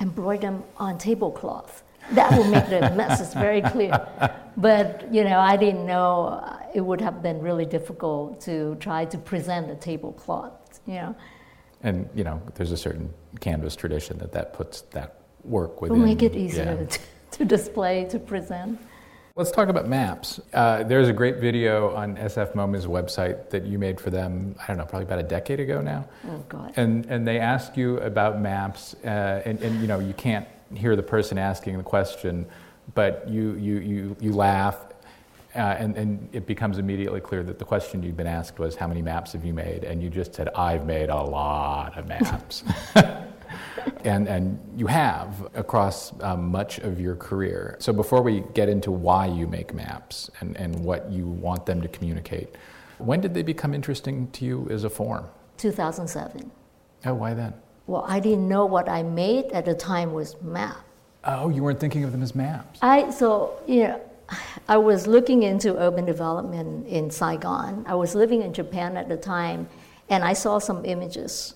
embroidered 0.00 0.42
them 0.42 0.64
on 0.76 0.98
tablecloth. 0.98 1.83
That 2.12 2.36
will 2.36 2.44
make 2.44 2.68
the 2.68 2.90
message 2.94 3.34
very 3.34 3.62
clear. 3.62 4.06
But, 4.56 5.12
you 5.12 5.24
know, 5.24 5.38
I 5.38 5.56
didn't 5.56 5.86
know 5.86 6.26
uh, 6.26 6.58
it 6.74 6.80
would 6.80 7.00
have 7.00 7.22
been 7.22 7.40
really 7.40 7.64
difficult 7.64 8.40
to 8.42 8.76
try 8.76 9.04
to 9.06 9.18
present 9.18 9.70
a 9.70 9.74
tablecloth, 9.74 10.80
you 10.86 10.94
know. 10.94 11.16
And, 11.82 12.08
you 12.14 12.24
know, 12.24 12.40
there's 12.54 12.72
a 12.72 12.76
certain 12.76 13.12
canvas 13.40 13.74
tradition 13.76 14.18
that 14.18 14.32
that 14.32 14.52
puts 14.52 14.82
that 14.92 15.20
work 15.42 15.82
within. 15.82 15.96
It'll 15.96 16.06
make 16.06 16.22
it 16.22 16.36
easier 16.36 16.78
yeah. 16.80 16.86
to, 16.86 17.00
to 17.38 17.44
display, 17.44 18.06
to 18.10 18.18
present. 18.18 18.80
Let's 19.36 19.50
talk 19.50 19.68
about 19.68 19.88
maps. 19.88 20.40
Uh, 20.52 20.84
there's 20.84 21.08
a 21.08 21.12
great 21.12 21.38
video 21.38 21.92
on 21.96 22.16
SF 22.16 22.54
MoMA's 22.54 22.86
website 22.86 23.50
that 23.50 23.64
you 23.64 23.80
made 23.80 24.00
for 24.00 24.10
them, 24.10 24.54
I 24.62 24.68
don't 24.68 24.76
know, 24.76 24.84
probably 24.84 25.06
about 25.06 25.18
a 25.18 25.24
decade 25.24 25.58
ago 25.58 25.80
now. 25.80 26.06
Oh, 26.28 26.38
God. 26.48 26.72
And, 26.76 27.04
and 27.06 27.26
they 27.26 27.40
ask 27.40 27.76
you 27.76 27.98
about 27.98 28.40
maps, 28.40 28.94
uh, 29.04 29.42
and, 29.44 29.60
and, 29.60 29.80
you 29.80 29.88
know, 29.88 29.98
you 29.98 30.14
can't 30.14 30.46
hear 30.74 30.96
the 30.96 31.02
person 31.02 31.38
asking 31.38 31.76
the 31.76 31.84
question, 31.84 32.46
but 32.94 33.28
you, 33.28 33.54
you, 33.54 33.78
you, 33.78 34.16
you 34.20 34.32
laugh, 34.32 34.76
uh, 35.54 35.58
and, 35.58 35.96
and 35.96 36.28
it 36.32 36.46
becomes 36.46 36.78
immediately 36.78 37.20
clear 37.20 37.42
that 37.44 37.58
the 37.58 37.64
question 37.64 38.02
you'd 38.02 38.16
been 38.16 38.26
asked 38.26 38.58
was, 38.58 38.74
How 38.76 38.88
many 38.88 39.02
maps 39.02 39.32
have 39.32 39.44
you 39.44 39.54
made? 39.54 39.84
And 39.84 40.02
you 40.02 40.10
just 40.10 40.34
said, 40.34 40.48
I've 40.50 40.84
made 40.84 41.10
a 41.10 41.22
lot 41.22 41.96
of 41.96 42.08
maps. 42.08 42.64
and, 44.04 44.28
and 44.28 44.58
you 44.76 44.86
have 44.86 45.48
across 45.54 46.12
um, 46.22 46.50
much 46.50 46.78
of 46.78 47.00
your 47.00 47.14
career. 47.16 47.76
So 47.78 47.92
before 47.92 48.22
we 48.22 48.42
get 48.54 48.68
into 48.68 48.90
why 48.90 49.26
you 49.26 49.46
make 49.46 49.72
maps 49.72 50.30
and, 50.40 50.56
and 50.56 50.84
what 50.84 51.10
you 51.10 51.26
want 51.26 51.66
them 51.66 51.80
to 51.82 51.88
communicate, 51.88 52.56
when 52.98 53.20
did 53.20 53.34
they 53.34 53.42
become 53.42 53.74
interesting 53.74 54.30
to 54.32 54.44
you 54.44 54.68
as 54.70 54.84
a 54.84 54.90
form? 54.90 55.26
2007. 55.58 56.50
Oh, 57.06 57.14
why 57.14 57.34
then? 57.34 57.54
Well, 57.86 58.04
I 58.08 58.20
didn't 58.20 58.48
know 58.48 58.64
what 58.64 58.88
I 58.88 59.02
made 59.02 59.46
at 59.46 59.66
the 59.66 59.74
time 59.74 60.12
was 60.12 60.40
map. 60.40 60.84
Oh, 61.24 61.48
you 61.50 61.62
weren't 61.62 61.80
thinking 61.80 62.04
of 62.04 62.12
them 62.12 62.22
as 62.22 62.34
maps. 62.34 62.78
I 62.82 63.10
so 63.10 63.58
you 63.66 63.84
know, 63.84 64.00
I 64.68 64.78
was 64.78 65.06
looking 65.06 65.42
into 65.42 65.76
urban 65.78 66.04
development 66.04 66.86
in 66.86 67.10
Saigon. 67.10 67.84
I 67.86 67.94
was 67.94 68.14
living 68.14 68.42
in 68.42 68.52
Japan 68.52 68.96
at 68.96 69.08
the 69.08 69.16
time, 69.16 69.68
and 70.08 70.24
I 70.24 70.32
saw 70.32 70.58
some 70.58 70.84
images 70.84 71.54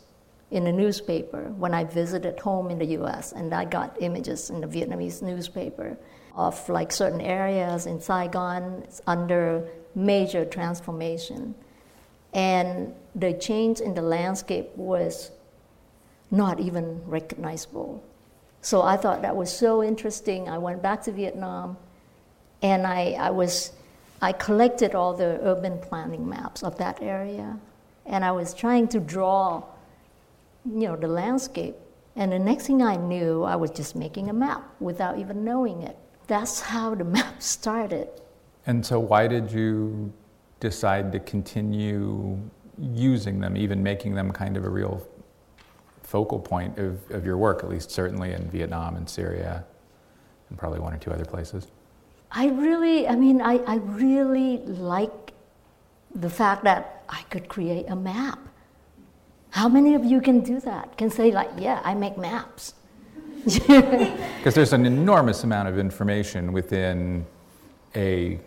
in 0.50 0.64
the 0.64 0.72
newspaper 0.72 1.52
when 1.56 1.74
I 1.74 1.84
visited 1.84 2.38
home 2.40 2.70
in 2.70 2.78
the 2.78 2.86
U.S. 2.86 3.32
And 3.32 3.54
I 3.54 3.64
got 3.64 4.00
images 4.00 4.50
in 4.50 4.60
the 4.60 4.66
Vietnamese 4.66 5.22
newspaper 5.22 5.96
of 6.34 6.68
like 6.68 6.92
certain 6.92 7.20
areas 7.20 7.86
in 7.86 8.00
Saigon 8.00 8.86
under 9.06 9.66
major 9.94 10.44
transformation, 10.44 11.54
and 12.34 12.94
the 13.14 13.32
change 13.34 13.80
in 13.80 13.94
the 13.94 14.02
landscape 14.02 14.68
was 14.76 15.32
not 16.30 16.60
even 16.60 17.00
recognizable. 17.06 18.02
So 18.60 18.82
I 18.82 18.96
thought 18.96 19.22
that 19.22 19.36
was 19.36 19.56
so 19.56 19.82
interesting. 19.82 20.48
I 20.48 20.58
went 20.58 20.82
back 20.82 21.02
to 21.04 21.12
Vietnam 21.12 21.76
and 22.62 22.86
I, 22.86 23.12
I 23.12 23.30
was 23.30 23.72
I 24.20 24.32
collected 24.32 24.94
all 24.94 25.14
the 25.14 25.38
urban 25.42 25.78
planning 25.78 26.28
maps 26.28 26.64
of 26.64 26.76
that 26.78 27.00
area 27.00 27.58
and 28.04 28.24
I 28.24 28.32
was 28.32 28.52
trying 28.52 28.88
to 28.88 29.00
draw 29.00 29.62
you 30.64 30.88
know 30.88 30.96
the 30.96 31.08
landscape. 31.08 31.76
And 32.16 32.32
the 32.32 32.38
next 32.38 32.66
thing 32.66 32.82
I 32.82 32.96
knew, 32.96 33.44
I 33.44 33.54
was 33.54 33.70
just 33.70 33.94
making 33.94 34.28
a 34.28 34.32
map 34.32 34.64
without 34.80 35.18
even 35.18 35.44
knowing 35.44 35.82
it. 35.82 35.96
That's 36.26 36.58
how 36.60 36.94
the 36.94 37.04
map 37.16 37.40
started. 37.40 38.08
And 38.66 38.84
so 38.84 38.98
why 38.98 39.28
did 39.28 39.52
you 39.52 40.12
decide 40.60 41.12
to 41.12 41.20
continue 41.20 42.38
using 42.78 43.40
them, 43.40 43.56
even 43.56 43.82
making 43.82 44.14
them 44.14 44.32
kind 44.32 44.56
of 44.56 44.64
a 44.64 44.68
real 44.68 45.06
focal 46.08 46.38
point 46.38 46.78
of, 46.78 46.98
of 47.10 47.26
your 47.26 47.36
work, 47.36 47.62
at 47.62 47.68
least 47.68 47.90
certainly 47.90 48.32
in 48.32 48.48
Vietnam 48.50 48.96
and 48.96 49.08
Syria, 49.08 49.62
and 50.48 50.58
probably 50.58 50.80
one 50.80 50.94
or 50.94 50.96
two 50.96 51.10
other 51.10 51.26
places? 51.26 51.66
I 52.32 52.48
really, 52.48 53.06
I 53.06 53.14
mean, 53.14 53.42
I, 53.42 53.58
I 53.66 53.74
really 53.76 54.56
like 54.58 55.34
the 56.14 56.30
fact 56.30 56.64
that 56.64 57.04
I 57.10 57.22
could 57.28 57.48
create 57.48 57.90
a 57.90 57.96
map. 57.96 58.38
How 59.50 59.68
many 59.68 59.94
of 59.94 60.04
you 60.04 60.22
can 60.22 60.40
do 60.40 60.60
that? 60.60 60.96
Can 60.96 61.10
say, 61.10 61.30
like, 61.30 61.50
yeah, 61.58 61.82
I 61.84 61.94
make 61.94 62.16
maps? 62.16 62.74
Because 64.38 64.54
there's 64.54 64.72
an 64.72 64.86
enormous 64.86 65.44
amount 65.44 65.68
of 65.68 65.78
information 65.78 66.52
within 66.52 67.26
a 67.94 68.40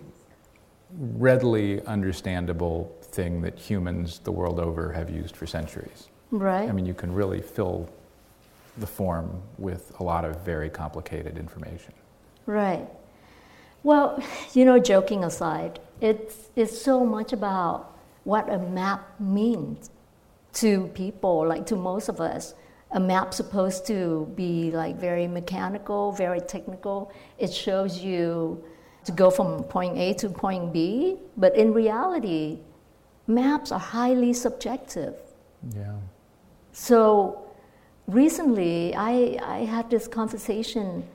readily 0.97 1.86
understandable 1.86 2.95
thing 3.02 3.41
that 3.41 3.60
humans 3.60 4.19
the 4.19 4.32
world 4.32 4.60
over 4.60 4.91
have 4.93 5.10
used 5.10 5.36
for 5.36 5.45
centuries. 5.45 6.11
Right. 6.32 6.67
I 6.67 6.72
mean, 6.72 6.86
you 6.86 6.94
can 6.94 7.13
really 7.13 7.41
fill 7.41 7.89
the 8.78 8.88
form 8.88 9.41
with 9.58 9.91
a 10.00 10.04
lot 10.04 10.24
of 10.24 10.41
very 10.46 10.70
complicated 10.70 11.38
information. 11.38 11.94
Right. 12.46 12.88
Well, 13.84 14.24
you 14.54 14.65
know, 14.65 14.80
joking 14.80 15.24
aside, 15.24 15.80
it's, 16.00 16.50
it's 16.56 16.80
so 16.82 17.06
much 17.06 17.34
about 17.34 17.98
what 18.24 18.50
a 18.50 18.58
map 18.58 19.20
means 19.20 19.89
to 20.54 20.88
people, 20.94 21.48
like 21.48 21.65
to 21.67 21.76
most 21.76 22.10
of 22.10 22.20
us. 22.20 22.54
A 22.94 23.00
map 23.00 23.34
supposed 23.34 23.86
to 23.88 24.30
be 24.36 24.72
like 24.72 24.98
very 24.98 25.26
mechanical, 25.26 26.12
very 26.12 26.41
technical. 26.41 27.12
It 27.38 27.54
shows 27.54 28.00
you 28.00 28.63
to 29.06 29.12
go 29.13 29.32
from 29.32 29.63
point 29.63 29.98
A 29.98 30.13
to 30.15 30.30
point 30.30 30.74
B, 30.74 31.17
but 31.38 31.56
in 31.56 31.74
reality, 31.74 32.60
maps 33.28 33.72
are 33.72 33.80
highly 33.80 34.34
subjective. 34.34 35.15
Yeah. 35.74 35.94
So 36.72 37.50
recently, 38.08 38.96
I, 38.96 39.38
I 39.44 39.60
had 39.60 39.90
this 39.90 40.08
conversation 40.08 41.08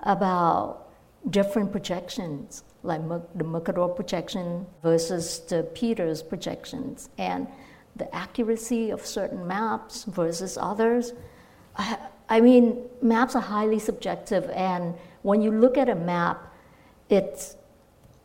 about 0.00 0.88
different 1.30 1.72
projections, 1.72 2.64
like 2.82 3.00
the 3.34 3.44
Mercator 3.44 3.88
projection 3.88 4.66
versus 4.82 5.40
the 5.40 5.64
Peters 5.74 6.22
projections, 6.22 7.10
and 7.18 7.46
the 7.96 8.14
accuracy 8.14 8.90
of 8.90 9.04
certain 9.04 9.46
maps 9.46 10.04
versus 10.04 10.56
others. 10.60 11.12
I, 11.76 11.98
I 12.28 12.40
mean, 12.40 12.78
maps 13.02 13.34
are 13.34 13.42
highly 13.42 13.80
subjective, 13.80 14.48
and 14.50 14.94
when 15.22 15.42
you 15.42 15.50
look 15.50 15.76
at 15.76 15.88
a 15.88 15.96
map, 15.96 16.54
it's, 17.08 17.56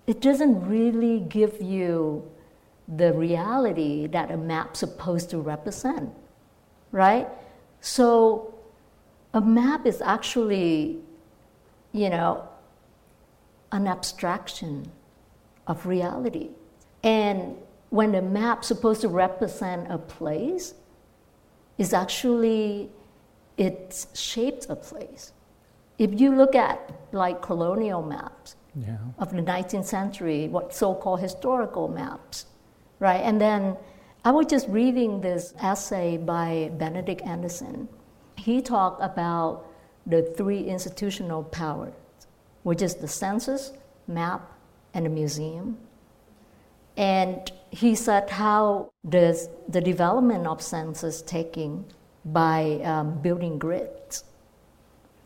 it 0.06 0.21
doesn't 0.21 0.67
really 0.67 1.21
give 1.21 1.60
you 1.60 2.32
the 2.88 3.12
reality 3.13 4.06
that 4.06 4.30
a 4.30 4.38
map's 4.38 4.80
supposed 4.80 5.32
to 5.32 5.39
represent 5.39 6.13
right? 6.95 7.27
So 7.81 8.53
a 9.34 9.41
map 9.41 9.86
is 9.86 10.01
actually, 10.01 10.99
you 11.91 12.10
know, 12.10 12.47
an 13.73 13.86
abstraction 13.86 14.89
of 15.67 15.86
reality. 15.86 16.51
And 17.03 17.58
when 17.89 18.15
a 18.15 18.21
map's 18.21 18.67
supposed 18.69 19.01
to 19.01 19.10
represent 19.10 19.91
a 19.91 19.97
place, 19.97 20.73
is 21.77 21.91
actually 21.93 22.89
it 23.58 24.05
shaped 24.13 24.67
a 24.69 24.75
place. 24.77 25.34
If 25.97 26.17
you 26.19 26.34
look 26.34 26.55
at 26.55 26.91
like 27.12 27.41
colonial 27.41 28.01
maps 28.01 28.55
yeah. 28.73 28.97
of 29.19 29.31
the 29.31 29.41
19th 29.41 29.86
century, 29.86 30.47
what 30.47 30.73
so-called 30.73 31.19
historical 31.19 31.89
maps, 31.89 32.45
right? 32.99 33.21
And 33.21 33.39
then 33.39 33.75
I 34.25 34.31
was 34.31 34.47
just 34.47 34.67
reading 34.69 35.21
this 35.21 35.53
essay 35.61 36.17
by 36.17 36.71
Benedict 36.79 37.21
Anderson. 37.21 37.88
He 38.38 38.59
talked 38.59 38.99
about 39.03 39.67
the 40.07 40.23
three 40.23 40.63
institutional 40.63 41.43
powers, 41.43 41.93
which 42.63 42.81
is 42.81 42.95
the 42.95 43.07
census, 43.07 43.71
map, 44.07 44.51
and 44.95 45.05
the 45.05 45.11
museum. 45.11 45.77
And 46.97 47.51
he 47.69 47.93
said 47.93 48.31
how 48.31 48.89
does 49.07 49.47
the 49.69 49.79
development 49.79 50.47
of 50.47 50.59
census 50.59 51.21
taking 51.21 51.85
by 52.25 52.81
um, 52.83 53.21
building 53.21 53.59
grids. 53.59 54.23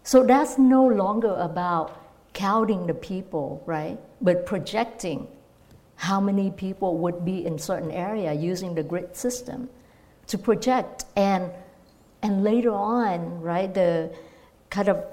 So 0.03 0.25
that's 0.25 0.57
no 0.57 0.85
longer 0.85 1.35
about 1.39 1.95
counting 2.33 2.85
the 2.85 2.93
people, 2.93 3.63
right? 3.65 3.97
But 4.19 4.45
projecting 4.45 5.29
how 5.99 6.21
many 6.21 6.49
people 6.49 6.97
would 6.97 7.25
be 7.25 7.45
in 7.45 7.59
certain 7.59 7.91
area 7.91 8.31
using 8.31 8.73
the 8.73 8.81
grid 8.81 9.13
system 9.17 9.69
to 10.27 10.37
project. 10.37 11.03
And 11.17 11.51
and 12.21 12.41
later 12.41 12.71
on 12.71 13.41
right 13.41 13.73
the 13.73 14.09
kind 14.69 14.87
of 14.87 15.03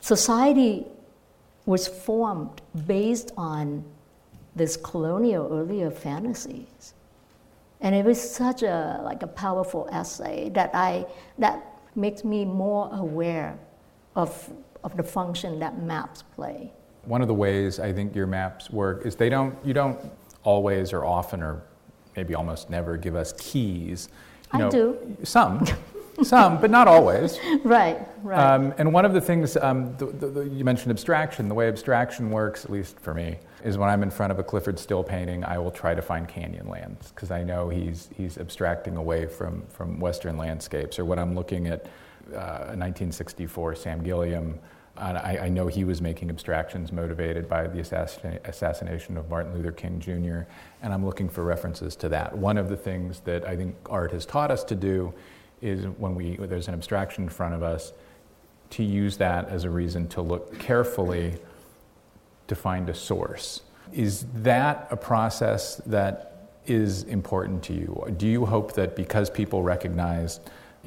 society 0.00 0.86
was 1.66 1.86
formed 1.86 2.62
based 2.86 3.30
on 3.36 3.84
this 4.54 4.78
colonial 4.78 5.48
earlier 5.52 5.90
fantasies. 5.90 6.94
And 7.82 7.94
it 7.94 8.06
was 8.06 8.18
such 8.18 8.62
a 8.62 9.02
like 9.04 9.22
a 9.22 9.26
powerful 9.26 9.86
essay 9.92 10.48
that 10.54 10.70
i 10.72 11.04
that 11.36 11.56
makes 11.94 12.24
me 12.24 12.46
more 12.46 12.88
aware 12.94 13.58
of 14.14 14.30
of 14.82 14.96
the 14.96 15.02
function 15.02 15.58
that 15.58 15.82
maps 15.82 16.22
play 16.34 16.72
one 17.06 17.22
of 17.22 17.28
the 17.28 17.34
ways 17.34 17.78
I 17.78 17.92
think 17.92 18.14
your 18.14 18.26
maps 18.26 18.70
work 18.70 19.06
is 19.06 19.16
they 19.16 19.28
don't, 19.28 19.56
you 19.64 19.72
don't 19.72 19.98
always 20.42 20.92
or 20.92 21.04
often 21.04 21.42
or 21.42 21.62
maybe 22.16 22.34
almost 22.34 22.70
never 22.70 22.96
give 22.96 23.14
us 23.14 23.32
keys. 23.38 24.08
You 24.52 24.58
I 24.58 24.62
know, 24.62 24.70
do. 24.70 25.16
Some. 25.22 25.64
some, 26.22 26.60
but 26.60 26.70
not 26.70 26.88
always. 26.88 27.38
Right, 27.64 27.98
right. 28.22 28.38
Um, 28.38 28.74
and 28.78 28.92
one 28.92 29.04
of 29.04 29.12
the 29.12 29.20
things 29.20 29.56
um, 29.56 29.96
the, 29.96 30.06
the, 30.06 30.26
the, 30.28 30.48
you 30.48 30.64
mentioned 30.64 30.90
abstraction. 30.92 31.48
The 31.48 31.54
way 31.54 31.66
abstraction 31.68 32.30
works, 32.30 32.64
at 32.64 32.70
least 32.70 33.00
for 33.00 33.12
me, 33.12 33.38
is 33.64 33.76
when 33.76 33.88
I'm 33.88 34.02
in 34.04 34.10
front 34.10 34.30
of 34.30 34.38
a 34.38 34.44
Clyfford 34.44 34.78
Still 34.78 35.02
painting, 35.02 35.44
I 35.44 35.58
will 35.58 35.72
try 35.72 35.94
to 35.94 36.02
find 36.02 36.28
canyon 36.28 36.68
lands 36.68 37.10
because 37.10 37.32
I 37.32 37.42
know 37.42 37.68
he's 37.68 38.08
he's 38.16 38.38
abstracting 38.38 38.96
away 38.96 39.26
from 39.26 39.62
from 39.68 39.98
Western 39.98 40.36
landscapes. 40.36 40.98
Or 40.98 41.04
when 41.04 41.18
I'm 41.18 41.34
looking 41.34 41.66
at 41.66 41.86
uh, 42.32 42.70
a 42.70 42.76
1964 42.76 43.74
Sam 43.74 44.02
Gilliam 44.04 44.58
I, 44.98 45.38
I, 45.42 45.48
know 45.48 45.66
he 45.66 45.84
was 45.84 46.00
making 46.00 46.30
abstractions 46.30 46.90
motivated 46.90 47.48
by 47.48 47.66
the 47.66 47.80
assassin, 47.80 48.38
assassination 48.44 49.16
of 49.16 49.28
Martin 49.28 49.54
Luther 49.54 49.72
King 49.72 50.00
Jr., 50.00 50.48
and 50.82 50.92
I'm 50.92 51.04
looking 51.04 51.28
for 51.28 51.44
references 51.44 51.96
to 51.96 52.08
that. 52.10 52.36
One 52.36 52.56
of 52.56 52.68
the 52.68 52.76
things 52.76 53.20
that 53.20 53.46
I 53.46 53.56
think 53.56 53.76
art 53.90 54.12
has 54.12 54.24
taught 54.24 54.50
us 54.50 54.64
to 54.64 54.74
do 54.74 55.12
is 55.60 55.86
when 55.98 56.14
we, 56.14 56.36
there's 56.36 56.68
an 56.68 56.74
abstraction 56.74 57.24
in 57.24 57.30
front 57.30 57.54
of 57.54 57.62
us, 57.62 57.92
to 58.70 58.82
use 58.82 59.16
that 59.18 59.48
as 59.48 59.64
a 59.64 59.70
reason 59.70 60.08
to 60.08 60.22
look 60.22 60.58
carefully 60.58 61.34
to 62.48 62.54
find 62.54 62.88
a 62.88 62.94
source. 62.94 63.62
Is 63.92 64.26
that 64.34 64.88
a 64.90 64.96
process 64.96 65.76
that 65.86 66.50
is 66.66 67.04
important 67.04 67.62
to 67.64 67.72
you? 67.72 68.14
Do 68.16 68.26
you 68.26 68.44
hope 68.46 68.72
that 68.72 68.96
because 68.96 69.30
people 69.30 69.62
recognize 69.62 70.40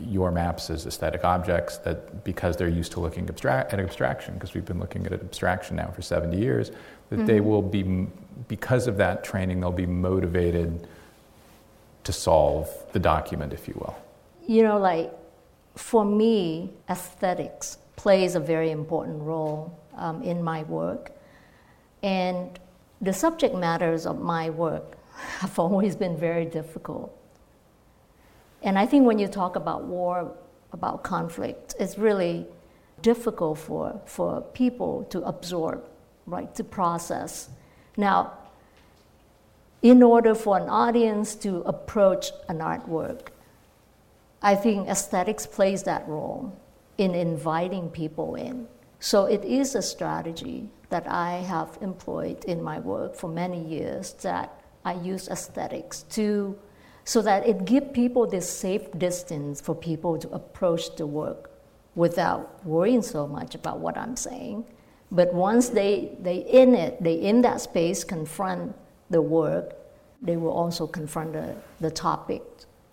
your 0.07 0.31
maps 0.31 0.69
as 0.69 0.85
aesthetic 0.85 1.23
objects 1.23 1.77
that 1.79 2.23
because 2.23 2.57
they're 2.57 2.67
used 2.67 2.91
to 2.93 2.99
looking 2.99 3.27
abstract, 3.29 3.73
at 3.73 3.79
abstraction, 3.79 4.33
because 4.33 4.53
we've 4.53 4.65
been 4.65 4.79
looking 4.79 5.05
at 5.05 5.13
abstraction 5.13 5.75
now 5.75 5.89
for 5.91 6.01
70 6.01 6.37
years, 6.37 6.71
that 7.09 7.17
mm-hmm. 7.17 7.25
they 7.25 7.41
will 7.41 7.61
be, 7.61 8.07
because 8.47 8.87
of 8.87 8.97
that 8.97 9.23
training, 9.23 9.59
they'll 9.59 9.71
be 9.71 9.85
motivated 9.85 10.87
to 12.03 12.13
solve 12.13 12.69
the 12.93 12.99
document, 12.99 13.53
if 13.53 13.67
you 13.67 13.73
will. 13.75 13.95
You 14.47 14.63
know, 14.63 14.79
like 14.79 15.11
for 15.75 16.03
me, 16.03 16.73
aesthetics 16.89 17.77
plays 17.95 18.35
a 18.35 18.39
very 18.39 18.71
important 18.71 19.21
role 19.21 19.77
um, 19.97 20.23
in 20.23 20.43
my 20.43 20.63
work. 20.63 21.11
And 22.01 22.57
the 23.01 23.13
subject 23.13 23.55
matters 23.55 24.05
of 24.05 24.19
my 24.21 24.49
work 24.49 24.97
have 25.39 25.59
always 25.59 25.95
been 25.95 26.17
very 26.17 26.45
difficult. 26.45 27.15
And 28.61 28.77
I 28.77 28.85
think 28.85 29.05
when 29.05 29.19
you 29.19 29.27
talk 29.27 29.55
about 29.55 29.83
war, 29.83 30.35
about 30.71 31.03
conflict, 31.03 31.75
it's 31.79 31.97
really 31.97 32.45
difficult 33.01 33.57
for, 33.57 34.01
for 34.05 34.41
people 34.53 35.03
to 35.05 35.23
absorb, 35.23 35.83
right, 36.25 36.53
to 36.55 36.63
process. 36.63 37.49
Now, 37.95 38.33
in 39.81 40.03
order 40.03 40.35
for 40.35 40.57
an 40.57 40.69
audience 40.69 41.35
to 41.35 41.61
approach 41.61 42.31
an 42.49 42.59
artwork, 42.59 43.27
I 44.41 44.55
think 44.55 44.87
aesthetics 44.87 45.45
plays 45.45 45.83
that 45.83 46.07
role 46.07 46.57
in 46.97 47.15
inviting 47.15 47.89
people 47.89 48.35
in. 48.35 48.67
So 48.99 49.25
it 49.25 49.45
is 49.45 49.75
a 49.75 49.81
strategy 49.81 50.69
that 50.89 51.07
I 51.07 51.37
have 51.37 51.77
employed 51.81 52.43
in 52.45 52.61
my 52.61 52.79
work 52.79 53.15
for 53.15 53.29
many 53.29 53.63
years 53.63 54.13
that 54.21 54.61
I 54.83 54.93
use 54.93 55.29
aesthetics 55.29 56.03
to 56.03 56.57
so 57.09 57.23
that 57.23 57.47
it 57.47 57.65
give 57.65 57.91
people 57.91 58.27
this 58.27 58.47
safe 58.47 58.85
distance 58.99 59.59
for 59.59 59.73
people 59.73 60.15
to 60.15 60.29
approach 60.29 60.95
the 60.95 61.07
work 61.07 61.49
without 61.95 62.63
worrying 62.63 63.01
so 63.01 63.25
much 63.25 63.55
about 63.55 63.79
what 63.79 63.97
I'm 63.97 64.15
saying. 64.15 64.63
But 65.11 65.33
once 65.33 65.69
they 65.69 66.15
they 66.21 66.45
in 66.61 66.75
it, 66.75 67.01
they 67.01 67.15
in 67.15 67.41
that 67.41 67.61
space 67.61 68.03
confront 68.03 68.75
the 69.09 69.23
work, 69.23 69.75
they 70.21 70.37
will 70.37 70.51
also 70.51 70.85
confront 70.85 71.33
the, 71.33 71.55
the 71.79 71.89
topic 71.89 72.43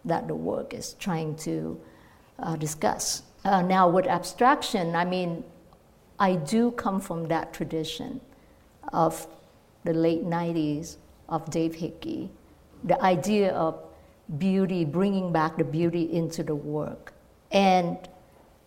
that 0.06 0.26
the 0.28 0.34
work 0.34 0.72
is 0.72 0.94
trying 0.94 1.36
to 1.48 1.78
uh, 2.38 2.56
discuss. 2.56 3.22
Uh, 3.44 3.60
now, 3.60 3.86
with 3.86 4.06
abstraction, 4.06 4.96
I 4.96 5.04
mean, 5.04 5.44
I 6.18 6.36
do 6.36 6.70
come 6.70 7.00
from 7.00 7.28
that 7.28 7.52
tradition 7.52 8.22
of 8.94 9.26
the 9.84 9.92
late 9.92 10.24
90s 10.24 10.96
of 11.28 11.50
Dave 11.50 11.74
Hickey, 11.74 12.30
the 12.82 12.98
idea 13.02 13.52
of 13.52 13.85
beauty, 14.38 14.84
bringing 14.84 15.32
back 15.32 15.56
the 15.56 15.64
beauty 15.64 16.12
into 16.12 16.42
the 16.42 16.54
work. 16.54 17.12
And, 17.52 17.96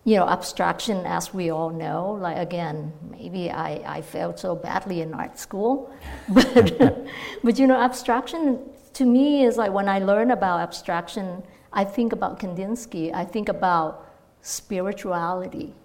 you 0.06 0.16
know, 0.16 0.28
abstraction, 0.28 1.06
as 1.06 1.34
we 1.34 1.50
all 1.50 1.70
know, 1.70 2.12
like 2.12 2.38
again, 2.38 2.94
maybe 3.10 3.52
I, 3.52 3.98
I 3.98 4.02
failed 4.02 4.40
so 4.40 4.56
badly 4.56 5.02
in 5.02 5.14
art 5.14 5.38
school, 5.38 5.94
but, 6.30 7.08
but, 7.44 7.60
you 7.60 7.68
know, 7.68 7.80
abstraction 7.80 8.60
to 8.94 9.06
me 9.06 9.44
is 9.44 9.58
like 9.58 9.72
when 9.72 9.90
I 9.90 10.00
learn 10.00 10.32
about 10.32 10.62
abstraction, 10.62 11.44
I 11.72 11.84
think 11.84 12.14
about 12.14 12.40
Kandinsky, 12.40 13.14
I 13.14 13.26
think 13.26 13.50
about 13.50 14.06
spirituality, 14.42 15.76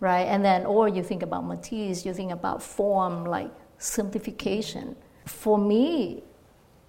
right? 0.00 0.22
And 0.22 0.44
then, 0.44 0.66
or 0.66 0.88
you 0.88 1.02
think 1.02 1.22
about 1.22 1.44
Matisse, 1.46 2.04
you 2.04 2.14
think 2.14 2.32
about 2.32 2.62
form, 2.62 3.24
like 3.24 3.50
simplification. 3.78 4.96
For 5.26 5.58
me, 5.58 6.22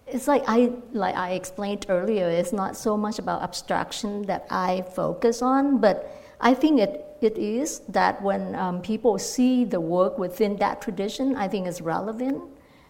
it's 0.07 0.27
like 0.27 0.43
I 0.47 0.71
like 0.91 1.15
I 1.15 1.31
explained 1.31 1.85
earlier. 1.89 2.29
It's 2.29 2.53
not 2.53 2.75
so 2.75 2.97
much 2.97 3.19
about 3.19 3.41
abstraction 3.41 4.23
that 4.23 4.45
I 4.49 4.83
focus 4.95 5.41
on, 5.41 5.79
but 5.79 6.11
I 6.41 6.53
think 6.53 6.79
it 6.79 7.05
it 7.21 7.37
is 7.37 7.79
that 7.89 8.21
when 8.21 8.53
um, 8.55 8.81
people 8.81 9.17
see 9.17 9.63
the 9.63 9.79
work 9.79 10.19
within 10.19 10.57
that 10.57 10.81
tradition, 10.81 11.35
I 11.35 11.47
think 11.47 11.67
it's 11.67 11.79
relevant 11.79 12.43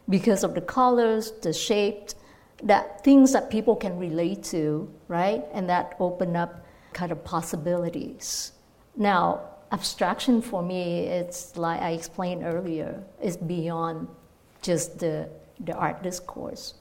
because 0.10 0.43
of 0.43 0.56
the 0.56 0.62
colors, 0.62 1.32
the 1.41 1.54
shapes, 1.54 2.15
that 2.63 3.04
things 3.04 3.32
that 3.34 3.52
people 3.52 3.76
can 3.76 3.97
relate 3.99 4.43
to, 4.45 4.91
right? 5.08 5.43
And 5.54 5.69
that 5.69 5.95
open 5.99 6.36
up 6.36 6.65
kind 6.93 7.12
of 7.12 7.23
possibilities. 7.23 8.54
Now, 8.95 9.41
abstraction 9.71 10.41
for 10.41 10.63
me, 10.63 11.06
it's 11.06 11.56
like 11.56 11.82
I 11.82 11.91
explained 11.91 12.43
earlier, 12.43 13.04
is 13.21 13.38
beyond 13.38 14.08
just 14.62 14.99
the, 14.99 15.30
the 15.60 15.73
art 15.73 16.02
discourse 16.04 16.73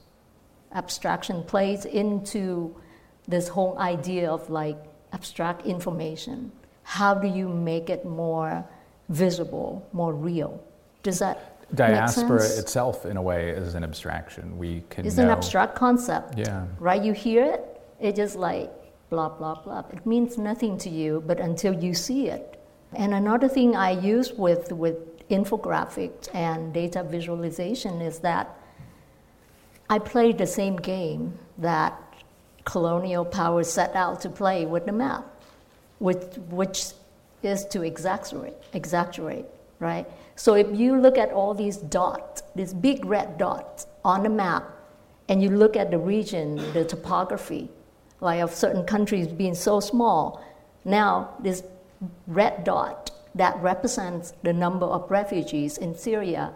abstraction 0.73 1.43
plays 1.43 1.85
into 1.85 2.75
this 3.27 3.47
whole 3.47 3.77
idea 3.77 4.29
of 4.29 4.49
like 4.49 4.77
abstract 5.13 5.65
information. 5.65 6.51
How 6.83 7.13
do 7.13 7.27
you 7.27 7.47
make 7.47 7.89
it 7.89 8.05
more 8.05 8.65
visible, 9.09 9.87
more 9.93 10.13
real? 10.13 10.63
Does 11.03 11.19
that 11.19 11.53
diaspora 11.75 12.43
itself, 12.43 13.05
in 13.05 13.17
a 13.17 13.21
way, 13.21 13.49
is 13.49 13.75
an 13.75 13.83
abstraction. 13.83 14.57
We 14.57 14.83
can. 14.89 15.05
It's 15.05 15.17
know. 15.17 15.23
an 15.23 15.29
abstract 15.29 15.75
concept. 15.75 16.37
Yeah. 16.37 16.65
Right. 16.79 17.01
You 17.03 17.13
hear 17.13 17.43
it, 17.45 17.81
it 17.99 18.15
just 18.15 18.35
like 18.35 18.71
blah 19.09 19.29
blah 19.29 19.55
blah. 19.61 19.83
It 19.91 20.05
means 20.05 20.37
nothing 20.37 20.77
to 20.79 20.89
you, 20.89 21.23
but 21.25 21.39
until 21.39 21.73
you 21.73 21.93
see 21.93 22.27
it. 22.29 22.59
And 22.95 23.13
another 23.13 23.47
thing 23.47 23.75
I 23.75 23.91
use 23.91 24.33
with 24.33 24.71
with 24.71 25.27
infographics 25.29 26.33
and 26.35 26.73
data 26.73 27.03
visualization 27.03 28.01
is 28.01 28.19
that 28.19 28.57
I 29.93 29.99
played 29.99 30.39
the 30.39 30.47
same 30.47 30.77
game 30.77 31.37
that 31.59 31.93
colonial 32.65 33.23
powers 33.23 33.71
set 33.71 33.95
out 33.95 34.21
to 34.21 34.29
play 34.31 34.65
with 34.65 34.87
the 34.87 34.91
map, 34.91 35.23
which, 35.99 36.23
which 36.49 36.93
is 37.43 37.63
to 37.65 37.83
exaggerate, 37.83 38.55
exaggerate, 38.73 39.45
right? 39.77 40.07
So 40.35 40.55
if 40.55 40.67
you 40.73 40.99
look 40.99 41.19
at 41.19 41.31
all 41.31 41.53
these 41.53 41.77
dots, 41.77 42.41
these 42.55 42.73
big 42.73 43.05
red 43.05 43.37
dots 43.37 43.85
on 44.03 44.23
the 44.23 44.29
map, 44.29 44.63
and 45.29 45.43
you 45.43 45.51
look 45.51 45.75
at 45.75 45.91
the 45.91 45.99
region, 45.99 46.55
the 46.73 46.83
topography, 46.83 47.69
like 48.19 48.41
of 48.41 48.51
certain 48.51 48.85
countries 48.85 49.27
being 49.27 49.53
so 49.53 49.79
small, 49.79 50.43
now 50.85 51.35
this 51.39 51.61
red 52.25 52.63
dot 52.63 53.11
that 53.35 53.61
represents 53.61 54.33
the 54.41 54.53
number 54.53 54.87
of 54.87 55.11
refugees 55.11 55.77
in 55.77 55.95
Syria 55.95 56.51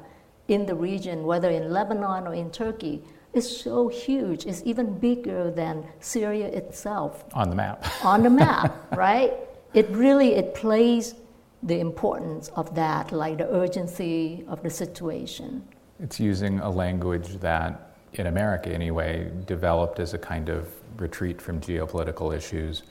in 0.48 0.66
the 0.66 0.74
region, 0.74 1.24
whether 1.24 1.52
in 1.52 1.70
Lebanon 1.70 2.26
or 2.26 2.34
in 2.34 2.50
Turkey, 2.50 3.04
is 3.38 3.62
so 3.62 3.88
huge. 3.88 4.46
It's 4.46 4.62
even 4.66 4.98
bigger 5.00 5.52
than 5.52 5.86
Syria 6.00 6.48
itself. 6.48 7.24
On 7.34 7.50
the 7.50 7.56
map. 7.56 7.86
on 8.04 8.24
the 8.24 8.30
map, 8.30 8.76
right? 8.98 9.34
It 9.74 9.90
really 9.90 10.34
it 10.34 10.56
plays 10.56 11.16
the 11.64 11.80
importance 11.80 12.50
of 12.56 12.74
that, 12.76 13.12
like 13.12 13.38
the 13.38 13.50
urgency 13.50 14.44
of 14.48 14.62
the 14.64 14.70
situation. 14.70 15.64
It's 16.00 16.20
using 16.20 16.60
a 16.60 16.70
language 16.70 17.40
that, 17.40 17.94
in 18.14 18.28
America 18.28 18.70
anyway, 18.70 19.32
developed 19.46 20.00
as 20.00 20.14
a 20.14 20.18
kind 20.18 20.50
of 20.50 20.72
retreat 20.98 21.42
from 21.42 21.60
geopolitical 21.60 22.36
issues 22.36 22.84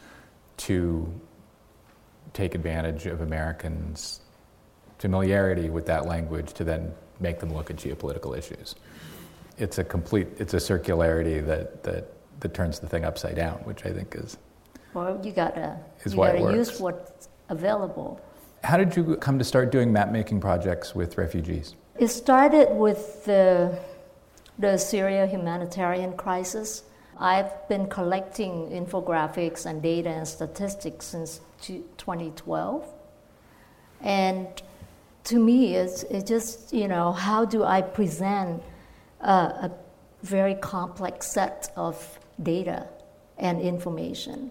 to 0.68 1.12
take 2.32 2.54
advantage 2.54 3.06
of 3.06 3.20
Americans' 3.20 4.20
familiarity 4.98 5.70
with 5.70 5.86
that 5.86 6.06
language 6.06 6.52
to 6.54 6.64
then 6.64 6.92
make 7.20 7.38
them 7.38 7.52
look 7.52 7.70
at 7.70 7.76
geopolitical 7.76 8.36
issues 8.36 8.74
it's 9.58 9.78
a 9.78 9.84
complete 9.84 10.28
it's 10.38 10.54
a 10.54 10.58
circularity 10.58 11.44
that 11.44 11.82
that 11.82 12.12
that 12.40 12.54
turns 12.54 12.78
the 12.78 12.86
thing 12.86 13.04
upside 13.04 13.36
down, 13.36 13.58
which 13.64 13.84
I 13.84 13.92
think 13.92 14.14
is 14.14 14.36
well, 14.94 15.20
you 15.24 15.32
gotta 15.32 15.78
is 16.04 16.12
you 16.12 16.18
why 16.18 16.32
gotta 16.32 16.50
it 16.50 16.56
use 16.56 16.80
what's 16.80 17.28
available. 17.48 18.20
How 18.64 18.76
did 18.76 18.96
you 18.96 19.16
come 19.16 19.38
to 19.38 19.44
start 19.44 19.70
doing 19.70 19.92
map 19.92 20.10
making 20.10 20.40
projects 20.40 20.94
with 20.94 21.18
refugees? 21.18 21.74
It 21.98 22.08
started 22.08 22.74
with 22.74 23.24
the 23.24 23.78
the 24.58 24.76
Syria 24.78 25.26
humanitarian 25.26 26.16
crisis. 26.16 26.82
I've 27.18 27.68
been 27.68 27.86
collecting 27.88 28.68
infographics 28.70 29.64
and 29.64 29.82
data 29.82 30.10
and 30.10 30.28
statistics 30.28 31.06
since 31.06 31.40
2012. 31.62 32.86
And 34.02 34.46
to 35.24 35.38
me, 35.38 35.74
it's, 35.74 36.02
it's 36.04 36.28
just, 36.28 36.72
you 36.72 36.88
know, 36.88 37.12
how 37.12 37.44
do 37.44 37.64
I 37.64 37.80
present 37.80 38.62
a 39.30 39.70
very 40.22 40.54
complex 40.54 41.26
set 41.26 41.72
of 41.76 42.18
data 42.42 42.88
and 43.38 43.60
information. 43.60 44.50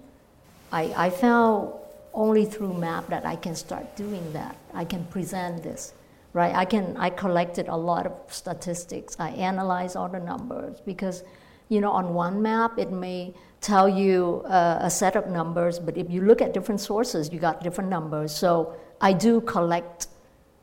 I, 0.72 0.94
I 0.96 1.10
found 1.10 1.74
only 2.14 2.46
through 2.46 2.74
map 2.74 3.08
that 3.10 3.26
I 3.26 3.36
can 3.36 3.56
start 3.56 3.96
doing 3.96 4.34
that. 4.34 4.56
I 4.74 4.86
can 4.86 5.06
present 5.06 5.64
this, 5.64 5.94
right? 6.34 6.56
I 6.56 6.66
can 6.66 6.96
I 6.98 7.10
collected 7.10 7.68
a 7.68 7.76
lot 7.76 8.06
of 8.06 8.14
statistics. 8.30 9.16
I 9.20 9.30
analyze 9.32 9.96
all 9.96 10.10
the 10.10 10.20
numbers 10.20 10.80
because, 10.86 11.24
you 11.70 11.82
know, 11.82 11.92
on 11.92 12.14
one 12.14 12.42
map 12.42 12.80
it 12.80 12.92
may 12.92 13.34
tell 13.62 13.90
you 13.90 14.44
uh, 14.46 14.80
a 14.82 14.90
set 14.90 15.16
of 15.16 15.28
numbers, 15.28 15.80
but 15.80 15.98
if 15.98 16.10
you 16.10 16.22
look 16.22 16.42
at 16.42 16.54
different 16.54 16.80
sources, 16.80 17.32
you 17.34 17.40
got 17.40 17.64
different 17.64 17.90
numbers. 17.90 18.34
So 18.34 18.76
I 19.02 19.12
do 19.14 19.42
collect 19.42 20.08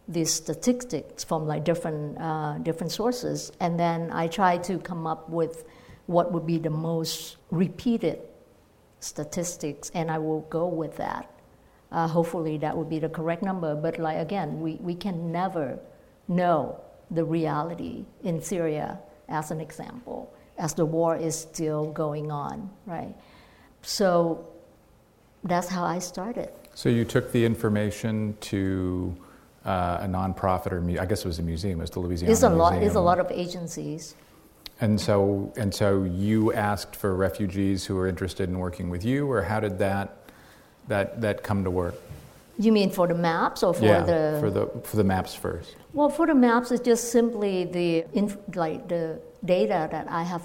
these 0.09 0.33
statistics 0.33 1.25
from 1.25 1.47
like 1.47 1.65
different 1.65 2.19
uh, 2.21 2.59
different 2.59 2.93
sources, 2.93 3.53
and 3.61 3.79
then 3.79 4.11
I 4.13 4.27
try 4.27 4.59
to 4.59 4.79
come 4.79 5.07
up 5.07 5.29
with 5.29 5.65
what 6.07 6.33
would 6.33 6.47
be 6.47 6.59
the 6.59 6.71
most 6.71 7.37
repeated 7.51 8.21
statistics, 9.01 9.91
and 9.95 10.11
I 10.11 10.19
will 10.19 10.43
go 10.43 10.67
with 10.67 10.97
that. 10.97 11.29
Uh, 11.91 12.09
hopefully, 12.09 12.59
that 12.59 12.77
would 12.77 12.89
be 12.89 12.99
the 12.99 13.09
correct 13.09 13.43
number. 13.43 13.75
But 13.75 13.99
like 13.99 14.19
again, 14.19 14.61
we, 14.61 14.75
we 14.81 14.95
can 14.95 15.31
never 15.31 15.79
know 16.29 16.81
the 17.11 17.25
reality 17.25 18.05
in 18.23 18.41
Syria, 18.41 18.99
as 19.29 19.51
an 19.51 19.61
example, 19.61 20.33
as 20.59 20.75
the 20.75 20.85
war 20.85 21.17
is 21.17 21.39
still 21.39 21.93
going 21.93 22.31
on, 22.31 22.71
right? 22.87 23.15
So 23.83 24.49
that's 25.45 25.69
how 25.69 25.85
I 25.85 25.99
started. 25.99 26.51
So 26.75 26.89
you 26.89 27.05
took 27.05 27.33
the 27.33 27.45
information 27.45 28.37
to 28.41 29.15
uh, 29.65 29.99
a 30.01 30.07
nonprofit, 30.07 30.73
or 30.73 31.01
I 31.01 31.07
guess 31.07 31.21
it 31.21 31.27
was 31.29 31.39
a 31.39 31.43
museum. 31.43 31.79
It 31.79 31.83
was 31.83 31.91
the 31.91 32.01
Louisiana 32.01 32.33
it's 32.33 32.43
a 32.43 32.51
Museum. 32.51 32.59
lot. 32.59 32.83
It's 32.83 32.95
a 32.95 33.01
lot 33.01 33.19
of 33.21 33.31
agencies. 33.31 34.15
And 34.81 35.01
so, 35.01 35.53
and 35.57 35.73
so 35.73 36.03
you 36.03 36.53
asked 36.53 36.97
for 36.97 37.15
refugees 37.15 37.85
who 37.87 37.95
were 37.95 38.09
interested 38.09 38.49
in 38.49 38.59
working 38.59 38.91
with 38.91 39.05
you, 39.05 39.31
or 39.31 39.43
how 39.43 39.61
did 39.61 39.79
that 39.79 40.17
that 40.89 41.21
that 41.21 41.43
come 41.45 41.63
to 41.65 41.71
work? 41.71 41.95
You 42.59 42.73
mean 42.73 42.91
for 42.91 43.07
the 43.07 43.15
maps 43.15 43.63
or 43.63 43.73
for 43.73 43.85
yeah, 43.85 44.03
the 44.03 44.39
for 44.41 44.51
the 44.51 44.67
for 44.83 44.97
the 44.97 45.05
maps 45.05 45.35
first? 45.35 45.77
Well, 45.93 46.09
for 46.09 46.27
the 46.27 46.35
maps, 46.35 46.73
it's 46.73 46.85
just 46.85 47.13
simply 47.13 47.65
the 47.65 48.05
inf- 48.13 48.39
like 48.55 48.89
the 48.89 49.21
data 49.45 49.89
that 49.91 50.11
I 50.11 50.25
have 50.25 50.43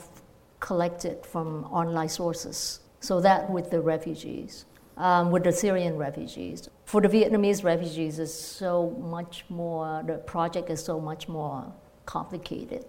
collected 0.59 1.26
from 1.26 1.65
online 1.65 2.09
sources. 2.09 2.80
So 2.99 3.22
that 3.22 3.49
with 3.49 3.72
the 3.72 3.82
refugees, 3.82 4.65
um, 4.98 5.32
with 5.32 5.43
the 5.43 5.52
Syrian 5.52 5.95
refugees. 5.95 6.70
For 6.86 7.02
the 7.02 7.08
Vietnamese 7.08 7.64
refugees, 7.64 8.20
it's 8.20 8.34
so 8.34 8.89
much 9.00 9.45
more. 9.50 10.04
The 10.06 10.18
project 10.18 10.70
is 10.70 10.84
so 10.84 11.00
much 11.00 11.28
more 11.28 11.72
complicated. 12.06 12.86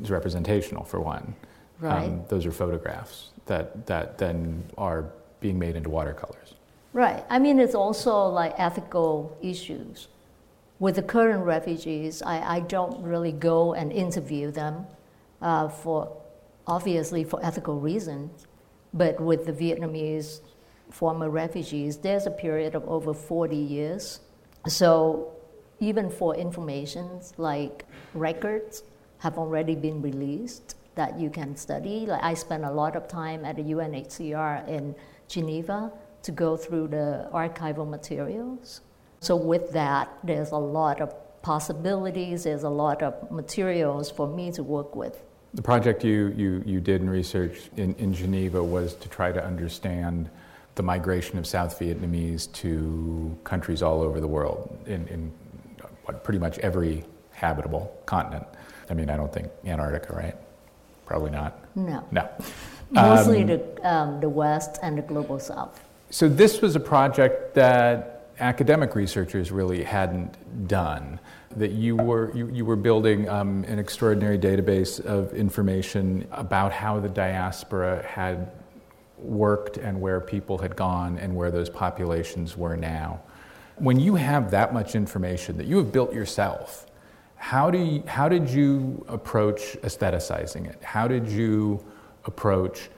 It's 0.00 0.10
representational 0.10 0.84
for 0.84 1.00
one. 1.00 1.34
Right. 1.80 2.06
Um, 2.06 2.24
those 2.28 2.46
are 2.46 2.52
photographs 2.52 3.30
that 3.46 3.86
that 3.86 4.18
then 4.18 4.64
are 4.78 5.12
being 5.40 5.58
made 5.58 5.76
into 5.76 5.90
watercolors. 5.90 6.54
Right. 6.92 7.24
I 7.28 7.38
mean, 7.38 7.58
it's 7.58 7.74
also 7.74 8.26
like 8.26 8.54
ethical 8.58 9.36
issues. 9.42 10.08
With 10.78 10.96
the 10.96 11.02
current 11.02 11.44
refugees, 11.44 12.22
I, 12.22 12.56
I 12.56 12.60
don't 12.60 13.02
really 13.02 13.32
go 13.32 13.74
and 13.74 13.92
interview 13.92 14.50
them 14.50 14.86
uh, 15.42 15.68
for 15.68 16.16
obviously 16.66 17.24
for 17.24 17.44
ethical 17.44 17.80
reasons. 17.80 18.46
But 18.94 19.20
with 19.20 19.44
the 19.44 19.52
Vietnamese 19.52 20.40
former 20.90 21.30
refugees, 21.30 21.98
there's 21.98 22.26
a 22.26 22.30
period 22.30 22.74
of 22.74 22.88
over 22.88 23.14
40 23.14 23.56
years. 23.56 24.20
So 24.66 25.32
even 25.80 26.10
for 26.10 26.34
information 26.34 27.20
like 27.36 27.84
records 28.14 28.82
have 29.18 29.38
already 29.38 29.74
been 29.74 30.02
released 30.02 30.74
that 30.94 31.18
you 31.18 31.30
can 31.30 31.56
study. 31.56 32.06
Like 32.06 32.22
I 32.22 32.34
spent 32.34 32.64
a 32.64 32.70
lot 32.70 32.96
of 32.96 33.06
time 33.08 33.44
at 33.44 33.56
the 33.56 33.62
UNHCR 33.62 34.68
in 34.68 34.94
Geneva 35.28 35.92
to 36.22 36.32
go 36.32 36.56
through 36.56 36.88
the 36.88 37.28
archival 37.32 37.88
materials. 37.88 38.80
So 39.20 39.36
with 39.36 39.72
that, 39.72 40.08
there's 40.24 40.50
a 40.50 40.56
lot 40.56 41.00
of 41.00 41.14
possibilities, 41.42 42.44
there's 42.44 42.64
a 42.64 42.68
lot 42.68 43.02
of 43.02 43.30
materials 43.30 44.10
for 44.10 44.26
me 44.26 44.50
to 44.52 44.62
work 44.62 44.96
with. 44.96 45.22
The 45.54 45.62
project 45.62 46.04
you, 46.04 46.34
you, 46.36 46.62
you 46.66 46.80
did 46.80 47.00
in 47.00 47.08
research 47.08 47.70
in, 47.76 47.94
in 47.94 48.12
Geneva 48.12 48.62
was 48.62 48.94
to 48.96 49.08
try 49.08 49.32
to 49.32 49.42
understand 49.42 50.28
the 50.78 50.82
migration 50.82 51.38
of 51.38 51.46
South 51.46 51.78
Vietnamese 51.78 52.50
to 52.52 53.36
countries 53.44 53.82
all 53.82 54.00
over 54.00 54.20
the 54.20 54.28
world, 54.28 54.78
in, 54.86 55.06
in 55.08 55.30
what, 56.04 56.24
pretty 56.24 56.38
much 56.38 56.56
every 56.60 57.04
habitable 57.32 57.92
continent. 58.06 58.46
I 58.88 58.94
mean, 58.94 59.10
I 59.10 59.16
don't 59.16 59.32
think 59.32 59.48
Antarctica, 59.66 60.14
right? 60.14 60.36
Probably 61.04 61.32
not. 61.32 61.58
No. 61.74 62.06
No. 62.12 62.28
Mostly 62.92 63.42
um, 63.42 63.46
the, 63.48 63.92
um, 63.92 64.20
the 64.20 64.28
West 64.28 64.78
and 64.82 64.96
the 64.96 65.02
global 65.02 65.40
South. 65.40 65.84
So, 66.10 66.28
this 66.28 66.62
was 66.62 66.76
a 66.76 66.80
project 66.80 67.54
that 67.54 68.28
academic 68.38 68.94
researchers 68.94 69.50
really 69.50 69.82
hadn't 69.82 70.68
done. 70.68 71.18
That 71.56 71.72
you 71.72 71.96
were, 71.96 72.30
you, 72.36 72.48
you 72.50 72.64
were 72.64 72.76
building 72.76 73.28
um, 73.28 73.64
an 73.64 73.78
extraordinary 73.80 74.38
database 74.38 75.04
of 75.04 75.34
information 75.34 76.26
about 76.30 76.72
how 76.72 77.00
the 77.00 77.08
diaspora 77.08 78.06
had 78.06 78.52
worked 79.20 79.76
and 79.76 80.00
where 80.00 80.20
people 80.20 80.58
had 80.58 80.76
gone 80.76 81.18
and 81.18 81.34
where 81.34 81.50
those 81.50 81.68
populations 81.68 82.56
were 82.56 82.76
now. 82.76 83.20
When 83.76 84.00
you 84.00 84.16
have 84.16 84.50
that 84.50 84.72
much 84.72 84.94
information 84.94 85.56
that 85.58 85.66
you 85.66 85.76
have 85.78 85.92
built 85.92 86.12
yourself, 86.12 86.86
how, 87.36 87.70
do 87.70 87.78
you, 87.78 88.02
how 88.06 88.28
did 88.28 88.50
you 88.50 89.04
approach 89.08 89.76
aestheticizing 89.82 90.68
it? 90.68 90.82
How 90.82 91.06
did 91.06 91.28
you 91.28 91.84
approach 92.24 92.90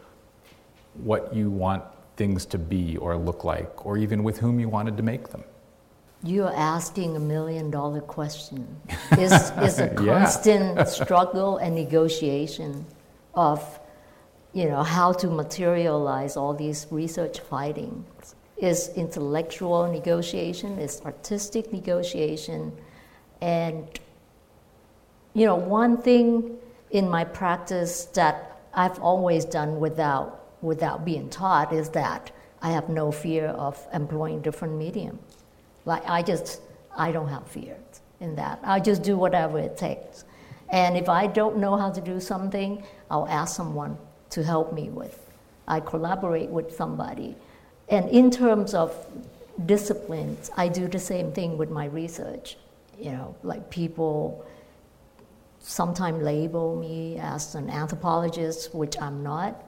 what 0.94 1.34
you 1.34 1.50
want 1.50 1.84
things 2.16 2.46
to 2.46 2.58
be 2.58 2.96
or 2.96 3.16
look 3.16 3.44
like, 3.44 3.86
or 3.86 3.96
even 3.96 4.22
with 4.22 4.38
whom 4.38 4.58
you 4.58 4.68
wanted 4.68 4.96
to 4.96 5.02
make 5.02 5.28
them? 5.28 5.44
You're 6.22 6.54
asking 6.54 7.16
a 7.16 7.20
million 7.20 7.70
dollar 7.70 8.00
question. 8.00 8.66
It's, 9.12 9.50
it's 9.56 9.78
a 9.78 9.88
constant 9.88 10.76
yeah. 10.76 10.84
struggle 10.84 11.56
and 11.56 11.74
negotiation 11.74 12.86
of 13.34 13.79
you 14.52 14.68
know, 14.68 14.82
how 14.82 15.12
to 15.12 15.28
materialize 15.28 16.36
all 16.36 16.54
these 16.54 16.86
research 16.90 17.40
findings. 17.40 18.34
Is 18.58 18.90
intellectual 18.94 19.90
negotiation, 19.90 20.78
is 20.78 21.00
artistic 21.06 21.72
negotiation, 21.72 22.72
and 23.40 23.88
you 25.32 25.46
know, 25.46 25.54
one 25.54 25.96
thing 25.96 26.58
in 26.90 27.08
my 27.08 27.24
practice 27.24 28.04
that 28.06 28.60
I've 28.74 28.98
always 28.98 29.44
done 29.44 29.80
without, 29.80 30.46
without 30.60 31.04
being 31.04 31.30
taught 31.30 31.72
is 31.72 31.88
that 31.90 32.30
I 32.62 32.70
have 32.72 32.88
no 32.88 33.10
fear 33.10 33.46
of 33.46 33.78
employing 33.92 34.42
different 34.42 34.74
medium. 34.74 35.18
Like 35.84 36.02
I 36.08 36.22
just, 36.22 36.60
I 36.96 37.12
don't 37.12 37.28
have 37.28 37.46
fear 37.48 37.76
in 38.20 38.34
that. 38.36 38.60
I 38.62 38.80
just 38.80 39.02
do 39.02 39.16
whatever 39.16 39.58
it 39.58 39.76
takes. 39.76 40.24
And 40.68 40.96
if 40.96 41.08
I 41.08 41.26
don't 41.26 41.56
know 41.56 41.76
how 41.76 41.90
to 41.90 42.00
do 42.00 42.20
something, 42.20 42.84
I'll 43.10 43.26
ask 43.28 43.56
someone 43.56 43.96
to 44.30 44.42
help 44.42 44.72
me 44.72 44.88
with. 44.90 45.18
I 45.68 45.80
collaborate 45.80 46.48
with 46.48 46.74
somebody. 46.74 47.36
And 47.88 48.08
in 48.10 48.30
terms 48.30 48.74
of 48.74 48.94
disciplines, 49.66 50.50
I 50.56 50.68
do 50.68 50.88
the 50.88 50.98
same 50.98 51.32
thing 51.32 51.58
with 51.58 51.70
my 51.70 51.86
research. 51.86 52.56
You 52.98 53.12
know, 53.12 53.34
like 53.42 53.70
people 53.70 54.44
sometimes 55.60 56.22
label 56.22 56.76
me 56.76 57.18
as 57.18 57.54
an 57.54 57.70
anthropologist, 57.70 58.74
which 58.74 59.00
I'm 59.00 59.22
not. 59.22 59.64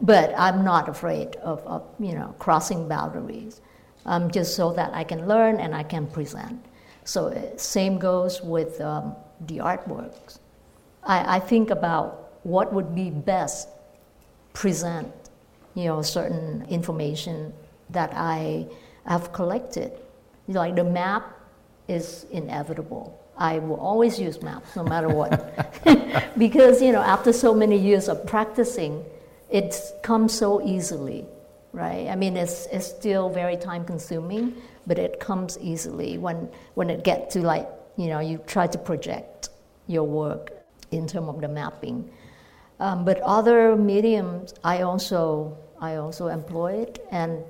But 0.00 0.34
I'm 0.36 0.64
not 0.64 0.88
afraid 0.88 1.36
of, 1.36 1.60
of 1.60 1.84
you 2.00 2.14
know, 2.14 2.34
crossing 2.38 2.88
boundaries, 2.88 3.60
um, 4.04 4.30
just 4.30 4.56
so 4.56 4.72
that 4.72 4.92
I 4.92 5.04
can 5.04 5.28
learn 5.28 5.60
and 5.60 5.74
I 5.74 5.84
can 5.84 6.06
present. 6.06 6.64
So 7.04 7.28
uh, 7.28 7.56
same 7.56 7.98
goes 7.98 8.42
with 8.42 8.80
um, 8.80 9.14
the 9.46 9.58
artworks. 9.58 10.38
I, 11.04 11.36
I 11.36 11.40
think 11.40 11.70
about 11.70 12.32
what 12.42 12.72
would 12.72 12.94
be 12.94 13.10
best 13.10 13.68
present, 14.52 15.12
you 15.74 15.84
know, 15.84 16.02
certain 16.02 16.66
information 16.68 17.52
that 17.90 18.12
I 18.14 18.66
have 19.06 19.32
collected. 19.32 19.92
Like 20.48 20.76
the 20.76 20.84
map 20.84 21.38
is 21.88 22.26
inevitable. 22.30 23.18
I 23.36 23.58
will 23.58 23.80
always 23.80 24.18
use 24.18 24.42
maps 24.42 24.76
no 24.76 24.84
matter 24.84 25.08
what. 25.08 25.32
because, 26.38 26.82
you 26.82 26.92
know, 26.92 27.00
after 27.00 27.32
so 27.32 27.54
many 27.54 27.76
years 27.78 28.08
of 28.08 28.26
practicing, 28.26 29.04
it 29.50 29.74
comes 30.02 30.32
so 30.32 30.62
easily, 30.66 31.26
right? 31.72 32.08
I 32.08 32.16
mean, 32.16 32.36
it's, 32.36 32.66
it's 32.66 32.86
still 32.86 33.28
very 33.28 33.56
time 33.56 33.84
consuming, 33.84 34.54
but 34.86 34.98
it 34.98 35.20
comes 35.20 35.58
easily 35.60 36.18
when, 36.18 36.48
when 36.74 36.90
it 36.90 37.04
gets 37.04 37.34
to 37.34 37.40
like, 37.40 37.68
you 37.96 38.08
know, 38.08 38.20
you 38.20 38.38
try 38.46 38.66
to 38.66 38.78
project 38.78 39.50
your 39.86 40.04
work 40.04 40.52
in 40.90 41.06
terms 41.06 41.28
of 41.28 41.40
the 41.40 41.48
mapping. 41.48 42.10
Um, 42.82 43.04
but 43.04 43.20
other 43.20 43.76
mediums 43.76 44.54
I 44.64 44.82
also, 44.82 45.56
I 45.80 45.96
also 45.96 46.26
employed 46.26 46.98
and 47.12 47.44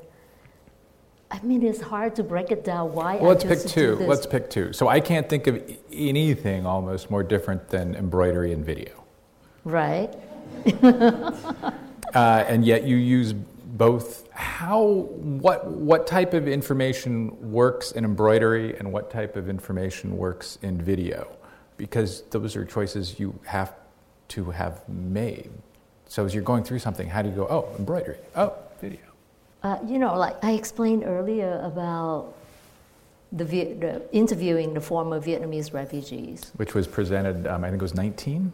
I 1.30 1.40
mean, 1.40 1.62
it's 1.62 1.80
hard 1.80 2.14
to 2.16 2.22
break 2.22 2.50
it 2.50 2.62
down. 2.62 2.92
Why? 2.92 3.16
Well, 3.16 3.30
let's 3.30 3.42
pick 3.42 3.60
two. 3.60 3.96
Let's 3.96 4.26
pick 4.26 4.50
two. 4.50 4.74
So 4.74 4.88
I 4.88 5.00
can't 5.00 5.26
think 5.30 5.46
of 5.46 5.62
anything 5.90 6.66
almost 6.66 7.10
more 7.10 7.22
different 7.22 7.70
than 7.70 7.94
embroidery 7.94 8.52
and 8.52 8.62
video. 8.62 9.02
Right. 9.64 10.14
uh, 10.82 11.72
and 12.14 12.66
yet 12.66 12.84
you 12.84 12.96
use 12.96 13.32
both. 13.32 14.30
How? 14.34 14.82
What? 14.82 15.66
What 15.66 16.06
type 16.06 16.34
of 16.34 16.46
information 16.46 17.50
works 17.50 17.92
in 17.92 18.04
embroidery, 18.04 18.76
and 18.76 18.92
what 18.92 19.10
type 19.10 19.34
of 19.34 19.48
information 19.48 20.18
works 20.18 20.58
in 20.60 20.82
video? 20.82 21.34
Because 21.78 22.24
those 22.24 22.56
are 22.56 22.66
choices 22.66 23.18
you 23.18 23.40
have 23.46 23.74
to 24.32 24.50
have 24.50 24.88
made. 24.88 25.50
So 26.06 26.24
as 26.24 26.34
you're 26.34 26.42
going 26.42 26.64
through 26.64 26.78
something, 26.78 27.08
how 27.08 27.20
do 27.22 27.28
you 27.28 27.34
go? 27.34 27.46
Oh, 27.48 27.74
embroidery. 27.78 28.18
Oh, 28.34 28.54
video. 28.80 29.00
Uh, 29.62 29.78
you 29.86 29.98
know, 29.98 30.16
like 30.16 30.42
I 30.42 30.52
explained 30.52 31.04
earlier 31.04 31.60
about 31.62 32.34
the, 33.30 33.44
the, 33.44 34.02
interviewing 34.12 34.74
the 34.74 34.80
former 34.80 35.20
Vietnamese 35.20 35.72
refugees, 35.72 36.50
which 36.56 36.74
was 36.74 36.86
presented, 36.86 37.46
um, 37.46 37.62
I 37.64 37.68
think 37.68 37.80
it 37.80 37.84
was 37.84 37.94
19. 37.94 38.52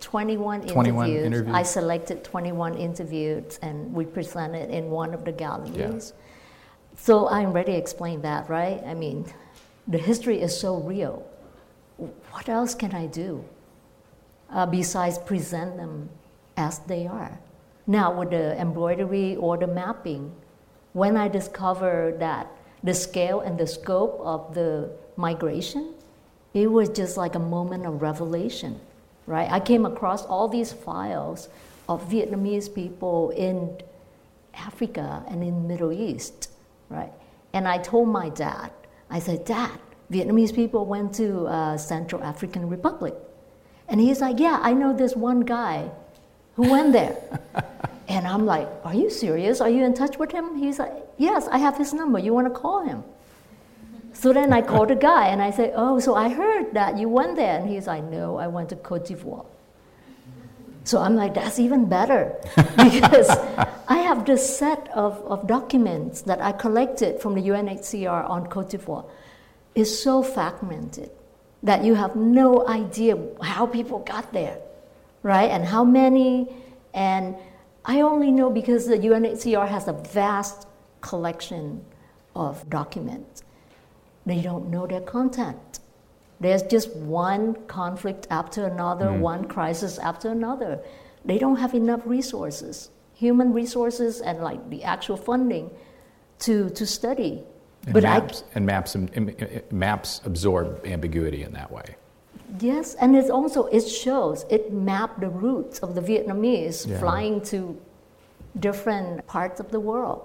21, 0.00 0.66
21 0.66 1.06
interviews. 1.06 1.26
interviews. 1.26 1.54
I 1.54 1.62
selected 1.62 2.24
21 2.24 2.74
interviews 2.76 3.58
and 3.62 3.92
we 3.94 4.04
presented 4.04 4.70
in 4.70 4.90
one 4.90 5.14
of 5.14 5.24
the 5.24 5.32
galleries. 5.32 5.76
Yeah. 5.76 6.00
So 6.96 7.26
I 7.26 7.44
already 7.44 7.74
explained 7.74 8.22
that, 8.24 8.48
right? 8.48 8.82
I 8.84 8.94
mean, 8.94 9.24
the 9.86 9.98
history 9.98 10.40
is 10.40 10.58
so 10.58 10.76
real. 10.76 11.26
What 11.96 12.48
else 12.48 12.74
can 12.74 12.94
I 12.94 13.06
do 13.06 13.44
uh, 14.52 14.66
besides 14.66 15.18
present 15.18 15.76
them 15.76 16.08
as 16.56 16.80
they 16.80 17.06
are? 17.06 17.38
Now, 17.86 18.12
with 18.16 18.30
the 18.30 18.58
embroidery 18.60 19.36
or 19.36 19.56
the 19.56 19.66
mapping, 19.66 20.32
when 20.92 21.16
I 21.16 21.28
discovered 21.28 22.20
that 22.20 22.50
the 22.82 22.94
scale 22.94 23.40
and 23.40 23.58
the 23.58 23.66
scope 23.66 24.20
of 24.20 24.54
the 24.54 24.90
migration, 25.16 25.94
it 26.54 26.70
was 26.70 26.88
just 26.88 27.16
like 27.16 27.34
a 27.34 27.38
moment 27.38 27.86
of 27.86 28.02
revelation, 28.02 28.80
right? 29.26 29.50
I 29.50 29.60
came 29.60 29.86
across 29.86 30.24
all 30.24 30.48
these 30.48 30.72
files 30.72 31.48
of 31.88 32.08
Vietnamese 32.08 32.72
people 32.72 33.30
in 33.30 33.76
Africa 34.54 35.24
and 35.28 35.42
in 35.42 35.66
Middle 35.66 35.92
East, 35.92 36.50
right? 36.88 37.12
And 37.52 37.66
I 37.66 37.78
told 37.78 38.08
my 38.08 38.28
dad, 38.28 38.70
I 39.10 39.18
said, 39.18 39.44
Dad, 39.44 39.78
Vietnamese 40.10 40.54
people 40.54 40.86
went 40.86 41.14
to 41.14 41.46
uh, 41.46 41.76
Central 41.76 42.22
African 42.22 42.68
Republic. 42.68 43.14
And 43.90 44.00
he's 44.00 44.20
like, 44.20 44.38
Yeah, 44.38 44.58
I 44.62 44.72
know 44.72 44.92
this 44.94 45.14
one 45.16 45.40
guy 45.40 45.90
who 46.54 46.70
went 46.70 46.92
there. 46.92 47.16
and 48.08 48.26
I'm 48.26 48.46
like, 48.46 48.68
Are 48.84 48.94
you 48.94 49.10
serious? 49.10 49.60
Are 49.60 49.68
you 49.68 49.84
in 49.84 49.94
touch 49.94 50.16
with 50.16 50.30
him? 50.30 50.56
He's 50.56 50.78
like, 50.78 50.94
Yes, 51.18 51.48
I 51.48 51.58
have 51.58 51.76
his 51.76 51.92
number. 51.92 52.18
You 52.18 52.32
want 52.32 52.46
to 52.46 52.58
call 52.58 52.82
him? 52.84 53.02
So 54.12 54.32
then 54.32 54.52
I 54.52 54.62
called 54.62 54.88
the 54.88 54.96
guy 54.96 55.28
and 55.28 55.42
I 55.42 55.50
said, 55.50 55.72
Oh, 55.74 55.98
so 55.98 56.14
I 56.14 56.28
heard 56.28 56.72
that 56.74 56.98
you 56.98 57.08
went 57.08 57.36
there. 57.36 57.58
And 57.58 57.68
he's 57.68 57.88
like, 57.88 58.04
No, 58.04 58.38
I 58.38 58.46
went 58.46 58.68
to 58.68 58.76
Cote 58.76 59.06
d'Ivoire. 59.06 59.44
So 60.84 61.00
I'm 61.00 61.16
like, 61.16 61.34
That's 61.34 61.58
even 61.58 61.86
better 61.86 62.36
because 62.76 63.28
I 63.88 63.98
have 63.98 64.24
this 64.24 64.56
set 64.56 64.88
of, 64.94 65.18
of 65.26 65.48
documents 65.48 66.22
that 66.22 66.40
I 66.40 66.52
collected 66.52 67.20
from 67.20 67.34
the 67.34 67.42
UNHCR 67.42 68.30
on 68.30 68.46
Cote 68.46 68.70
d'Ivoire. 68.70 69.04
It's 69.74 69.98
so 69.98 70.22
fragmented 70.22 71.10
that 71.62 71.84
you 71.84 71.94
have 71.94 72.16
no 72.16 72.66
idea 72.66 73.18
how 73.42 73.66
people 73.66 74.00
got 74.00 74.32
there, 74.32 74.58
right? 75.22 75.50
And 75.50 75.64
how 75.64 75.84
many. 75.84 76.54
And 76.94 77.36
I 77.84 78.00
only 78.00 78.30
know 78.30 78.50
because 78.50 78.86
the 78.86 78.96
UNHCR 78.96 79.68
has 79.68 79.88
a 79.88 79.92
vast 79.92 80.66
collection 81.00 81.84
of 82.34 82.68
documents. 82.70 83.42
They 84.26 84.40
don't 84.40 84.70
know 84.70 84.86
their 84.86 85.00
content. 85.00 85.80
There's 86.40 86.62
just 86.62 86.94
one 86.96 87.54
conflict 87.66 88.26
after 88.30 88.66
another, 88.66 89.08
hmm. 89.08 89.20
one 89.20 89.44
crisis 89.44 89.98
after 89.98 90.30
another. 90.30 90.80
They 91.24 91.38
don't 91.38 91.56
have 91.56 91.74
enough 91.74 92.00
resources, 92.06 92.90
human 93.14 93.52
resources, 93.52 94.20
and 94.20 94.40
like 94.40 94.70
the 94.70 94.84
actual 94.84 95.18
funding 95.18 95.70
to, 96.40 96.70
to 96.70 96.86
study. 96.86 97.44
And 97.86 97.94
but 97.94 98.04
I, 98.04 98.20
maps, 98.20 98.44
and 98.54 98.66
maps, 98.66 98.96
maps 99.72 100.20
absorb 100.24 100.84
ambiguity 100.86 101.42
in 101.42 101.52
that 101.52 101.70
way. 101.70 101.96
Yes, 102.60 102.94
and 102.94 103.16
it 103.16 103.30
also 103.30 103.66
it 103.66 103.88
shows 103.88 104.44
it 104.50 104.72
mapped 104.72 105.20
the 105.20 105.28
routes 105.28 105.78
of 105.80 105.94
the 105.94 106.00
Vietnamese 106.00 106.86
Yeah. 106.86 106.98
flying 106.98 107.40
to 107.42 107.78
different 108.58 109.26
parts 109.26 109.60
of 109.60 109.70
the 109.70 109.80
world, 109.80 110.22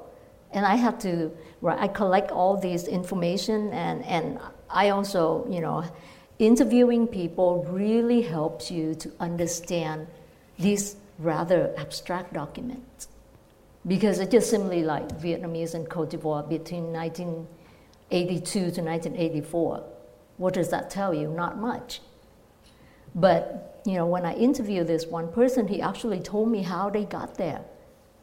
and 0.51 0.65
I 0.65 0.75
have 0.75 0.97
to 0.99 1.31
right, 1.61 1.79
I 1.79 1.87
collect 1.87 2.31
all 2.31 2.57
these 2.57 2.87
information 2.87 3.71
and 3.71 4.03
and 4.05 4.39
I 4.69 4.89
also 4.89 5.45
you 5.49 5.61
know 5.61 5.83
interviewing 6.39 7.07
people 7.07 7.65
really 7.69 8.21
helps 8.21 8.69
you 8.71 8.95
to 8.95 9.11
understand 9.19 10.07
these 10.59 10.97
rather 11.19 11.73
abstract 11.77 12.33
documents 12.33 12.84
because 13.87 14.19
it's 14.19 14.31
just 14.31 14.49
simply 14.49 14.83
like 14.83 15.07
Vietnamese 15.19 15.75
and 15.75 15.87
Cote 15.89 16.09
d'Ivoire 16.11 16.47
between 16.47 16.91
1982 16.91 18.49
to 18.49 18.81
1984. 18.81 19.83
What 20.37 20.53
does 20.53 20.69
that 20.69 20.89
tell 20.89 21.13
you? 21.13 21.29
Not 21.29 21.57
much. 21.57 22.01
But 23.13 23.81
you 23.85 23.93
know, 23.93 24.05
when 24.07 24.25
I 24.25 24.33
interviewed 24.33 24.87
this 24.87 25.05
one 25.05 25.31
person, 25.31 25.67
he 25.67 25.81
actually 25.81 26.19
told 26.19 26.49
me 26.49 26.63
how 26.63 26.89
they 26.89 27.05
got 27.05 27.35
there, 27.35 27.61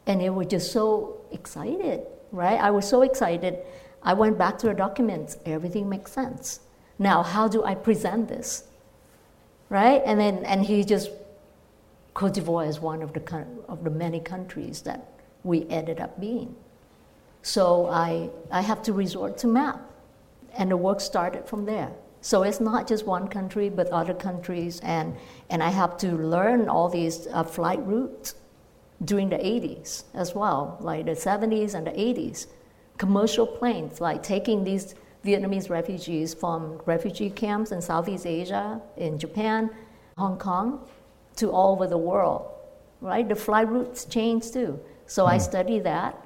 and 0.05 0.19
they 0.19 0.29
were 0.29 0.45
just 0.45 0.71
so 0.71 1.21
excited, 1.31 2.05
right? 2.31 2.59
I 2.59 2.69
was 2.71 2.87
so 2.87 3.01
excited. 3.01 3.59
I 4.03 4.13
went 4.13 4.37
back 4.37 4.57
to 4.59 4.67
the 4.67 4.73
documents. 4.73 5.37
Everything 5.45 5.87
makes 5.87 6.11
sense. 6.11 6.59
Now, 6.99 7.23
how 7.23 7.47
do 7.47 7.63
I 7.63 7.73
present 7.75 8.27
this, 8.27 8.65
right? 9.69 10.01
And 10.05 10.19
then, 10.19 10.43
and 10.43 10.65
he 10.65 10.83
just 10.83 11.09
Cote 12.13 12.33
d'Ivoire 12.33 12.67
is 12.67 12.79
one 12.79 13.01
of 13.01 13.13
the 13.13 13.45
of 13.67 13.83
the 13.83 13.89
many 13.89 14.19
countries 14.19 14.81
that 14.83 15.12
we 15.43 15.67
ended 15.69 15.99
up 15.99 16.19
being. 16.19 16.55
So 17.41 17.87
I 17.87 18.29
I 18.51 18.61
have 18.61 18.81
to 18.83 18.93
resort 18.93 19.37
to 19.39 19.47
map, 19.47 19.81
and 20.57 20.71
the 20.71 20.77
work 20.77 21.01
started 21.01 21.47
from 21.47 21.65
there. 21.65 21.91
So 22.23 22.43
it's 22.43 22.61
not 22.61 22.87
just 22.87 23.05
one 23.05 23.27
country, 23.27 23.67
but 23.67 23.89
other 23.89 24.13
countries, 24.13 24.79
and, 24.79 25.17
and 25.49 25.61
I 25.61 25.69
have 25.69 25.97
to 25.97 26.13
learn 26.13 26.69
all 26.69 26.87
these 26.87 27.27
uh, 27.27 27.43
flight 27.43 27.85
routes 27.85 28.35
during 29.03 29.27
the 29.27 29.35
80s 29.35 30.05
as 30.13 30.33
well, 30.33 30.77
like 30.79 31.05
the 31.05 31.11
70s 31.11 31.73
and 31.75 31.85
the 31.85 31.91
80s. 31.91 32.47
Commercial 32.97 33.45
planes, 33.45 33.99
like 33.99 34.23
taking 34.23 34.63
these 34.63 34.95
Vietnamese 35.25 35.69
refugees 35.69 36.33
from 36.33 36.81
refugee 36.85 37.29
camps 37.29 37.73
in 37.73 37.81
Southeast 37.81 38.25
Asia, 38.25 38.81
in 38.95 39.19
Japan, 39.19 39.69
Hong 40.17 40.37
Kong, 40.37 40.87
to 41.35 41.51
all 41.51 41.73
over 41.73 41.87
the 41.87 41.97
world, 41.97 42.49
right? 43.03 43.27
The 43.27 43.35
flight 43.35 43.69
routes 43.69 44.05
change 44.05 44.51
too. 44.51 44.79
So 45.05 45.25
I 45.25 45.35
hmm. 45.35 45.41
study 45.41 45.79
that, 45.81 46.19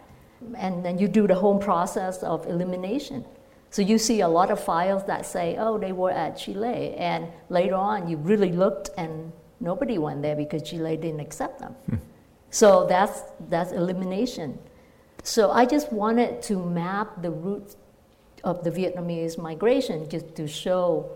and 0.55 0.85
then 0.85 0.97
you 0.99 1.07
do 1.07 1.27
the 1.27 1.35
whole 1.35 1.57
process 1.57 2.23
of 2.23 2.45
elimination. 2.47 3.25
So 3.69 3.81
you 3.81 3.97
see 3.97 4.21
a 4.21 4.27
lot 4.27 4.49
of 4.49 4.63
files 4.63 5.03
that 5.07 5.25
say, 5.25 5.57
oh, 5.59 5.77
they 5.77 5.91
were 5.91 6.11
at 6.11 6.37
Chile, 6.37 6.93
and 6.95 7.27
later 7.49 7.75
on 7.75 8.07
you 8.07 8.17
really 8.17 8.51
looked 8.51 8.91
and 8.97 9.33
nobody 9.59 9.97
went 9.97 10.21
there 10.21 10.35
because 10.35 10.63
Chile 10.63 10.95
didn't 10.95 11.19
accept 11.19 11.59
them. 11.59 11.73
Hmm. 11.89 11.95
So 12.49 12.87
that's, 12.87 13.23
that's 13.49 13.71
elimination. 13.71 14.57
So 15.23 15.51
I 15.51 15.65
just 15.65 15.91
wanted 15.91 16.41
to 16.43 16.63
map 16.63 17.21
the 17.21 17.31
route 17.31 17.75
of 18.43 18.63
the 18.63 18.71
Vietnamese 18.71 19.37
migration 19.37 20.07
just 20.09 20.35
to 20.35 20.47
show 20.47 21.11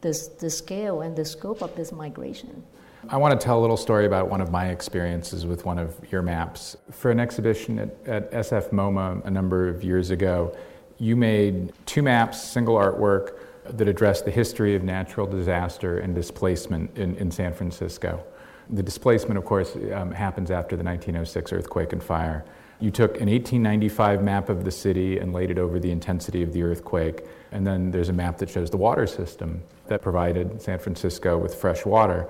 this, 0.00 0.26
the 0.26 0.50
scale 0.50 1.02
and 1.02 1.14
the 1.14 1.24
scope 1.24 1.62
of 1.62 1.76
this 1.76 1.92
migration. 1.92 2.64
I 3.08 3.16
want 3.18 3.38
to 3.38 3.44
tell 3.44 3.58
a 3.58 3.62
little 3.62 3.76
story 3.76 4.06
about 4.06 4.30
one 4.30 4.40
of 4.40 4.50
my 4.50 4.68
experiences 4.68 5.46
with 5.46 5.64
one 5.64 5.78
of 5.78 5.94
your 6.10 6.22
maps. 6.22 6.76
For 6.90 7.10
an 7.10 7.20
exhibition 7.20 7.78
at, 7.78 7.90
at 8.06 8.30
SF 8.32 8.70
MoMA 8.70 9.24
a 9.24 9.30
number 9.30 9.68
of 9.68 9.84
years 9.84 10.10
ago, 10.10 10.56
you 10.98 11.16
made 11.16 11.72
two 11.86 12.02
maps, 12.02 12.42
single 12.42 12.76
artwork, 12.76 13.38
that 13.66 13.88
addressed 13.88 14.24
the 14.24 14.30
history 14.30 14.74
of 14.74 14.82
natural 14.82 15.26
disaster 15.26 15.98
and 15.98 16.14
displacement 16.14 16.96
in, 16.98 17.16
in 17.16 17.30
San 17.30 17.52
Francisco. 17.52 18.24
The 18.70 18.82
displacement, 18.82 19.38
of 19.38 19.44
course, 19.44 19.76
um, 19.92 20.10
happens 20.10 20.50
after 20.50 20.76
the 20.76 20.84
1906 20.84 21.52
earthquake 21.52 21.92
and 21.92 22.02
fire. 22.02 22.44
You 22.80 22.90
took 22.90 23.20
an 23.20 23.28
1895 23.28 24.22
map 24.22 24.48
of 24.48 24.64
the 24.64 24.70
city 24.70 25.18
and 25.18 25.32
laid 25.32 25.50
it 25.50 25.58
over 25.58 25.78
the 25.78 25.90
intensity 25.90 26.42
of 26.42 26.52
the 26.52 26.62
earthquake. 26.62 27.26
And 27.52 27.66
then 27.66 27.90
there's 27.90 28.08
a 28.08 28.12
map 28.12 28.38
that 28.38 28.50
shows 28.50 28.70
the 28.70 28.76
water 28.76 29.06
system 29.06 29.62
that 29.86 30.02
provided 30.02 30.60
San 30.60 30.78
Francisco 30.78 31.38
with 31.38 31.54
fresh 31.54 31.84
water. 31.84 32.28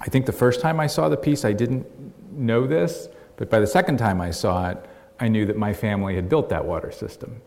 I 0.00 0.06
think 0.06 0.26
the 0.26 0.32
first 0.32 0.60
time 0.60 0.78
I 0.80 0.86
saw 0.86 1.08
the 1.08 1.16
piece, 1.16 1.44
I 1.44 1.52
didn't 1.52 1.86
know 2.32 2.66
this, 2.66 3.08
but 3.36 3.50
by 3.50 3.60
the 3.60 3.66
second 3.66 3.98
time 3.98 4.20
I 4.20 4.30
saw 4.30 4.70
it, 4.70 4.84
I 5.18 5.28
knew 5.28 5.46
that 5.46 5.56
my 5.56 5.72
family 5.72 6.14
had 6.14 6.28
built 6.28 6.48
that 6.50 6.64
water 6.64 6.90
system. 6.90 7.40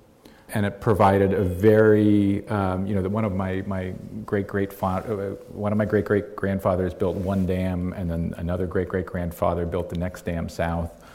And 0.52 0.66
it 0.66 0.82
provided 0.82 1.32
a 1.32 1.44
very, 1.44 2.48
um, 2.48 2.88
you 2.88 2.96
know, 2.96 3.04
that 3.04 3.10
one 3.10 3.24
of 3.24 3.36
my, 3.36 3.62
my 3.68 3.94
great 4.26 4.48
great 4.48 4.74
uh, 4.82 5.02
one 5.50 5.72
of 5.72 5.78
my 5.78 5.86
great 5.86 6.06
great 6.06 6.36
grandfathers 6.36 6.96
built 6.96 7.16
one 7.18 7.46
dam, 7.46 7.94
and 7.94 8.10
then 8.10 8.34
another 8.38 8.66
great 8.66 8.88
great 8.88 9.06
grandfather 9.06 9.68
built 9.68 9.90
the 9.90 9.98
next 9.98 10.26
dam 10.26 10.50
south. 10.50 11.06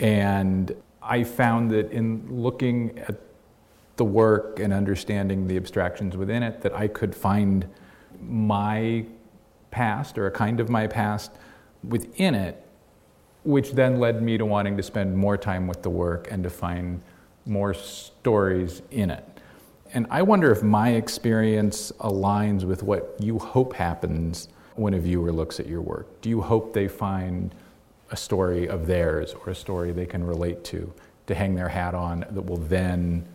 And 0.00 0.74
I 1.02 1.24
found 1.24 1.70
that 1.72 1.92
in 1.92 2.26
looking 2.30 2.98
at 3.00 3.16
the 3.96 4.06
work 4.06 4.58
and 4.58 4.72
understanding 4.72 5.46
the 5.48 5.58
abstractions 5.58 6.16
within 6.16 6.42
it, 6.42 6.62
that 6.62 6.72
I 6.72 6.88
could 6.88 7.14
find 7.14 7.68
my 8.22 9.04
past 9.70 10.18
or 10.18 10.26
a 10.26 10.30
kind 10.30 10.60
of 10.60 10.68
my 10.68 10.86
past 10.86 11.32
within 11.82 12.34
it, 12.34 12.62
which 13.44 13.72
then 13.72 13.98
led 13.98 14.22
me 14.22 14.38
to 14.38 14.44
wanting 14.44 14.76
to 14.76 14.82
spend 14.82 15.16
more 15.16 15.36
time 15.36 15.66
with 15.66 15.82
the 15.82 15.90
work 15.90 16.28
and 16.30 16.42
to 16.42 16.50
find 16.50 17.00
more 17.46 17.74
stories 17.74 18.82
in 18.90 19.10
it. 19.10 19.24
And 19.94 20.06
I 20.10 20.22
wonder 20.22 20.50
if 20.50 20.62
my 20.62 20.90
experience 20.90 21.92
aligns 22.00 22.64
with 22.64 22.82
what 22.82 23.16
you 23.18 23.38
hope 23.38 23.74
happens 23.74 24.48
when 24.74 24.94
a 24.94 24.98
viewer 24.98 25.32
looks 25.32 25.58
at 25.58 25.66
your 25.66 25.80
work. 25.80 26.20
Do 26.20 26.28
you 26.28 26.40
hope 26.40 26.72
they 26.72 26.88
find 26.88 27.54
a 28.10 28.16
story 28.16 28.68
of 28.68 28.86
theirs 28.86 29.34
or 29.34 29.50
a 29.50 29.54
story 29.54 29.92
they 29.92 30.06
can 30.06 30.24
relate 30.24 30.64
to, 30.64 30.92
to 31.26 31.34
hang 31.34 31.54
their 31.54 31.68
hat 31.68 31.94
on 31.94 32.24
that 32.30 32.42
will 32.42 32.56
then 32.58 33.26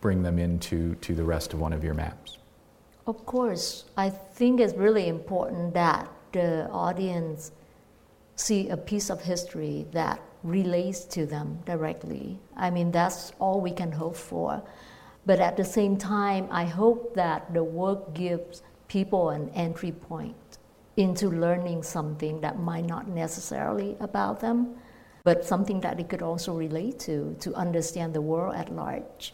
bring 0.00 0.22
them 0.22 0.38
into 0.38 0.94
to 0.96 1.14
the 1.14 1.24
rest 1.24 1.52
of 1.52 1.60
one 1.60 1.72
of 1.72 1.82
your 1.82 1.94
maps? 1.94 2.25
Of 3.06 3.24
course, 3.24 3.84
I 3.96 4.10
think 4.10 4.58
it's 4.58 4.74
really 4.74 5.06
important 5.06 5.74
that 5.74 6.10
the 6.32 6.68
audience 6.70 7.52
see 8.34 8.68
a 8.68 8.76
piece 8.76 9.10
of 9.10 9.22
history 9.22 9.86
that 9.92 10.20
relates 10.42 11.04
to 11.04 11.24
them 11.24 11.60
directly. 11.64 12.38
I 12.56 12.70
mean, 12.70 12.90
that's 12.90 13.32
all 13.38 13.60
we 13.60 13.70
can 13.70 13.92
hope 13.92 14.16
for. 14.16 14.60
But 15.24 15.38
at 15.38 15.56
the 15.56 15.64
same 15.64 15.96
time, 15.96 16.48
I 16.50 16.64
hope 16.64 17.14
that 17.14 17.54
the 17.54 17.62
work 17.62 18.12
gives 18.12 18.62
people 18.88 19.30
an 19.30 19.50
entry 19.50 19.92
point 19.92 20.58
into 20.96 21.30
learning 21.30 21.84
something 21.84 22.40
that 22.40 22.58
might 22.58 22.86
not 22.86 23.06
necessarily 23.06 23.96
about 24.00 24.40
them, 24.40 24.74
but 25.22 25.44
something 25.44 25.80
that 25.80 25.96
they 25.96 26.04
could 26.04 26.22
also 26.22 26.54
relate 26.54 26.98
to 27.00 27.36
to 27.40 27.54
understand 27.54 28.14
the 28.14 28.20
world 28.20 28.54
at 28.56 28.72
large. 28.72 29.32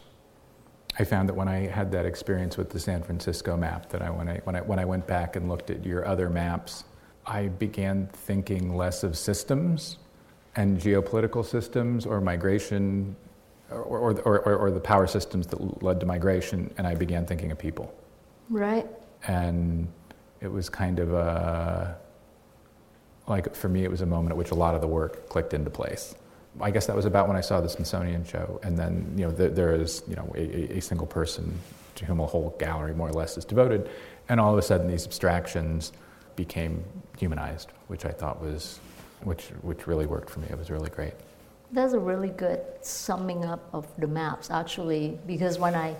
I 0.99 1.03
found 1.03 1.27
that 1.29 1.33
when 1.33 1.47
I 1.47 1.67
had 1.67 1.91
that 1.93 2.05
experience 2.05 2.55
with 2.55 2.69
the 2.69 2.79
San 2.79 3.01
Francisco 3.01 3.57
map, 3.57 3.89
that 3.89 4.01
I 4.01 4.09
when 4.09 4.29
I 4.29 4.37
when 4.43 4.55
I 4.55 4.61
when 4.61 4.79
I 4.79 4.85
went 4.85 5.07
back 5.07 5.35
and 5.35 5.49
looked 5.49 5.69
at 5.69 5.83
your 5.85 6.05
other 6.07 6.29
maps, 6.29 6.83
I 7.25 7.47
began 7.47 8.07
thinking 8.13 8.75
less 8.75 9.03
of 9.03 9.17
systems 9.17 9.97
and 10.55 10.79
geopolitical 10.79 11.43
systems 11.43 12.05
or 12.05 12.21
migration 12.21 13.15
or, 13.71 13.81
or, 13.81 14.21
or, 14.21 14.55
or, 14.55 14.71
the 14.71 14.79
power 14.79 15.07
systems 15.07 15.47
that 15.47 15.81
led 15.81 15.99
to 15.99 16.05
migration, 16.05 16.71
and 16.77 16.85
I 16.85 16.93
began 16.93 17.25
thinking 17.25 17.51
of 17.51 17.57
people. 17.57 17.91
Right. 18.49 18.87
And 19.27 19.87
it 20.41 20.51
was 20.51 20.69
kind 20.69 20.99
of 20.99 21.13
a, 21.13 21.97
like 23.27 23.55
for 23.55 23.69
me, 23.69 23.83
it 23.83 23.89
was 23.89 24.01
a 24.01 24.05
moment 24.05 24.31
at 24.31 24.37
which 24.37 24.51
a 24.51 24.55
lot 24.55 24.75
of 24.75 24.81
the 24.81 24.87
work 24.87 25.27
clicked 25.29 25.55
into 25.55 25.71
place. 25.71 26.13
I 26.61 26.71
guess 26.71 26.85
that 26.85 26.95
was 26.95 27.05
about 27.05 27.27
when 27.27 27.37
I 27.37 27.41
saw 27.41 27.61
the 27.61 27.69
Smithsonian 27.69 28.23
show, 28.25 28.59
and 28.63 28.77
then 28.77 29.11
you 29.15 29.25
know 29.25 29.31
the, 29.31 29.49
there 29.49 29.75
is 29.75 30.03
you 30.07 30.15
know 30.15 30.31
a, 30.35 30.77
a, 30.77 30.81
single 30.81 31.07
person 31.07 31.57
to 31.95 32.05
whom 32.05 32.19
a 32.19 32.25
whole 32.25 32.55
gallery 32.59 32.93
more 32.93 33.09
or 33.09 33.13
less 33.13 33.37
is 33.37 33.45
devoted, 33.45 33.89
and 34.29 34.39
all 34.39 34.51
of 34.51 34.59
a 34.59 34.61
sudden 34.61 34.87
these 34.87 35.05
abstractions 35.05 35.93
became 36.35 36.83
humanized, 37.17 37.71
which 37.87 38.05
I 38.05 38.11
thought 38.11 38.41
was, 38.41 38.79
which 39.23 39.45
which 39.61 39.87
really 39.87 40.05
worked 40.05 40.29
for 40.29 40.39
me. 40.39 40.47
It 40.49 40.57
was 40.57 40.69
really 40.69 40.89
great. 40.89 41.13
That's 41.71 41.93
a 41.93 41.99
really 41.99 42.29
good 42.29 42.61
summing 42.81 43.45
up 43.45 43.67
of 43.73 43.87
the 43.97 44.07
maps 44.07 44.51
actually, 44.51 45.17
because 45.25 45.57
when 45.57 45.73
I 45.73 45.95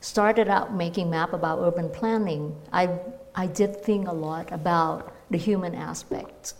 started 0.00 0.48
out 0.48 0.74
making 0.74 1.08
map 1.08 1.32
about 1.32 1.60
urban 1.60 1.88
planning, 1.88 2.54
I 2.72 2.98
I 3.36 3.46
did 3.46 3.80
think 3.82 4.08
a 4.08 4.12
lot 4.12 4.50
about 4.50 5.12
the 5.30 5.38
human 5.38 5.74
aspect 5.74 6.54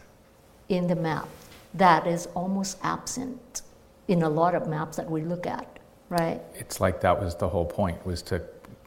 in 0.69 0.87
the 0.87 0.97
map 0.97 1.29
that 1.75 2.07
is 2.07 2.27
almost 2.35 2.79
absent 2.83 3.63
in 4.09 4.23
a 4.23 4.29
lot 4.29 4.55
of 4.55 4.69
maps 4.69 4.97
that 4.97 5.11
we 5.11 5.23
look 5.23 5.47
at, 5.47 5.79
right? 6.09 6.41
It's 6.55 6.81
like 6.81 7.01
that 7.01 7.21
was 7.21 7.35
the 7.35 7.49
whole 7.49 7.65
point 7.65 8.05
was 8.07 8.23
to 8.23 8.43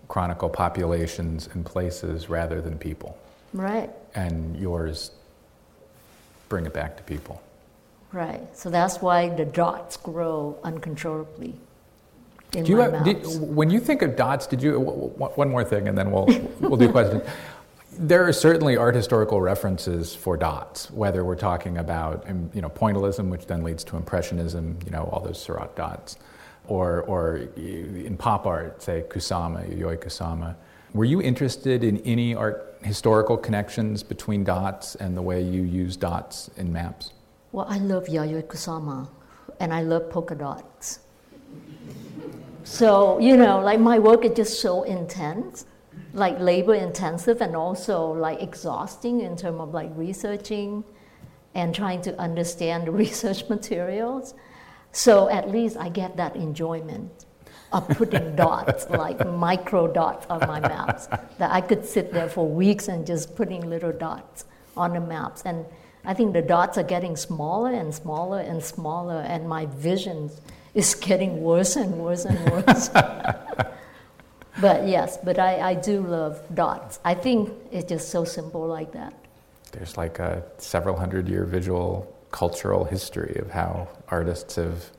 chronicle 0.08 0.50
populations 0.50 1.50
and 1.54 1.66
places 1.66 2.30
rather 2.30 2.62
than 2.62 2.78
people. 2.78 3.18
Right. 3.54 3.92
And 4.16 4.58
yours 4.58 5.12
bring 6.50 6.66
it 6.66 6.74
back 6.74 6.96
to 6.98 7.04
people. 7.04 7.42
Right. 8.14 8.56
So 8.56 8.70
that's 8.70 9.02
why 9.02 9.30
the 9.30 9.46
dots 9.46 9.98
grow 9.98 10.58
uncontrollably. 10.64 11.56
In 12.54 12.64
do 12.64 12.72
you 12.72 12.78
have, 12.78 13.04
did, 13.04 13.26
when 13.42 13.70
you 13.70 13.82
think 13.82 14.02
of 14.02 14.16
dots, 14.16 14.48
did 14.48 14.62
you 14.62 14.80
one 14.80 15.50
more 15.50 15.66
thing, 15.66 15.90
and 15.90 15.98
then 15.98 16.12
we'll 16.12 16.28
we'll 16.62 16.78
do 16.78 16.90
questions. 16.92 17.24
There 18.00 18.28
are 18.28 18.34
certainly 18.34 18.78
art 18.78 18.94
historical 18.94 19.42
references 19.42 20.14
for 20.14 20.38
dots, 20.38 20.92
whether 20.92 21.26
we're 21.26 21.36
talking 21.36 21.80
about 21.80 22.30
um, 22.30 22.52
you 22.54 22.62
know 22.62 22.70
pointillism, 22.70 23.30
which 23.30 23.48
then 23.48 23.64
leads 23.64 23.84
to 23.86 23.98
impressionism, 23.98 24.78
you 24.86 24.92
know 24.92 25.10
all 25.12 25.20
those 25.20 25.42
Seurat 25.42 25.76
dots, 25.76 26.18
or 26.68 27.02
or 27.04 27.38
in 27.56 28.16
pop 28.16 28.46
art, 28.46 28.84
say 28.84 29.04
Kusama, 29.10 29.68
Yayoi 29.68 29.98
Kusama. 29.98 30.56
Were 30.94 31.06
you 31.06 31.24
interested 31.24 31.84
in 31.84 31.98
any 32.02 32.36
art 32.36 32.78
historical 32.84 33.36
connections 33.36 34.04
between 34.04 34.44
dots 34.44 34.94
and 34.96 35.18
the 35.18 35.22
way 35.24 35.42
you 35.42 35.64
use 35.64 35.98
dots 35.98 36.52
in 36.58 36.72
maps? 36.72 37.14
Well, 37.52 37.66
I 37.68 37.80
love 37.80 38.06
Yayoi 38.06 38.44
Kusama, 38.44 39.10
and 39.60 39.74
I 39.74 39.82
love 39.82 40.08
polka 40.12 40.36
dots. 40.36 41.00
So 42.64 43.18
you 43.18 43.38
know, 43.38 43.60
like 43.60 43.80
my 43.80 43.98
work 43.98 44.24
is 44.24 44.34
just 44.36 44.62
so 44.62 44.84
intense 44.84 45.66
like 46.18 46.40
labor 46.40 46.74
intensive 46.74 47.42
and 47.42 47.56
also 47.56 48.12
like 48.12 48.42
exhausting 48.42 49.22
in 49.22 49.38
terms 49.38 49.60
of 49.60 49.74
like 49.74 49.92
researching 49.96 50.84
and 51.54 51.74
trying 51.74 52.02
to 52.02 52.20
understand 52.20 52.88
the 52.88 52.92
research 53.06 53.48
materials. 53.50 54.34
So 54.92 55.30
at 55.30 55.50
least 55.50 55.78
I 55.78 55.90
get 55.90 56.18
that 56.18 56.36
enjoyment 56.36 57.26
of 57.72 57.88
putting 57.90 58.36
dots, 58.36 58.90
like 58.90 59.26
micro 59.28 59.88
dots 59.88 60.26
on 60.28 60.40
my 60.48 60.60
maps, 60.60 61.08
that 61.38 61.52
I 61.52 61.62
could 61.62 61.86
sit 61.86 62.12
there 62.12 62.30
for 62.30 62.48
weeks 62.48 62.88
and 62.88 63.06
just 63.06 63.36
putting 63.36 63.70
little 63.70 63.92
dots 63.92 64.46
on 64.76 64.94
the 64.94 65.00
maps. 65.00 65.44
And 65.46 65.66
I 66.04 66.16
think 66.16 66.34
the 66.34 66.42
dots 66.42 66.80
are 66.80 66.84
getting 66.84 67.16
smaller 67.16 67.74
and 67.74 67.94
smaller 67.94 68.40
and 68.40 68.64
smaller, 68.64 69.22
and 69.28 69.48
my 69.48 69.68
vision 69.68 70.32
is 70.74 70.96
getting 70.96 71.42
worse 71.42 71.76
and 71.76 72.00
worse 72.00 72.26
and 72.26 72.50
worse. 72.50 72.90
But 74.60 74.88
yes, 74.88 75.18
but 75.18 75.38
I, 75.40 75.70
I 75.70 75.74
do 75.76 76.02
love 76.02 76.42
dots. 76.54 77.00
I 77.06 77.14
think 77.14 77.52
it's 77.72 77.90
just 77.90 78.10
so 78.10 78.26
simple 78.26 78.66
like 78.68 78.92
that. 78.94 79.14
There's 79.72 79.98
like 79.98 80.20
a 80.20 80.44
several 80.58 80.98
hundred 80.98 81.28
year 81.28 81.46
visual 81.46 82.14
cultural 82.32 82.84
history 82.84 83.38
of 83.40 83.52
how 83.52 83.88
artists 84.10 84.56
have 84.56 84.92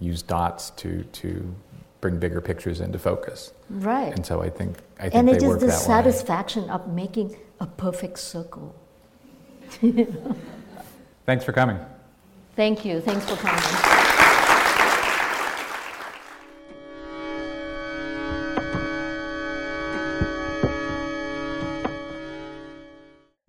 used 0.00 0.26
dots 0.26 0.70
to, 0.70 1.04
to 1.04 1.54
bring 2.00 2.18
bigger 2.18 2.40
pictures 2.40 2.80
into 2.80 2.98
focus. 2.98 3.52
Right. 3.70 4.12
And 4.14 4.24
so 4.24 4.42
I 4.42 4.50
think 4.50 4.78
I 4.98 5.08
think 5.08 5.14
and 5.14 5.28
it 5.28 5.42
is 5.42 5.58
the 5.58 5.70
satisfaction 5.70 6.64
way. 6.64 6.70
of 6.70 6.88
making 6.92 7.36
a 7.60 7.66
perfect 7.66 8.18
circle. 8.18 8.74
Thanks 11.26 11.44
for 11.44 11.52
coming. 11.52 11.78
Thank 12.56 12.84
you. 12.84 13.00
Thanks 13.00 13.28
for 13.28 13.36
coming. 13.36 14.03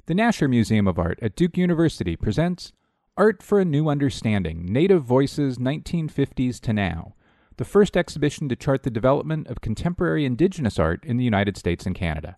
The 0.07 0.13
Nasher 0.13 0.47
Museum 0.47 0.87
of 0.87 0.99
Art 0.99 1.17
at 1.23 1.35
Duke 1.35 1.57
University 1.57 2.15
presents 2.15 2.71
Art 3.17 3.41
for 3.41 3.59
a 3.59 3.65
New 3.65 3.89
Understanding 3.89 4.63
Native 4.71 5.01
Voices 5.01 5.57
1950s 5.57 6.59
to 6.59 6.73
Now, 6.73 7.15
the 7.57 7.65
first 7.65 7.97
exhibition 7.97 8.47
to 8.49 8.55
chart 8.55 8.83
the 8.83 8.91
development 8.91 9.47
of 9.47 9.61
contemporary 9.61 10.23
indigenous 10.23 10.77
art 10.77 11.03
in 11.03 11.17
the 11.17 11.23
United 11.23 11.57
States 11.57 11.87
and 11.87 11.95
Canada. 11.95 12.37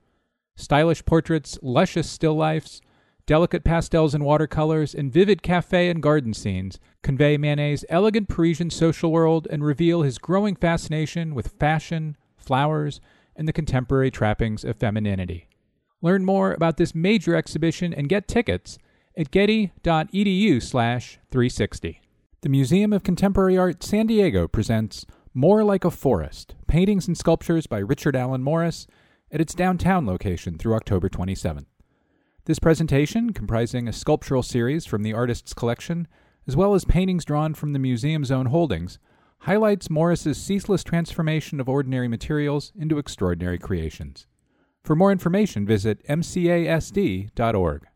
Stylish 0.55 1.05
portraits, 1.05 1.59
luscious 1.61 2.09
still 2.09 2.33
lifes, 2.33 2.81
delicate 3.27 3.63
pastels 3.63 4.15
and 4.15 4.25
watercolors, 4.25 4.95
and 4.95 5.13
vivid 5.13 5.43
cafe 5.43 5.87
and 5.87 6.01
garden 6.01 6.33
scenes 6.33 6.79
convey 7.03 7.37
Manet's 7.37 7.85
elegant 7.89 8.27
Parisian 8.27 8.71
social 8.71 9.11
world 9.11 9.47
and 9.51 9.63
reveal 9.63 10.01
his 10.01 10.17
growing 10.17 10.55
fascination 10.55 11.35
with 11.35 11.53
fashion, 11.59 12.17
flowers, 12.35 12.99
and 13.35 13.47
the 13.47 13.53
contemporary 13.53 14.09
trappings 14.09 14.65
of 14.65 14.77
femininity. 14.77 15.47
Learn 16.01 16.25
more 16.25 16.53
about 16.53 16.77
this 16.77 16.95
major 16.95 17.35
exhibition 17.35 17.93
and 17.93 18.09
get 18.09 18.27
tickets 18.27 18.79
at 19.15 19.29
getty.edu/360. 19.29 21.99
The 22.41 22.49
Museum 22.49 22.93
of 22.93 23.03
Contemporary 23.03 23.57
Art 23.57 23.83
San 23.83 24.07
Diego 24.07 24.47
presents 24.47 25.05
more 25.33 25.63
Like 25.63 25.85
a 25.85 25.91
Forest 25.91 26.55
Paintings 26.67 27.07
and 27.07 27.17
Sculptures 27.17 27.67
by 27.67 27.77
Richard 27.77 28.15
Allen 28.15 28.41
Morris 28.41 28.87
at 29.31 29.39
its 29.39 29.53
downtown 29.53 30.05
location 30.07 30.57
through 30.57 30.73
October 30.73 31.07
27th. 31.07 31.67
This 32.45 32.57
presentation, 32.57 33.31
comprising 33.31 33.87
a 33.87 33.93
sculptural 33.93 34.41
series 34.41 34.87
from 34.87 35.03
the 35.03 35.13
artist's 35.13 35.53
collection, 35.53 36.07
as 36.47 36.55
well 36.55 36.73
as 36.73 36.83
paintings 36.83 37.25
drawn 37.25 37.53
from 37.53 37.73
the 37.73 37.79
museum's 37.79 38.31
own 38.31 38.47
holdings, 38.47 38.97
highlights 39.41 39.89
Morris's 39.89 40.41
ceaseless 40.41 40.83
transformation 40.83 41.59
of 41.59 41.69
ordinary 41.69 42.07
materials 42.07 42.71
into 42.75 42.97
extraordinary 42.97 43.59
creations. 43.59 44.25
For 44.83 44.95
more 44.95 45.11
information, 45.11 45.63
visit 45.67 46.03
mcasd.org. 46.07 47.87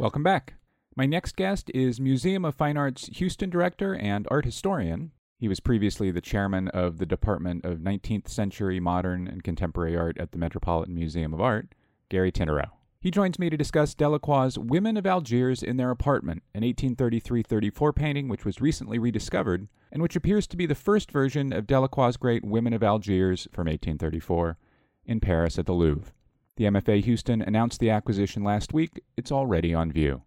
Welcome 0.00 0.22
back. 0.22 0.54
My 0.96 1.04
next 1.04 1.36
guest 1.36 1.70
is 1.74 2.00
Museum 2.00 2.42
of 2.46 2.54
Fine 2.54 2.78
Arts 2.78 3.10
Houston 3.18 3.50
director 3.50 3.94
and 3.94 4.26
art 4.30 4.46
historian. 4.46 5.10
He 5.36 5.46
was 5.46 5.60
previously 5.60 6.10
the 6.10 6.22
chairman 6.22 6.68
of 6.68 6.96
the 6.96 7.04
Department 7.04 7.66
of 7.66 7.80
19th 7.80 8.26
Century 8.26 8.80
Modern 8.80 9.28
and 9.28 9.44
Contemporary 9.44 9.98
Art 9.98 10.16
at 10.16 10.32
the 10.32 10.38
Metropolitan 10.38 10.94
Museum 10.94 11.34
of 11.34 11.42
Art, 11.42 11.74
Gary 12.08 12.32
Tinterow. 12.32 12.70
He 12.98 13.10
joins 13.10 13.38
me 13.38 13.50
to 13.50 13.58
discuss 13.58 13.94
Delacroix's 13.94 14.58
Women 14.58 14.96
of 14.96 15.04
Algiers 15.04 15.62
in 15.62 15.76
Their 15.76 15.90
Apartment, 15.90 16.44
an 16.54 16.62
1833 16.62 17.42
34 17.42 17.92
painting 17.92 18.28
which 18.28 18.46
was 18.46 18.58
recently 18.58 18.98
rediscovered 18.98 19.68
and 19.92 20.00
which 20.00 20.16
appears 20.16 20.46
to 20.46 20.56
be 20.56 20.64
the 20.64 20.74
first 20.74 21.10
version 21.10 21.52
of 21.52 21.66
Delacroix's 21.66 22.16
great 22.16 22.42
Women 22.42 22.72
of 22.72 22.82
Algiers 22.82 23.48
from 23.52 23.66
1834 23.66 24.56
in 25.04 25.20
Paris 25.20 25.58
at 25.58 25.66
the 25.66 25.74
Louvre. 25.74 26.14
The 26.60 26.66
MFA 26.66 27.02
Houston 27.04 27.40
announced 27.40 27.80
the 27.80 27.88
acquisition 27.88 28.44
last 28.44 28.74
week. 28.74 29.02
It's 29.16 29.32
already 29.32 29.72
on 29.72 29.90
view. 29.90 30.24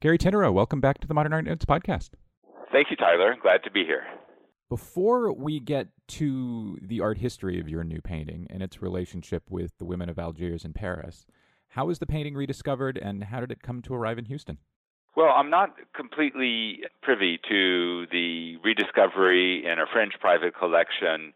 Gary 0.00 0.18
Tinterow, 0.18 0.52
welcome 0.52 0.80
back 0.80 0.98
to 0.98 1.06
the 1.06 1.14
Modern 1.14 1.32
Art 1.32 1.44
Notes 1.44 1.64
podcast. 1.64 2.10
Thank 2.72 2.90
you, 2.90 2.96
Tyler. 2.96 3.36
Glad 3.40 3.62
to 3.62 3.70
be 3.70 3.84
here. 3.84 4.02
Before 4.68 5.32
we 5.32 5.60
get 5.60 5.86
to 6.08 6.76
the 6.82 7.00
art 7.00 7.18
history 7.18 7.60
of 7.60 7.68
your 7.68 7.84
new 7.84 8.00
painting 8.00 8.48
and 8.50 8.64
its 8.64 8.82
relationship 8.82 9.44
with 9.48 9.78
the 9.78 9.84
women 9.84 10.08
of 10.08 10.18
Algiers 10.18 10.64
in 10.64 10.72
Paris, 10.72 11.24
how 11.68 11.86
was 11.86 12.00
the 12.00 12.06
painting 12.06 12.34
rediscovered 12.34 12.98
and 12.98 13.22
how 13.22 13.38
did 13.38 13.52
it 13.52 13.62
come 13.62 13.80
to 13.82 13.94
arrive 13.94 14.18
in 14.18 14.24
Houston? 14.24 14.58
Well, 15.14 15.32
I'm 15.36 15.50
not 15.50 15.76
completely 15.94 16.80
privy 17.00 17.38
to 17.48 18.06
the 18.10 18.56
rediscovery 18.64 19.64
in 19.64 19.78
a 19.78 19.86
French 19.92 20.14
private 20.18 20.58
collection 20.58 21.32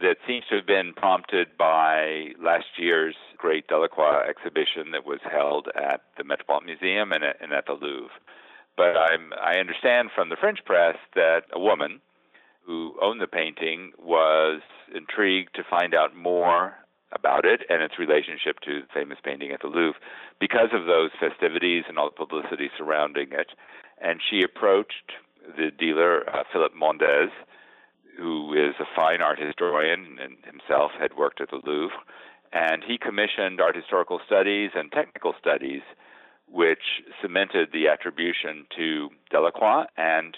that 0.00 0.16
seems 0.26 0.44
to 0.50 0.56
have 0.56 0.66
been 0.66 0.92
prompted 0.94 1.48
by 1.58 2.28
last 2.42 2.66
year's 2.78 3.16
great 3.36 3.66
Delacroix 3.68 4.28
exhibition 4.28 4.92
that 4.92 5.06
was 5.06 5.20
held 5.30 5.68
at 5.76 6.02
the 6.16 6.24
Metropolitan 6.24 6.66
Museum 6.66 7.12
and 7.12 7.24
at, 7.24 7.36
and 7.40 7.52
at 7.52 7.66
the 7.66 7.72
Louvre. 7.72 8.10
But 8.76 8.96
I'm, 8.96 9.32
I 9.34 9.58
understand 9.58 10.10
from 10.14 10.28
the 10.28 10.36
French 10.36 10.60
press 10.64 10.96
that 11.14 11.42
a 11.52 11.60
woman 11.60 12.00
who 12.64 12.94
owned 13.02 13.20
the 13.20 13.26
painting 13.26 13.92
was 13.98 14.60
intrigued 14.94 15.54
to 15.56 15.62
find 15.68 15.94
out 15.94 16.14
more 16.14 16.74
about 17.12 17.44
it 17.44 17.62
and 17.68 17.82
its 17.82 17.98
relationship 17.98 18.60
to 18.60 18.82
the 18.82 18.86
famous 18.94 19.18
painting 19.24 19.50
at 19.50 19.60
the 19.60 19.68
Louvre 19.68 19.98
because 20.38 20.68
of 20.72 20.86
those 20.86 21.10
festivities 21.18 21.84
and 21.88 21.98
all 21.98 22.08
the 22.08 22.16
publicity 22.16 22.70
surrounding 22.78 23.28
it. 23.32 23.48
And 24.00 24.20
she 24.22 24.42
approached 24.42 25.12
the 25.56 25.70
dealer, 25.76 26.28
uh, 26.30 26.44
Philippe 26.52 26.76
who 28.20 28.52
is 28.52 28.74
a 28.78 28.84
fine 28.94 29.22
art 29.22 29.38
historian 29.40 30.18
and 30.20 30.36
himself 30.44 30.92
had 31.00 31.16
worked 31.16 31.40
at 31.40 31.50
the 31.50 31.60
Louvre, 31.64 31.96
and 32.52 32.82
he 32.86 32.98
commissioned 32.98 33.60
art 33.60 33.76
historical 33.76 34.20
studies 34.26 34.70
and 34.74 34.92
technical 34.92 35.34
studies, 35.38 35.82
which 36.46 37.02
cemented 37.22 37.70
the 37.72 37.88
attribution 37.88 38.66
to 38.76 39.08
Delacroix 39.30 39.84
and 39.96 40.36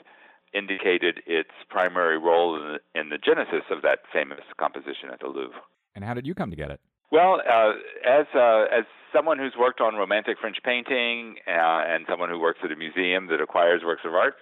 indicated 0.55 1.21
its 1.27 1.51
primary 1.71 2.19
role 2.19 2.57
in 2.57 2.63
the, 2.75 3.01
in 3.01 3.09
the 3.09 3.19
genesis 3.19 3.65
of 3.71 3.83
that 3.83 4.01
famous 4.13 4.45
composition 4.59 5.09
at 5.13 5.21
the 5.21 5.27
Louvre. 5.27 5.61
And 5.95 6.05
how 6.05 6.15
did 6.15 6.27
you 6.27 6.35
come 6.35 6.51
to 6.51 6.57
get 6.57 6.71
it? 6.71 6.81
Well, 7.11 7.41
uh, 7.47 7.73
as 8.09 8.27
uh, 8.35 8.65
as 8.73 8.85
someone 9.13 9.39
who's 9.39 9.53
worked 9.59 9.83
on 9.83 9.97
Romantic 9.97 10.39
French 10.41 10.57
painting 10.65 11.37
uh, 11.47 11.85
and 11.87 12.07
someone 12.09 12.31
who 12.31 12.39
works 12.39 12.61
at 12.65 12.73
a 12.73 12.77
museum 12.77 13.27
that 13.29 13.41
acquires 13.41 13.83
works 13.85 14.01
of 14.07 14.15
art, 14.15 14.35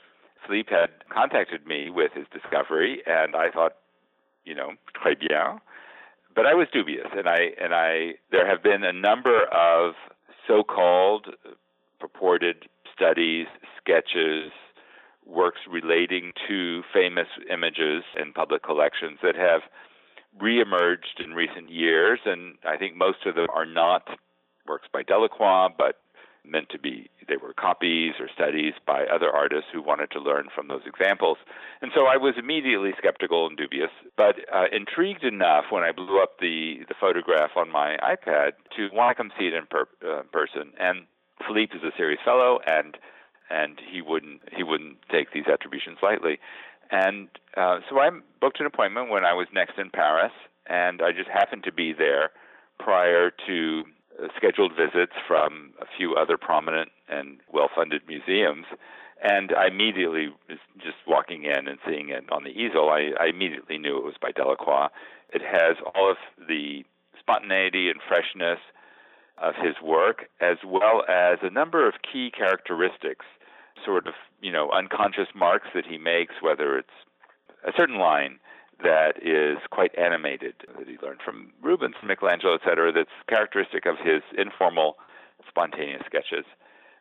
Philippe 0.47 0.75
had 0.75 0.91
contacted 1.13 1.67
me 1.67 1.91
with 1.91 2.13
his 2.13 2.27
discovery, 2.33 3.03
and 3.07 3.37
I 3.37 3.51
thought, 3.51 3.77
you 4.45 4.55
know, 4.55 4.73
très 4.95 5.19
bien. 5.19 5.61
But 6.35 6.47
I 6.47 6.55
was 6.55 6.69
dubious, 6.73 7.09
and 7.17 7.29
I 7.29 7.51
and 7.61 7.75
I 7.75 8.15
there 8.31 8.47
have 8.47 8.63
been 8.63 8.85
a 8.85 8.93
number 8.93 9.45
of 9.47 9.95
so-called 10.47 11.35
purported 11.99 12.69
studies, 12.95 13.47
sketches, 13.77 14.51
works 15.27 15.61
relating 15.71 16.33
to 16.49 16.83
famous 16.93 17.29
images 17.51 18.05
in 18.21 18.33
public 18.33 18.63
collections 18.63 19.19
that 19.23 19.37
have 19.37 19.63
reemerged 20.41 21.23
in 21.23 21.35
recent 21.35 21.71
years, 21.71 22.21
and 22.25 22.55
I 22.65 22.77
think 22.77 22.97
most 22.97 23.27
of 23.27 23.35
them 23.35 23.47
are 23.53 23.67
not 23.67 24.09
works 24.67 24.89
by 24.93 25.03
Delacroix, 25.03 25.69
but 25.77 26.01
meant 26.45 26.69
to 26.71 26.79
be 26.79 27.11
they 27.29 27.37
were 27.37 27.53
copies 27.53 28.15
or 28.19 28.29
studies 28.35 28.75
by 28.87 29.05
other 29.05 29.31
artists 29.31 29.71
who 29.73 29.81
wanted 29.81 30.11
to 30.11 30.21
learn 30.21 30.49
from 30.55 30.69
those 30.69 30.83
examples. 30.85 31.39
And 31.81 31.93
so 31.95 32.07
I 32.07 32.17
was 32.17 32.35
immediately 32.37 32.91
skeptical 32.99 33.47
and 33.47 33.57
dubious, 33.57 33.91
but 34.17 34.37
uh, 34.53 34.65
intrigued 34.73 35.23
enough 35.23 35.67
when 35.71 35.85
I 35.85 35.93
blew 35.93 36.21
up 36.21 36.41
the 36.41 36.81
the 36.89 36.95
photograph 37.01 37.51
on 37.57 37.71
my 37.71 37.97
iPad 38.03 38.53
to 38.77 38.89
want 38.93 39.17
to 39.17 39.23
come 39.23 39.33
see 39.39 39.47
it 39.47 39.55
in 39.55 39.67
per, 39.67 39.87
uh, 40.07 40.23
person. 40.33 40.73
And 40.79 41.07
Philippe 41.47 41.77
is 41.77 41.83
a 41.83 41.97
serious 41.97 42.21
fellow, 42.25 42.59
and 42.67 42.97
and 43.49 43.81
he 43.91 44.03
wouldn't 44.03 44.43
he 44.57 44.63
wouldn't 44.63 44.99
take 45.11 45.33
these 45.33 45.47
attributions 45.51 45.99
lightly. 46.03 46.39
And 46.91 47.29
uh, 47.57 47.79
so 47.89 47.99
I 47.99 48.11
booked 48.41 48.61
an 48.61 48.67
appointment 48.67 49.11
when 49.11 49.25
I 49.25 49.35
was 49.35 49.47
next 49.53 49.79
in 49.79 49.91
Paris, 49.91 50.33
and 50.67 51.01
I 51.03 51.13
just 51.13 51.31
happened 51.31 51.65
to 51.65 51.73
be 51.73 51.93
there 51.93 52.31
prior 52.79 53.31
to 53.47 53.85
Uh, 54.21 54.29
scheduled 54.37 54.73
visits 54.75 55.13
from 55.27 55.73
a 55.81 55.87
few 55.97 56.15
other 56.15 56.37
prominent 56.37 56.91
and 57.09 57.39
well-funded 57.53 58.03
museums. 58.07 58.67
And 59.23 59.53
I 59.53 59.67
immediately, 59.67 60.29
just 60.79 60.97
walking 61.07 61.45
in 61.45 61.69
and 61.69 61.79
seeing 61.87 62.09
it 62.09 62.25
on 62.33 62.45
the 62.45 62.51
easel, 62.51 62.89
I, 62.89 63.11
I 63.21 63.27
immediately 63.27 63.79
knew 63.79 63.99
it 63.99 64.05
was 64.05 64.15
by 64.21 64.33
Delacroix. 64.33 64.89
It 65.33 65.43
has 65.43 65.77
all 65.95 66.11
of 66.11 66.17
the 66.49 66.85
spontaneity 67.19 67.91
and 67.91 68.01
freshness 68.07 68.59
of 69.39 69.55
his 69.57 69.77
work, 69.83 70.29
as 70.41 70.59
well 70.67 71.03
as 71.09 71.39
a 71.43 71.51
number 71.51 71.87
of 71.87 71.95
key 72.11 72.31
characteristics, 72.31 73.27
sort 73.85 74.07
of, 74.07 74.15
you 74.41 74.53
know, 74.53 74.71
unconscious 74.71 75.29
marks 75.35 75.69
that 75.75 75.87
he 75.87 75.99
makes, 75.99 76.35
whether 76.41 76.79
it's 76.79 76.89
a 77.67 77.73
certain 77.77 77.99
line 77.99 78.39
that 78.83 79.15
is 79.23 79.59
quite 79.71 79.97
animated 79.99 80.55
that 80.79 80.89
he 80.89 80.97
learned 81.03 81.21
from 81.25 81.53
Rubens, 81.63 81.95
Michelangelo, 82.05 82.55
etc. 82.55 82.93
That's 82.93 83.11
characteristic 83.29 83.87
of 83.87 83.97
his 83.99 84.23
informal, 84.37 84.97
spontaneous 85.49 86.03
sketches, 86.07 86.45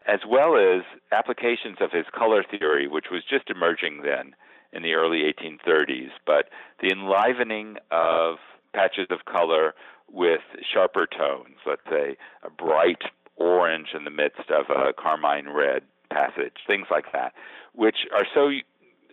as 0.08 0.20
well 0.28 0.56
as 0.56 0.84
applications 1.12 1.78
of 1.82 1.92
his 1.92 2.06
color 2.18 2.44
theory, 2.44 2.88
which 2.88 3.06
was 3.12 3.24
just 3.30 3.50
emerging 3.50 4.02
then 4.04 4.36
in 4.72 4.84
the 4.84 4.94
early 4.94 5.24
1830s. 5.24 6.10
But 6.26 6.50
the 6.82 6.90
enlivening 6.92 7.78
of 7.92 8.38
patches 8.74 9.08
of 9.10 9.26
color 9.26 9.74
with 10.12 10.42
sharper 10.74 11.08
tones, 11.08 11.58
let's 11.66 11.82
say 11.90 12.18
a 12.44 12.50
bright 12.50 13.02
orange 13.36 13.90
in 13.96 14.04
the 14.04 14.12
midst 14.12 14.50
of 14.50 14.66
a 14.70 14.94
carmine 14.94 15.50
red 15.50 15.84
passage, 16.12 16.58
things 16.68 16.88
like 16.92 17.12
that, 17.14 17.34
which 17.74 17.98
are 18.14 18.26
so 18.34 18.50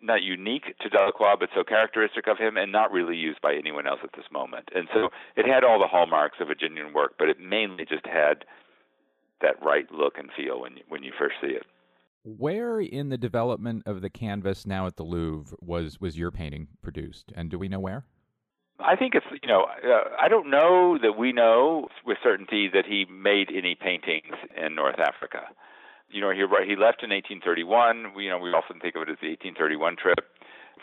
not 0.07 0.23
unique 0.23 0.75
to 0.81 0.89
Delacroix, 0.89 1.37
but 1.39 1.51
so 1.55 1.65
characteristic 1.65 2.27
of 2.29 2.39
him 2.39 2.57
and 2.57 2.73
not 2.73 2.93
really 2.93 3.17
used 3.17 3.41
by 3.41 3.55
anyone 3.55 3.87
else 3.87 4.01
at 4.03 4.11
this 4.17 4.27
moment. 4.33 4.69
And 4.75 4.89
so 4.95 5.09
it 5.37 5.47
had 5.47 5.65
all 5.65 5.79
the 5.79 5.89
hallmarks 5.89 6.39
of 6.41 6.49
a 6.49 6.55
genuine 6.55 6.95
work, 6.95 7.15
but 7.19 7.29
it 7.29 7.39
mainly 7.41 7.85
just 7.85 8.07
had 8.07 8.45
that 9.43 9.63
right 9.63 9.91
look 9.93 10.15
and 10.17 10.31
feel 10.37 10.61
when 10.61 10.79
you, 10.79 10.83
when 10.89 11.03
you 11.03 11.13
first 11.19 11.35
see 11.41 11.49
it. 11.49 11.65
Where 12.25 12.81
in 12.81 13.09
the 13.09 13.19
development 13.19 13.85
of 13.87 14.01
the 14.01 14.11
canvas 14.11 14.67
now 14.67 14.87
at 14.87 14.97
the 14.97 15.05
Louvre 15.05 15.57
was 15.61 16.01
was 16.01 16.19
your 16.19 16.33
painting 16.33 16.67
produced, 16.83 17.33
and 17.37 17.51
do 17.51 17.59
we 17.59 17.69
know 17.69 17.79
where? 17.79 18.05
I 18.81 18.97
think 18.97 19.15
it's 19.15 19.27
you 19.43 19.49
know 19.49 19.63
uh, 19.63 20.17
I 20.21 20.29
don't 20.29 20.51
know 20.51 20.99
that 21.01 21.17
we 21.17 21.33
know 21.33 21.89
with 22.05 22.19
certainty 22.25 22.69
that 22.73 22.85
he 22.85 23.05
made 23.05 23.51
any 23.55 23.77
paintings 23.77 24.35
in 24.57 24.75
North 24.75 24.99
Africa 24.99 25.43
you 26.11 26.21
know, 26.21 26.31
he 26.31 26.41
he 26.41 26.77
left 26.77 27.03
in 27.03 27.11
1831. 27.11 28.15
We, 28.15 28.25
you 28.25 28.31
know, 28.31 28.39
we 28.39 28.51
often 28.51 28.81
think 28.81 28.95
of 28.97 29.03
it 29.03 29.11
as 29.11 29.19
the 29.21 29.29
1831 29.29 29.97
trip. 29.97 30.21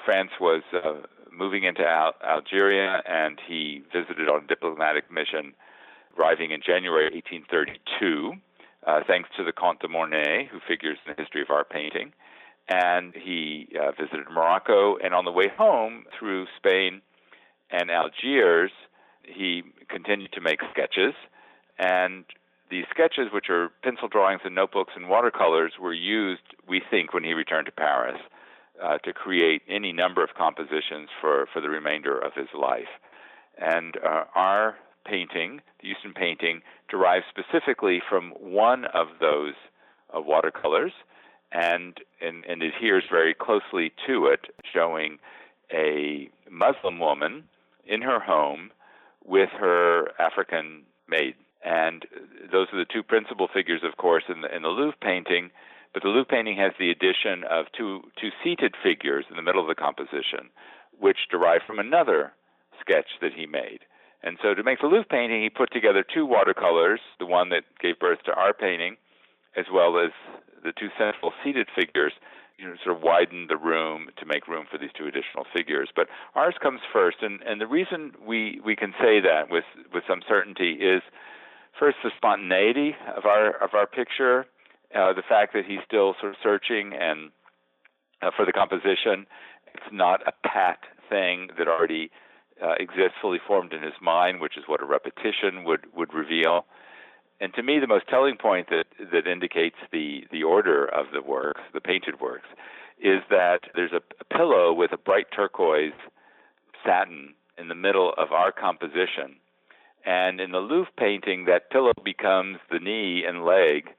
France 0.06 0.32
was 0.40 0.64
uh, 0.74 1.06
moving 1.32 1.64
into 1.64 1.84
Al- 1.84 2.16
Algeria, 2.24 3.02
and 3.06 3.40
he 3.48 3.84
visited 3.94 4.30
on 4.30 4.44
a 4.44 4.48
diplomatic 4.48 5.12
mission, 5.12 5.54
arriving 6.18 6.52
in 6.52 6.62
January 6.66 7.10
1832. 7.14 8.34
Uh, 8.86 9.00
thanks 9.08 9.30
to 9.38 9.44
the 9.44 9.54
Comte 9.54 9.80
de 9.80 9.88
Mornay, 9.88 10.50
who 10.52 10.60
figures 10.68 10.98
in 11.06 11.14
the 11.16 11.22
history 11.22 11.42
of 11.42 11.50
art 11.50 11.70
painting. 11.70 12.12
And 12.68 13.14
he 13.16 13.70
uh, 13.80 13.92
visited 13.92 14.28
Morocco, 14.32 14.98
and 14.98 15.14
on 15.14 15.26
the 15.26 15.32
way 15.32 15.48
home 15.48 16.04
through 16.18 16.48
Spain 16.58 17.02
and 17.72 17.90
Algiers, 17.90 18.72
he 19.24 19.64
continued 19.90 20.34
to 20.34 20.42
make 20.42 20.60
sketches 20.72 21.14
and 21.80 22.26
the 22.74 22.82
sketches, 22.94 23.28
which 23.36 23.50
are 23.56 23.66
pencil 23.88 24.08
drawings 24.16 24.42
and 24.44 24.56
notebooks 24.56 24.94
and 24.98 25.06
watercolors, 25.16 25.74
were 25.80 25.94
used, 26.20 26.48
we 26.68 26.82
think, 26.92 27.14
when 27.14 27.24
he 27.24 27.34
returned 27.34 27.68
to 27.68 27.72
Paris 27.88 28.20
uh, 28.84 28.98
to 29.06 29.12
create 29.14 29.62
any 29.78 29.92
number 30.04 30.22
of 30.24 30.32
compositions 30.44 31.08
for, 31.22 31.36
for 31.52 31.60
the 31.62 31.70
remainder 31.70 32.16
of 32.28 32.32
his 32.42 32.52
life. 32.70 32.94
And 33.76 33.92
uh, 33.98 34.24
our 34.48 34.76
painting, 35.06 35.62
the 35.80 35.88
Houston 35.90 36.14
painting, 36.14 36.56
derives 36.90 37.26
specifically 37.36 38.02
from 38.10 38.32
one 38.40 38.82
of 39.02 39.08
those 39.20 39.56
uh, 40.16 40.22
watercolors. 40.34 40.94
and, 41.54 42.00
and, 42.22 42.44
and 42.46 42.62
adheres 42.64 43.04
very 43.10 43.34
closely 43.34 43.92
to 44.08 44.26
it, 44.26 44.48
showing 44.74 45.20
a 45.72 46.30
Muslim 46.50 47.00
woman 47.00 47.44
in 47.86 48.02
her 48.02 48.20
home 48.20 48.72
with 49.24 49.50
her 49.60 50.10
African 50.20 50.84
maid. 51.08 51.36
And 51.64 52.06
those 52.52 52.68
are 52.74 52.78
the 52.78 52.86
two 52.92 53.04
principal 53.04 53.48
figures, 53.54 53.82
of 53.84 53.98
course, 53.98 54.24
in 54.28 54.42
the, 54.42 54.54
in 54.54 54.64
the 54.64 54.70
Louvre 54.70 54.98
painting. 55.02 55.50
But 55.94 56.04
the 56.04 56.10
Louvre 56.10 56.26
painting 56.26 56.58
has 56.58 56.74
the 56.78 56.92
addition 56.92 57.44
of 57.50 57.68
two, 57.78 58.02
two 58.20 58.30
seated 58.44 58.76
figures 58.84 59.26
in 59.30 59.36
the 59.38 59.42
middle 59.42 59.62
of 59.62 59.68
the 59.68 59.76
composition, 59.76 60.50
which 61.00 61.30
derive 61.32 61.62
from 61.66 61.80
another 61.80 62.34
sketch 62.82 63.08
that 63.22 63.34
he 63.34 63.46
made. 63.46 63.80
And 64.24 64.38
so 64.42 64.54
to 64.54 64.64
make 64.64 64.80
the 64.80 64.88
Louvre 64.88 65.06
painting, 65.10 65.44
he 65.44 65.50
put 65.50 65.72
together 65.72 66.04
two 66.04 66.26
watercolors, 66.26 67.00
the 67.20 67.26
one 67.26 67.50
that 67.50 67.64
gave 67.80 68.00
birth 68.00 68.24
to 68.26 68.34
our 68.34 68.54
painting, 68.54 68.98
as 69.56 69.66
well 69.72 70.00
as 70.00 70.12
the 70.64 70.72
two 70.72 70.90
central 70.98 71.32
seated 71.44 71.68
figures, 71.76 72.14
you 72.58 72.66
know, 72.66 72.76
sort 72.84 72.96
of 72.96 73.04
widened 73.04 73.50
the 73.50 73.58
room 73.58 74.08
to 74.18 74.26
make 74.26 74.48
room 74.48 74.66
for 74.70 74.78
these 74.78 74.92
two 74.98 75.08
additional 75.08 75.46
figures. 75.56 75.90
But 75.96 76.08
ours 76.36 76.56
comes 76.62 76.80
first, 76.92 77.18
and, 77.22 77.42
and 77.44 77.60
the 77.60 77.68
reason 77.68 78.14
we, 78.26 78.62
we 78.66 78.76
can 78.76 78.94
say 79.00 79.20
that 79.20 79.50
with, 79.50 79.66
with 79.94 80.04
some 80.08 80.22
certainty 80.28 80.74
is 80.74 81.02
first 81.80 81.98
the 82.04 82.12
spontaneity 82.18 82.96
of 83.16 83.26
our 83.26 83.52
of 83.64 83.74
our 83.74 83.88
picture, 83.88 84.46
uh, 84.96 85.14
the 85.14 85.24
fact 85.28 85.54
that 85.54 85.66
he's 85.66 85.80
still 85.86 86.16
sort 86.20 86.34
of 86.34 86.38
searching 86.42 86.94
and 86.94 87.32
uh, 88.22 88.32
for 88.36 88.46
the 88.46 88.54
composition. 88.54 89.26
It's 89.74 89.92
not 89.92 90.22
a 90.28 90.34
pat 90.48 90.80
thing 91.10 91.50
that 91.58 91.68
already 91.68 92.12
uh, 92.64 92.74
exists 92.80 93.18
fully 93.22 93.40
formed 93.46 93.74
in 93.74 93.82
his 93.82 93.94
mind, 94.02 94.40
which 94.40 94.58
is 94.58 94.64
what 94.68 94.82
a 94.82 94.86
repetition 94.86 95.64
would 95.66 95.86
would 95.96 96.14
reveal. 96.14 96.66
And 97.42 97.54
to 97.56 97.64
me, 97.64 97.80
the 97.80 97.88
most 97.88 98.08
telling 98.08 98.38
point 98.38 98.70
that 98.70 98.86
that 99.12 99.28
indicates 99.28 99.78
the 99.92 100.26
the 100.32 100.44
order 100.44 100.86
of 100.86 101.08
the 101.14 101.22
works, 101.22 101.62
the 101.74 101.82
painted 101.82 102.22
works, 102.22 102.48
is 103.02 103.22
that 103.30 103.62
there's 103.76 103.92
a, 103.92 104.02
a 104.22 104.38
pillow 104.38 104.72
with 104.74 104.92
a 104.94 104.98
bright 104.98 105.28
turquoise 105.36 105.94
satin 106.86 107.34
in 107.58 107.68
the 107.68 107.76
middle 107.76 108.14
of 108.18 108.32
our 108.32 108.52
composition. 108.52 109.36
And 110.06 110.42
in 110.42 110.52
the 110.52 110.60
Louvre 110.60 110.92
painting, 110.98 111.46
that 111.46 111.70
pillow 111.70 111.94
becomes 112.04 112.58
the 112.70 112.80
knee 112.80 113.24
and 113.26 113.46
leg 113.46 113.90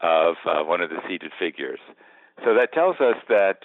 of 0.00 0.36
uh, 0.46 0.64
one 0.64 0.80
of 0.80 0.90
the 0.90 1.00
seated 1.06 1.32
figures. 1.38 1.80
So 2.44 2.54
that 2.54 2.72
tells 2.72 2.96
us 3.00 3.16
that 3.28 3.64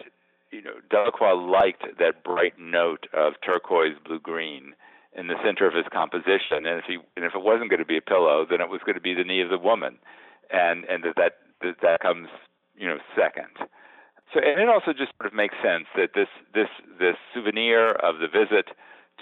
you 0.52 0.62
know, 0.62 0.76
Delacroix 0.90 1.34
liked 1.34 1.84
that 2.00 2.24
bright 2.24 2.54
note 2.60 3.08
of 3.14 3.34
turquoise 3.46 3.98
blue 4.06 4.20
green 4.20 4.74
in 5.18 5.28
the 5.28 5.36
center 5.44 5.68
of 5.68 5.74
his 5.74 5.86
composition, 5.92 6.66
and 6.66 6.80
if 6.80 6.86
he 6.88 6.98
and 7.16 7.26
if 7.26 7.34
it 7.36 7.44
wasn't 7.44 7.70
going 7.70 7.80
to 7.80 7.86
be 7.86 7.98
a 7.98 8.02
pillow, 8.02 8.46
then 8.50 8.62
it 8.62 8.70
was 8.70 8.82
going 8.86 8.96
to 8.96 9.02
be 9.02 9.14
the 9.14 9.24
knee 9.24 9.42
of 9.42 9.50
the 9.50 9.58
woman, 9.58 9.98
and 10.52 10.86
and 10.86 11.04
that 11.04 11.16
that 11.16 11.34
that, 11.62 11.76
that 11.82 12.00
comes 12.02 12.28
you 12.78 12.88
know 12.88 12.98
second. 13.16 13.52
So 14.34 14.40
and 14.40 14.60
it 14.60 14.70
also 14.70 14.92
just 14.92 15.12
sort 15.18 15.28
of 15.28 15.34
makes 15.34 15.56
sense 15.64 15.86
that 15.96 16.12
this 16.16 16.28
this 16.54 16.70
this 17.00 17.16
souvenir 17.34 17.92
of 17.92 18.20
the 18.20 18.28
visit 18.28 18.76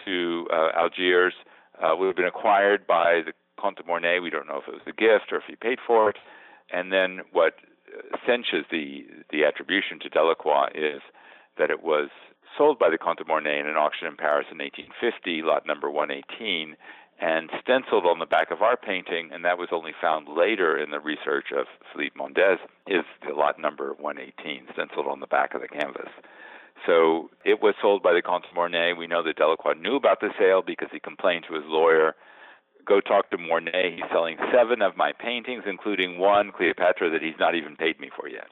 to 0.05 0.47
uh, 0.51 0.69
Algiers 0.75 1.33
uh, 1.81 1.95
would 1.95 2.07
have 2.07 2.15
been 2.15 2.25
acquired 2.25 2.85
by 2.85 3.21
the 3.25 3.33
Comte 3.59 3.77
de 3.77 3.83
Mornay. 3.85 4.19
We 4.19 4.29
don't 4.29 4.47
know 4.47 4.57
if 4.57 4.67
it 4.67 4.73
was 4.73 4.87
a 4.87 4.91
gift 4.91 5.31
or 5.31 5.37
if 5.37 5.43
he 5.47 5.55
paid 5.55 5.79
for 5.85 6.09
it. 6.09 6.17
And 6.71 6.91
then 6.91 7.21
what 7.31 7.55
cinches 8.25 8.65
the 8.71 9.05
the 9.31 9.45
attribution 9.45 9.99
to 10.01 10.09
Delacroix 10.09 10.69
is 10.73 11.01
that 11.57 11.69
it 11.69 11.83
was 11.83 12.09
sold 12.57 12.79
by 12.79 12.89
the 12.89 12.97
Comte 12.97 13.19
de 13.19 13.25
Mornay 13.25 13.59
in 13.59 13.67
an 13.67 13.75
auction 13.75 14.07
in 14.07 14.17
Paris 14.17 14.47
in 14.51 14.57
1850, 14.57 15.41
lot 15.41 15.65
number 15.65 15.89
118, 15.89 16.75
and 17.19 17.49
stenciled 17.61 18.05
on 18.05 18.19
the 18.19 18.25
back 18.25 18.51
of 18.51 18.61
our 18.61 18.77
painting, 18.77 19.29
and 19.31 19.45
that 19.45 19.57
was 19.57 19.69
only 19.71 19.93
found 19.99 20.27
later 20.27 20.77
in 20.77 20.91
the 20.91 20.99
research 20.99 21.51
of 21.55 21.65
Philippe 21.91 22.15
Mendes, 22.17 22.59
is 22.87 23.05
the 23.25 23.33
lot 23.33 23.59
number 23.59 23.93
118, 23.93 24.67
stenciled 24.73 25.07
on 25.07 25.19
the 25.19 25.27
back 25.27 25.53
of 25.53 25.61
the 25.61 25.67
canvas. 25.67 26.09
So 26.85 27.29
it 27.45 27.61
was 27.61 27.75
sold 27.81 28.03
by 28.03 28.13
the 28.13 28.21
Comte 28.21 28.45
Mornay. 28.53 28.93
We 28.93 29.07
know 29.07 29.23
that 29.23 29.37
Delacroix 29.37 29.73
knew 29.73 29.95
about 29.95 30.19
the 30.19 30.29
sale 30.37 30.61
because 30.65 30.89
he 30.91 30.99
complained 30.99 31.45
to 31.47 31.55
his 31.55 31.63
lawyer. 31.65 32.15
Go 32.85 32.99
talk 32.99 33.29
to 33.31 33.37
Mornay. 33.37 33.95
He's 33.95 34.09
selling 34.11 34.37
seven 34.51 34.81
of 34.81 34.97
my 34.97 35.13
paintings, 35.13 35.63
including 35.65 36.17
one, 36.19 36.51
Cleopatra, 36.51 37.09
that 37.11 37.21
he's 37.21 37.39
not 37.39 37.55
even 37.55 37.77
paid 37.77 37.99
me 37.99 38.09
for 38.15 38.27
yet. 38.27 38.49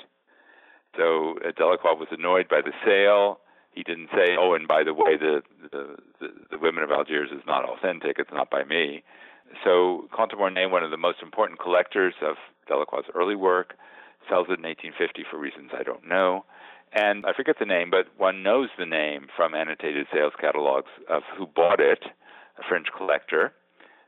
So 0.96 1.36
uh, 1.46 1.52
Delacroix 1.58 1.96
was 1.96 2.08
annoyed 2.12 2.48
by 2.48 2.62
the 2.62 2.72
sale. 2.86 3.40
He 3.74 3.84
didn't 3.84 4.10
say, 4.14 4.36
"Oh, 4.38 4.54
and 4.54 4.68
by 4.68 4.84
the 4.84 4.94
way, 4.94 5.18
the 5.18 5.42
the, 5.72 5.96
the, 6.20 6.28
the 6.52 6.58
Women 6.58 6.84
of 6.84 6.92
Algiers 6.92 7.30
is 7.32 7.44
not 7.46 7.68
authentic. 7.68 8.18
It's 8.20 8.32
not 8.32 8.50
by 8.50 8.64
me." 8.64 9.04
So 9.64 10.08
Comte 10.16 10.38
Mornay, 10.38 10.70
one 10.70 10.84
of 10.84 10.92
the 10.92 10.98
most 10.98 11.20
important 11.22 11.60
collectors 11.60 12.14
of 12.22 12.36
Delacroix's 12.70 13.10
early 13.16 13.36
work, 13.36 13.76
sells 14.30 14.48
it 14.48 14.60
in 14.60 14.66
1850 14.66 15.26
for 15.30 15.38
reasons 15.38 15.72
I 15.78 15.84
don't 15.84 16.08
know. 16.08 16.46
And 16.94 17.26
I 17.26 17.34
forget 17.34 17.56
the 17.60 17.66
name, 17.66 17.90
but 17.90 18.08
one 18.18 18.44
knows 18.44 18.70
the 18.78 18.86
name 18.86 19.28
from 19.36 19.56
annotated 19.56 20.08
sales 20.14 20.34
catalogs 20.40 20.90
of 21.10 21.24
who 21.38 21.48
bought 21.48 21.80
it, 21.80 22.04
a 22.60 22.64
French 22.68 22.88
collector. 22.96 23.54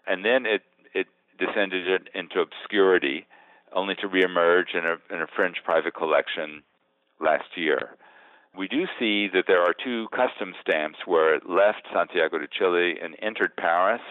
And 0.05 0.25
then 0.25 0.45
it, 0.45 0.63
it 0.93 1.07
descended 1.39 2.09
into 2.13 2.41
obscurity, 2.41 3.25
only 3.73 3.95
to 3.95 4.09
reemerge 4.09 4.75
in 4.75 4.85
a, 4.85 4.97
in 5.13 5.21
a 5.21 5.27
French 5.33 5.57
private 5.63 5.95
collection 5.95 6.61
last 7.21 7.55
year. 7.55 7.95
We 8.55 8.67
do 8.67 8.85
see 8.99 9.29
that 9.33 9.45
there 9.47 9.63
are 9.63 9.73
two 9.73 10.07
custom 10.09 10.53
stamps 10.61 10.99
where 11.05 11.33
it 11.33 11.49
left 11.49 11.87
Santiago 11.91 12.37
de 12.37 12.47
Chile 12.47 12.95
and 13.01 13.15
entered 13.21 13.55
Paris 13.55 14.01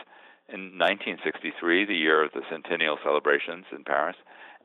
in 0.48 0.78
1963, 0.78 1.84
the 1.84 1.94
year 1.94 2.24
of 2.24 2.32
the 2.32 2.42
centennial 2.50 2.98
celebrations 3.04 3.66
in 3.70 3.84
Paris, 3.84 4.16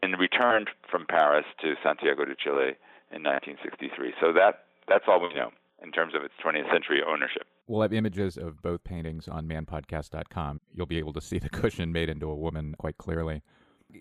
and 0.01 0.17
returned 0.17 0.69
from 0.89 1.05
Paris 1.05 1.45
to 1.61 1.75
Santiago 1.83 2.25
de 2.25 2.35
Chile 2.35 2.75
in 3.11 3.23
1963. 3.23 4.13
So 4.21 4.33
that 4.33 4.67
that's 4.87 5.05
all 5.07 5.21
we 5.21 5.33
know 5.33 5.51
in 5.83 5.91
terms 5.91 6.13
of 6.15 6.23
its 6.23 6.33
20th 6.43 6.71
century 6.71 7.01
ownership. 7.07 7.43
We'll 7.67 7.81
have 7.81 7.93
images 7.93 8.37
of 8.37 8.61
both 8.61 8.83
paintings 8.83 9.27
on 9.27 9.47
manpodcast.com. 9.47 10.61
You'll 10.73 10.85
be 10.85 10.97
able 10.97 11.13
to 11.13 11.21
see 11.21 11.37
the 11.39 11.49
cushion 11.49 11.91
made 11.91 12.09
into 12.09 12.29
a 12.29 12.35
woman 12.35 12.75
quite 12.77 12.97
clearly. 12.97 13.41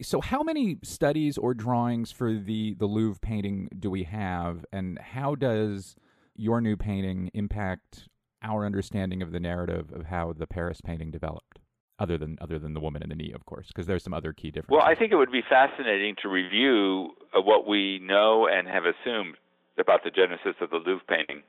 So, 0.03 0.21
how 0.21 0.43
many 0.43 0.79
studies 0.83 1.39
or 1.39 1.55
drawings 1.55 2.11
for 2.11 2.35
the, 2.35 2.75
the 2.75 2.87
Louvre 2.87 3.21
painting 3.21 3.69
do 3.79 3.89
we 3.89 4.03
have, 4.05 4.65
and 4.73 4.99
how 4.99 5.37
does 5.37 5.95
your 6.35 6.61
new 6.61 6.77
painting 6.77 7.31
impact 7.35 8.09
our 8.43 8.67
understanding 8.67 9.23
of 9.23 9.33
the 9.33 9.41
narrative 9.41 9.93
of 9.93 10.07
how 10.07 10.33
the 10.33 10.47
Paris 10.47 10.81
painting 10.81 11.11
developed? 11.11 11.61
Other 11.99 12.19
than 12.19 12.37
other 12.43 12.59
than 12.59 12.75
the 12.75 12.81
woman 12.81 13.03
in 13.03 13.09
the 13.09 13.15
knee, 13.15 13.33
of 13.35 13.47
course, 13.47 13.69
because 13.69 13.87
there's 13.87 14.05
some 14.05 14.13
other 14.13 14.35
key 14.35 14.51
differences. 14.51 14.71
Well, 14.71 14.83
I 14.85 14.95
think 14.95 15.13
it 15.13 15.17
would 15.17 15.33
be 15.33 15.41
fascinating 15.49 16.15
to 16.21 16.29
review 16.29 17.17
uh, 17.35 17.41
what 17.41 17.67
we 17.67 17.99
know 18.01 18.47
and 18.47 18.69
have 18.69 18.85
assumed 18.85 19.37
about 19.79 20.05
the 20.05 20.11
genesis 20.11 20.57
of 20.61 20.69
the 20.69 20.77
Louvre 20.77 21.07
painting 21.09 21.43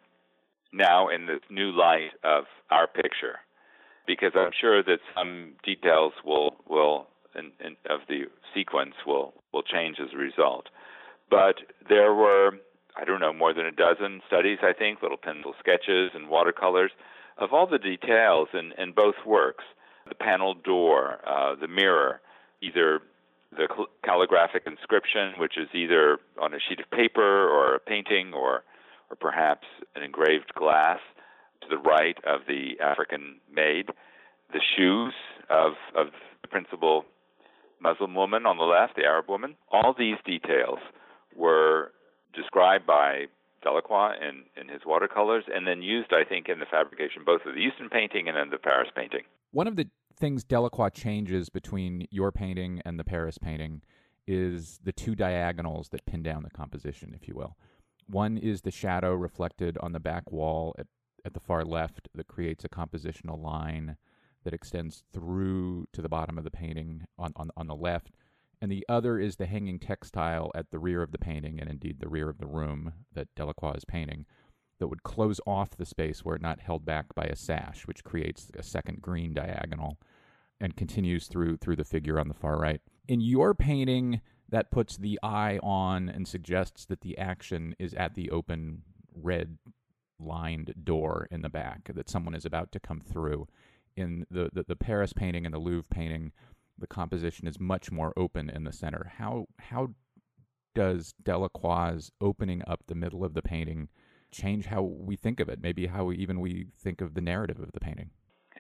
now 0.72 1.10
in 1.10 1.26
this 1.26 1.42
new 1.50 1.72
light 1.72 2.12
of 2.24 2.46
our 2.72 2.88
picture, 2.88 3.40
because 4.06 4.32
I'm 4.36 4.52
sure 4.60 4.82
that 4.84 5.00
some 5.14 5.54
details 5.66 6.14
will 6.24 6.56
will 6.66 7.08
in, 7.36 7.52
in, 7.60 7.76
of 7.90 8.02
the 8.08 8.28
sequence 8.54 8.96
will 9.06 9.34
will 9.52 9.64
change 9.64 9.98
as 10.00 10.14
a 10.14 10.18
result. 10.18 10.70
But 11.30 11.56
there 11.90 12.14
were 12.14 12.52
I 12.96 13.04
don't 13.04 13.20
know 13.20 13.34
more 13.34 13.54
than 13.54 13.66
a 13.66 13.72
dozen 13.72 14.22
studies 14.28 14.60
I 14.64 14.72
think 14.72 15.02
little 15.02 15.18
pencil 15.18 15.56
sketches 15.60 16.12
and 16.14 16.30
watercolors 16.30 16.92
of 17.38 17.52
all 17.52 17.68
the 17.68 17.78
details 17.78 18.48
in, 18.54 18.72
in 18.82 18.94
both 18.94 19.16
works 19.26 19.66
the 20.08 20.16
panel 20.16 20.54
door, 20.54 21.20
uh, 21.28 21.56
the 21.56 21.68
mirror, 21.68 22.22
either 22.62 23.02
the 23.52 23.68
calligraphic 24.04 24.64
inscription, 24.66 25.34
which 25.38 25.58
is 25.58 25.68
either 25.74 26.20
on 26.42 26.54
a 26.54 26.58
sheet 26.60 26.80
of 26.80 26.90
paper 26.92 27.48
or 27.50 27.76
a 27.76 27.80
painting 27.80 28.34
or, 28.34 28.64
or 29.10 29.16
perhaps 29.20 29.68
an 29.96 30.04
engraved 30.04 30.54
glass 30.56 31.00
to 31.62 31.68
the 31.70 31.78
right 31.78 32.18
of 32.26 32.42
the 32.48 32.80
African 32.82 33.40
maid, 33.54 33.90
the 34.54 34.62
shoes 34.76 35.14
of, 35.50 35.74
of 35.96 36.08
the 36.42 36.48
principal 36.48 37.06
Muslim 37.80 38.16
woman 38.16 38.46
on 38.46 38.58
the 38.58 38.64
left, 38.64 38.96
the 38.96 39.04
Arab 39.04 39.30
woman. 39.30 39.56
All 39.72 39.96
these 39.98 40.18
details 40.26 40.80
were 41.36 41.92
described 42.34 42.86
by 42.86 43.26
Delacroix 43.68 44.14
in, 44.22 44.44
in 44.60 44.70
his 44.70 44.82
watercolors 44.86 45.44
and 45.54 45.68
then 45.68 45.82
used, 45.82 46.14
I 46.14 46.24
think, 46.24 46.48
in 46.48 46.60
the 46.60 46.66
fabrication 46.66 47.24
both 47.26 47.42
of 47.46 47.54
the 47.54 47.62
Houston 47.62 47.90
painting 47.90 48.30
and 48.30 48.38
in 48.38 48.50
the 48.50 48.58
Paris 48.58 48.90
painting. 48.96 49.24
One 49.52 49.68
of 49.68 49.76
the 49.76 49.90
things 50.18 50.46
Delacroix 50.46 50.90
changes 50.90 51.50
between 51.50 52.08
your 52.10 52.32
painting 52.32 52.82
and 52.86 52.98
the 52.98 53.04
Paris 53.04 53.38
painting 53.38 53.82
is 54.26 54.80
the 54.84 54.94
two 54.94 55.16
diagonals 55.16 55.90
that 55.90 56.06
pin 56.06 56.24
down 56.24 56.44
the 56.44 56.50
composition, 56.50 57.14
if 57.14 57.28
you 57.28 57.36
will. 57.36 57.58
One 58.10 58.38
is 58.38 58.62
the 58.62 58.72
shadow 58.72 59.14
reflected 59.14 59.78
on 59.82 59.92
the 59.92 60.00
back 60.00 60.32
wall 60.32 60.74
at, 60.80 60.88
at 61.26 61.34
the 61.34 61.40
far 61.42 61.66
left 61.66 62.08
that 62.16 62.28
creates 62.28 62.64
a 62.64 62.70
compositional 62.70 63.42
line 63.42 63.98
that 64.46 64.54
extends 64.54 65.04
through 65.12 65.88
to 65.92 66.02
the 66.02 66.10
bottom 66.10 66.38
of 66.38 66.46
the 66.46 66.52
painting 66.52 67.06
on, 67.20 67.34
on, 67.36 67.52
on 67.58 67.68
the 67.68 67.76
left. 67.76 68.16
And 68.62 68.72
the 68.72 68.86
other 68.90 69.20
is 69.20 69.36
the 69.36 69.46
hanging 69.46 69.80
textile 69.80 70.52
at 70.56 70.72
the 70.72 70.80
rear 70.80 71.04
of 71.04 71.12
the 71.12 71.20
painting, 71.20 71.60
and 71.60 71.70
indeed 71.70 72.00
the 72.00 72.10
rear 72.10 72.30
of 72.30 72.40
the 72.40 72.48
room 72.48 72.94
that 73.14 73.28
Delacroix 73.36 73.74
is 73.74 73.86
painting, 73.86 74.26
that 74.80 74.88
would 74.88 75.04
close 75.04 75.40
off 75.46 75.78
the 75.78 75.86
space 75.86 76.26
where 76.26 76.38
not 76.38 76.62
held 76.62 76.86
back 76.86 77.14
by 77.16 77.26
a 77.26 77.36
sash, 77.36 77.86
which 77.86 78.04
creates 78.04 78.52
a 78.58 78.64
second 78.64 79.02
green 79.02 79.34
diagonal 79.34 79.98
and 80.60 80.76
continues 80.76 81.28
through 81.28 81.58
through 81.58 81.76
the 81.76 81.84
figure 81.84 82.20
on 82.20 82.28
the 82.28 82.34
far 82.34 82.58
right. 82.60 82.82
In 83.08 83.22
your 83.22 83.54
painting, 83.54 84.22
that 84.50 84.72
puts 84.72 84.98
the 84.98 85.20
eye 85.22 85.60
on 85.62 86.10
and 86.10 86.28
suggests 86.28 86.86
that 86.86 87.02
the 87.02 87.18
action 87.18 87.76
is 87.80 87.94
at 87.94 88.16
the 88.16 88.30
open 88.32 88.82
red 89.14 89.58
lined 90.20 90.74
door 90.84 91.28
in 91.30 91.42
the 91.42 91.50
back, 91.50 91.92
that 91.94 92.10
someone 92.10 92.34
is 92.34 92.46
about 92.46 92.72
to 92.72 92.80
come 92.80 93.02
through. 93.02 93.48
In 93.96 94.26
the, 94.30 94.50
the, 94.54 94.64
the 94.68 94.76
Paris 94.76 95.12
painting 95.12 95.46
and 95.46 95.54
the 95.54 95.60
Louvre 95.60 95.88
painting, 95.90 96.32
the 96.78 96.88
composition 96.88 97.48
is 97.48 97.60
much 97.60 97.92
more 97.92 98.14
open 98.16 98.50
in 98.50 98.64
the 98.64 98.74
center. 98.74 99.12
How 99.18 99.48
how 99.60 99.90
does 100.76 101.14
Delacroix's 101.24 102.12
opening 102.22 102.62
up 102.68 102.82
the 102.88 102.96
middle 102.96 103.24
of 103.26 103.34
the 103.34 103.42
painting 103.42 103.90
change 104.32 104.68
how 104.68 104.84
we 104.84 105.16
think 105.16 105.40
of 105.40 105.50
it? 105.50 105.60
Maybe 105.62 105.88
how 105.88 106.06
we, 106.06 106.18
even 106.18 106.40
we 106.40 106.68
think 106.78 107.02
of 107.02 107.16
the 107.16 107.22
narrative 107.22 107.60
of 107.60 107.72
the 107.72 107.80
painting. 107.80 108.12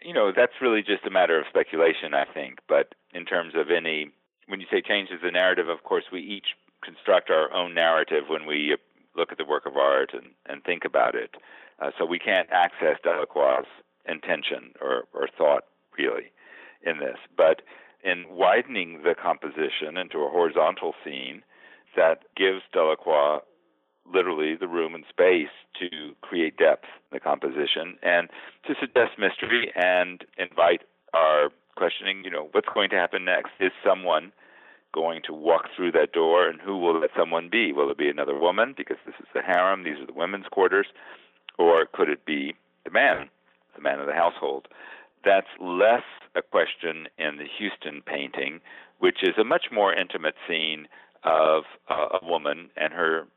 You 0.02 0.14
know, 0.14 0.32
that's 0.36 0.54
really 0.62 0.82
just 0.82 1.06
a 1.06 1.12
matter 1.12 1.40
of 1.40 1.46
speculation, 1.50 2.14
I 2.14 2.26
think. 2.34 2.60
But 2.68 2.96
in 3.14 3.26
terms 3.26 3.54
of 3.56 3.70
any, 3.70 4.12
when 4.48 4.60
you 4.60 4.66
say 4.72 4.82
changes 4.82 5.20
the 5.24 5.32
narrative, 5.32 5.70
of 5.70 5.84
course, 5.84 6.06
we 6.12 6.22
each 6.22 6.56
construct 6.84 7.30
our 7.30 7.52
own 7.54 7.74
narrative 7.74 8.24
when 8.30 8.46
we 8.46 8.76
look 9.16 9.32
at 9.32 9.38
the 9.38 9.46
work 9.46 9.66
of 9.66 9.76
art 9.76 10.12
and, 10.14 10.28
and 10.46 10.64
think 10.64 10.86
about 10.86 11.16
it. 11.16 11.36
Uh, 11.80 11.92
so 11.98 12.06
we 12.06 12.20
can't 12.20 12.50
access 12.52 12.98
Delacroix's 13.06 13.68
intention 14.08 14.74
or, 14.82 15.04
or 15.14 15.28
thought 15.38 15.66
really 15.98 16.32
in 16.84 17.00
this. 17.00 17.18
But 17.36 17.62
in 18.04 18.26
widening 18.30 19.02
the 19.04 19.16
composition 19.16 19.98
into 19.98 20.20
a 20.20 20.30
horizontal 20.30 20.94
scene 21.04 21.44
that 21.96 22.24
gives 22.36 22.62
Delacroix 22.74 23.40
literally 24.12 24.56
the 24.56 24.68
room 24.68 24.96
and 24.96 25.04
space 25.10 25.52
to 25.80 26.16
create 26.22 26.58
depth 26.58 26.86
in 27.12 27.16
the 27.16 27.20
composition 27.20 27.98
and 28.02 28.30
to 28.66 28.74
suggest 28.80 29.20
mystery 29.20 29.72
and 29.76 30.24
invite 30.38 30.82
our 31.14 31.50
questioning, 31.76 32.24
you 32.24 32.32
know, 32.32 32.48
what's 32.52 32.70
going 32.74 32.90
to 32.90 32.96
happen 32.96 33.26
next? 33.26 33.52
Is 33.60 33.72
someone 33.86 34.32
going 34.94 35.22
to 35.26 35.34
walk 35.34 35.66
through 35.76 35.92
that 35.92 36.12
door 36.12 36.48
and 36.48 36.60
who 36.62 36.78
will 36.78 37.00
that 37.02 37.12
someone 37.18 37.50
be? 37.52 37.72
Will 37.72 37.92
it 37.92 37.98
be 37.98 38.10
another 38.10 38.38
woman 38.38 38.74
because 38.76 38.98
this 39.06 39.16
is 39.20 39.28
the 39.34 39.42
harem, 39.42 39.84
these 39.84 40.00
are 40.00 40.06
the 40.06 40.14
women's 40.14 40.48
quarters, 40.52 40.88
or 41.58 41.86
could 41.92 42.10
it 42.10 42.26
be 42.26 42.56
the 42.86 42.92
man, 42.92 43.30
the 43.76 43.82
man 43.82 44.00
of 44.00 44.08
the 44.08 44.14
household? 44.14 44.68
That's 45.24 45.48
less 45.60 46.04
a 46.36 46.42
question 46.42 47.08
in 47.18 47.38
the 47.38 47.48
Houston 47.58 48.02
painting, 48.02 48.62
which 49.00 49.24
is 49.24 49.38
a 49.40 49.44
much 49.44 49.68
more 49.72 49.94
intimate 49.94 50.36
scene 50.48 50.88
of 51.24 51.64
uh, 51.90 52.20
a 52.22 52.26
woman 52.26 52.70
and 52.78 52.94
her 52.94 53.28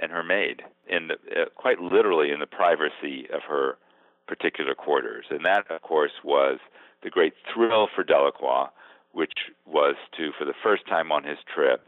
and 0.00 0.12
her 0.12 0.22
maid 0.22 0.62
in 0.88 1.08
the, 1.08 1.14
uh, 1.14 1.44
quite 1.54 1.80
literally 1.80 2.30
in 2.30 2.40
the 2.40 2.46
privacy 2.46 3.26
of 3.32 3.40
her 3.48 3.78
particular 4.26 4.74
quarters. 4.74 5.24
And 5.30 5.44
that, 5.44 5.70
of 5.70 5.82
course, 5.82 6.12
was 6.22 6.58
the 7.02 7.10
great 7.10 7.32
thrill 7.52 7.88
for 7.94 8.04
Delacroix, 8.04 8.66
which 9.12 9.32
was 9.64 9.94
to, 10.18 10.32
for 10.38 10.44
the 10.44 10.54
first 10.62 10.86
time 10.86 11.12
on 11.12 11.24
his 11.24 11.38
trip, 11.54 11.86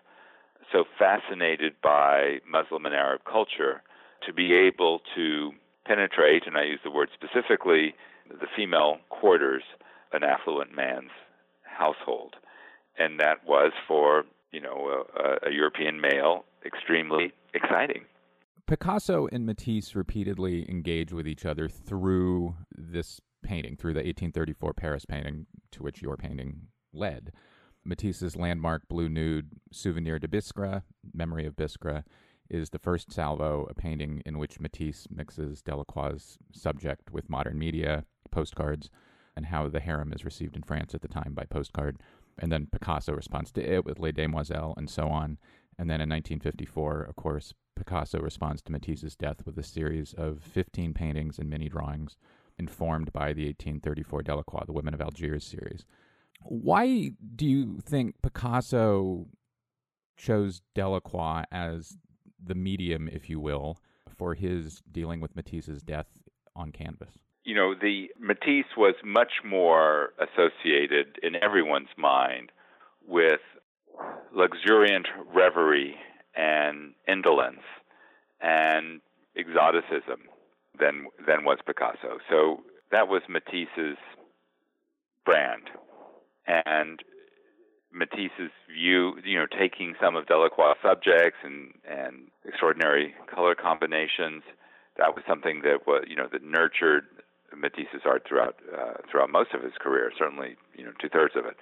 so 0.73 0.85
fascinated 0.99 1.75
by 1.83 2.39
Muslim 2.51 2.87
and 2.87 2.95
Arab 2.95 3.23
culture, 3.31 3.83
to 4.27 4.33
be 4.33 4.55
able 4.55 5.01
to 5.15 5.53
penetrate, 5.87 6.47
and 6.47 6.57
I 6.57 6.65
use 6.65 6.81
the 6.85 6.91
word 6.91 7.09
specifically, 7.15 7.95
the 8.29 8.47
female 8.57 8.99
quarters, 9.09 9.63
an 10.13 10.23
affluent 10.23 10.75
man's 10.75 11.11
household. 11.63 12.35
And 12.99 13.21
that 13.21 13.47
was 13.47 13.73
for, 13.87 14.25
you 14.53 14.61
know, 14.61 15.05
a, 15.17 15.49
a 15.49 15.53
European 15.53 16.01
male 16.01 16.45
extremely 16.65 17.33
exciting. 17.55 18.05
Picasso 18.67 19.29
and 19.33 19.47
Matisse 19.47 19.95
repeatedly 19.95 20.69
engage 20.69 21.13
with 21.13 21.27
each 21.27 21.47
other 21.47 21.69
through 21.69 22.55
this 22.77 23.21
painting, 23.43 23.77
through 23.77 23.95
the 23.95 24.01
1834 24.01 24.75
Paris 24.75 25.05
painting 25.07 25.47
to 25.73 25.83
which 25.83 26.03
your 26.03 26.17
painting 26.17 26.69
led. 26.93 27.33
Matisse's 27.85 28.37
landmark 28.37 28.87
blue 28.89 29.09
nude 29.09 29.51
Souvenir 29.73 30.19
de 30.19 30.29
Biskra, 30.29 30.83
Memory 31.15 31.47
of 31.47 31.57
Biskra, 31.57 32.05
is 32.51 32.71
the 32.71 32.79
first 32.79 33.13
salvo, 33.13 33.67
a 33.71 33.75
painting 33.75 34.23
in 34.27 34.39
which 34.39 34.61
Matisse 34.61 35.07
mixes 35.11 35.63
Delacroix's 35.63 36.39
subject 36.53 37.11
with 37.11 37.31
modern 37.31 37.59
media, 37.59 38.05
postcards, 38.31 38.91
and 39.37 39.47
how 39.47 39.69
the 39.69 39.81
harem 39.81 40.13
is 40.13 40.25
received 40.25 40.57
in 40.57 40.63
France 40.63 40.95
at 40.95 41.01
the 41.01 41.09
time 41.09 41.33
by 41.35 41.45
postcard. 41.45 41.99
And 42.39 42.51
then 42.51 42.67
Picasso 42.67 43.13
responds 43.13 43.53
to 43.53 43.63
it 43.63 43.85
with 43.85 43.99
Les 43.99 44.13
Demoiselles 44.13 44.75
and 44.77 44.91
so 44.91 45.09
on. 45.09 45.39
And 45.79 45.89
then 45.89 46.01
in 46.01 46.09
1954, 46.09 47.03
of 47.03 47.17
course, 47.17 47.55
Picasso 47.77 48.19
responds 48.19 48.63
to 48.63 48.73
Matisse's 48.73 49.15
death 49.15 49.47
with 49.47 49.57
a 49.57 49.63
series 49.63 50.13
of 50.15 50.43
15 50.43 50.93
paintings 50.93 51.39
and 51.39 51.49
mini 51.49 51.69
drawings 51.69 52.17
informed 52.59 53.13
by 53.13 53.33
the 53.33 53.47
1834 53.47 54.23
Delacroix, 54.23 54.65
the 54.67 54.73
Women 54.73 54.95
of 54.95 55.01
Algiers 55.01 55.45
series. 55.45 55.85
Why 56.43 57.13
do 57.37 57.47
you 57.47 57.79
think 57.81 58.17
Picasso 58.23 59.27
chose 60.17 60.63
Delacroix 60.75 61.45
as 61.53 61.97
the 62.43 62.57
medium, 62.57 63.09
if 63.09 63.31
you 63.31 63.39
will, 63.39 63.79
for 64.17 64.35
his 64.35 64.83
dealing 64.91 65.21
with 65.21 65.37
Matisse's 65.37 65.83
death 65.83 66.09
on 66.57 66.73
canvas? 66.73 67.13
You 67.49 67.55
know, 67.55 67.75
the 67.75 68.11
Matisse 68.21 68.77
was 68.77 68.95
much 69.03 69.41
more 69.43 70.13
associated 70.21 71.19
in 71.23 71.35
everyone's 71.35 71.89
mind 71.97 72.53
with 73.07 73.41
luxuriant 74.35 75.07
reverie 75.35 75.95
and 76.37 76.93
indolence 77.09 77.65
and 78.43 79.01
exoticism 79.35 80.29
than 80.79 81.07
than 81.27 81.47
was 81.47 81.57
Picasso. 81.65 82.19
So 82.29 82.65
that 82.93 83.09
was 83.09 83.23
Matisse's 83.31 83.97
brand, 85.25 85.71
and 86.47 87.03
Matisse's 87.91 88.53
view, 88.71 89.15
you 89.25 89.39
know, 89.39 89.47
taking 89.59 89.95
some 89.99 90.17
of 90.17 90.27
Delacroix' 90.27 90.75
subjects 90.83 91.39
and 91.43 91.73
and 91.89 92.29
extraordinary 92.45 93.15
color 93.35 93.55
combinations, 93.55 94.43
that 94.99 95.15
was 95.15 95.25
something 95.27 95.63
that 95.63 95.87
was 95.87 96.05
you 96.07 96.15
know 96.15 96.29
that 96.31 96.43
nurtured 96.45 97.07
Matisse's 97.57 98.03
art 98.05 98.25
throughout 98.29 98.57
uh, 98.77 98.95
throughout 99.11 99.31
most 99.31 99.55
of 99.55 99.63
his 99.63 99.73
career, 99.81 100.13
certainly 100.17 100.57
you 100.75 100.85
know 100.85 100.93
two 101.01 101.09
thirds 101.09 101.35
of 101.37 101.45
it. 101.47 101.57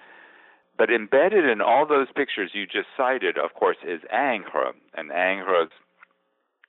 But 0.77 0.91
embedded 0.91 1.45
in 1.45 1.61
all 1.61 1.87
those 1.87 2.07
pictures 2.15 2.51
you 2.53 2.65
just 2.65 2.87
cited, 2.95 3.37
of 3.37 3.53
course, 3.55 3.77
is 3.83 4.01
Ingres 4.11 4.75
and 4.93 5.11
Ingres' 5.11 5.71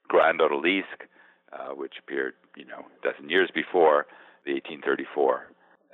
Grand 0.07 0.39
Odalisque, 0.39 1.05
uh, 1.53 1.75
which 1.75 1.93
appeared 1.99 2.33
you 2.55 2.65
know 2.65 2.85
a 2.85 3.11
dozen 3.11 3.29
years 3.29 3.49
before 3.53 4.07
the 4.45 4.53
1834 4.53 5.47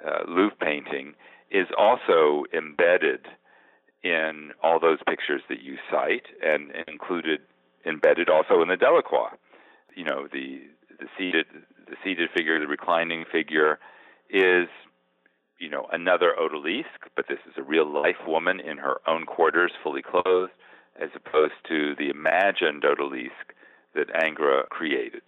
uh, 0.06 0.10
Louvre 0.28 0.56
painting, 0.62 1.14
is 1.52 1.68
also 1.78 2.44
embedded 2.54 3.26
in 4.04 4.52
all 4.62 4.80
those 4.80 5.00
pictures 5.08 5.42
that 5.50 5.62
you 5.62 5.78
cite, 5.92 6.28
and 6.42 6.72
included 6.88 7.42
embedded 7.86 8.30
also 8.30 8.62
in 8.62 8.68
the 8.68 8.78
Delacroix. 8.78 9.32
You 9.96 10.06
know 10.06 10.28
the 10.32 10.62
the 11.00 11.08
seated 11.18 11.48
the 11.88 11.96
seated 12.04 12.30
figure, 12.36 12.60
the 12.60 12.68
reclining 12.68 13.26
figure, 13.32 13.80
is 14.30 14.68
you 15.60 15.70
know 15.70 15.88
another 15.92 16.34
odalisque, 16.40 17.10
but 17.16 17.26
this 17.28 17.40
is 17.48 17.54
a 17.58 17.64
real 17.64 17.92
life 17.92 18.28
woman 18.28 18.60
in 18.60 18.78
her 18.78 18.98
own 19.08 19.26
quarters, 19.26 19.72
fully 19.84 20.02
clothed, 20.02 20.52
as 21.00 21.10
opposed 21.16 21.54
to 21.68 21.96
the 21.96 22.10
imagined 22.10 22.84
odalisque 22.84 23.54
that 23.94 24.10
Ingres 24.24 24.66
created. 24.70 25.22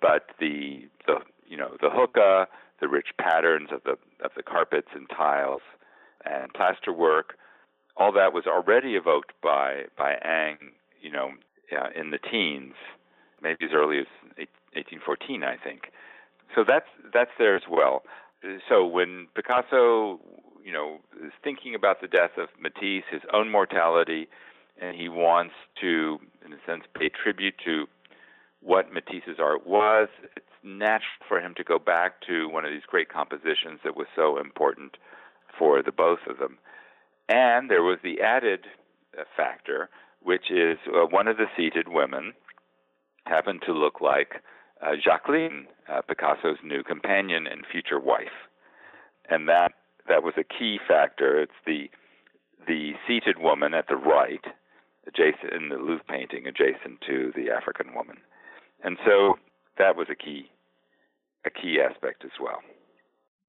But 0.00 0.26
the 0.38 0.88
the 1.06 1.20
you 1.46 1.56
know 1.56 1.76
the 1.80 1.90
hookah, 1.90 2.48
the 2.80 2.88
rich 2.88 3.08
patterns 3.18 3.68
of 3.72 3.82
the 3.84 3.96
of 4.24 4.32
the 4.36 4.42
carpets 4.42 4.88
and 4.94 5.08
tiles 5.10 5.62
and 6.24 6.52
plasterwork, 6.52 7.34
all 7.96 8.12
that 8.12 8.32
was 8.32 8.44
already 8.46 8.94
evoked 8.94 9.32
by 9.42 9.84
by 9.96 10.14
Ang, 10.22 10.58
you 11.00 11.10
know, 11.10 11.30
uh, 11.72 11.88
in 11.98 12.10
the 12.10 12.18
teens, 12.18 12.74
maybe 13.42 13.64
as 13.64 13.70
early 13.72 13.98
as 13.98 14.06
1814, 14.74 15.42
I 15.42 15.56
think. 15.56 15.92
So 16.54 16.64
that's 16.66 16.86
that's 17.12 17.30
there 17.38 17.56
as 17.56 17.62
well. 17.70 18.02
So 18.68 18.86
when 18.86 19.28
Picasso, 19.34 20.18
you 20.64 20.72
know, 20.72 20.98
is 21.24 21.32
thinking 21.44 21.74
about 21.74 22.00
the 22.00 22.08
death 22.08 22.38
of 22.38 22.48
Matisse, 22.60 23.04
his 23.10 23.22
own 23.32 23.50
mortality, 23.50 24.28
and 24.80 24.96
he 24.96 25.08
wants 25.08 25.54
to, 25.80 26.18
in 26.44 26.52
a 26.52 26.56
sense, 26.66 26.84
pay 26.98 27.10
tribute 27.10 27.54
to 27.64 27.86
what 28.60 28.92
Matisse's 28.92 29.38
art 29.38 29.66
was, 29.66 30.08
it's 30.36 30.46
natural 30.62 31.24
for 31.28 31.40
him 31.40 31.54
to 31.56 31.64
go 31.64 31.78
back 31.78 32.20
to 32.26 32.48
one 32.48 32.64
of 32.64 32.70
these 32.70 32.82
great 32.86 33.08
compositions 33.08 33.80
that 33.84 33.96
was 33.96 34.06
so 34.14 34.38
important 34.38 34.96
for 35.58 35.82
the 35.82 35.92
both 35.92 36.20
of 36.28 36.38
them. 36.38 36.58
And 37.28 37.70
there 37.70 37.82
was 37.82 37.98
the 38.02 38.20
added 38.20 38.66
factor, 39.36 39.88
which 40.22 40.50
is 40.50 40.78
uh, 40.88 41.06
one 41.06 41.28
of 41.28 41.36
the 41.36 41.46
seated 41.56 41.88
women 41.88 42.34
happened 43.26 43.62
to 43.66 43.72
look 43.72 44.00
like 44.00 44.42
uh, 44.82 44.92
Jacqueline, 45.02 45.66
uh, 45.88 46.02
Picasso's 46.02 46.58
new 46.64 46.82
companion 46.82 47.46
and 47.46 47.64
future 47.70 48.00
wife, 48.00 48.48
and 49.28 49.48
that 49.48 49.72
that 50.08 50.22
was 50.22 50.34
a 50.36 50.44
key 50.44 50.78
factor. 50.86 51.40
It's 51.40 51.52
the 51.66 51.90
the 52.66 52.92
seated 53.06 53.38
woman 53.38 53.74
at 53.74 53.88
the 53.88 53.96
right, 53.96 54.44
adjacent 55.06 55.52
in 55.52 55.68
the 55.68 55.76
Louvre 55.76 56.04
painting, 56.08 56.46
adjacent 56.46 57.00
to 57.06 57.32
the 57.34 57.50
African 57.50 57.94
woman, 57.94 58.18
and 58.82 58.98
so 59.04 59.38
that 59.78 59.96
was 59.96 60.08
a 60.10 60.14
key 60.14 60.50
a 61.44 61.50
key 61.50 61.78
aspect 61.80 62.24
as 62.24 62.32
well. 62.40 62.60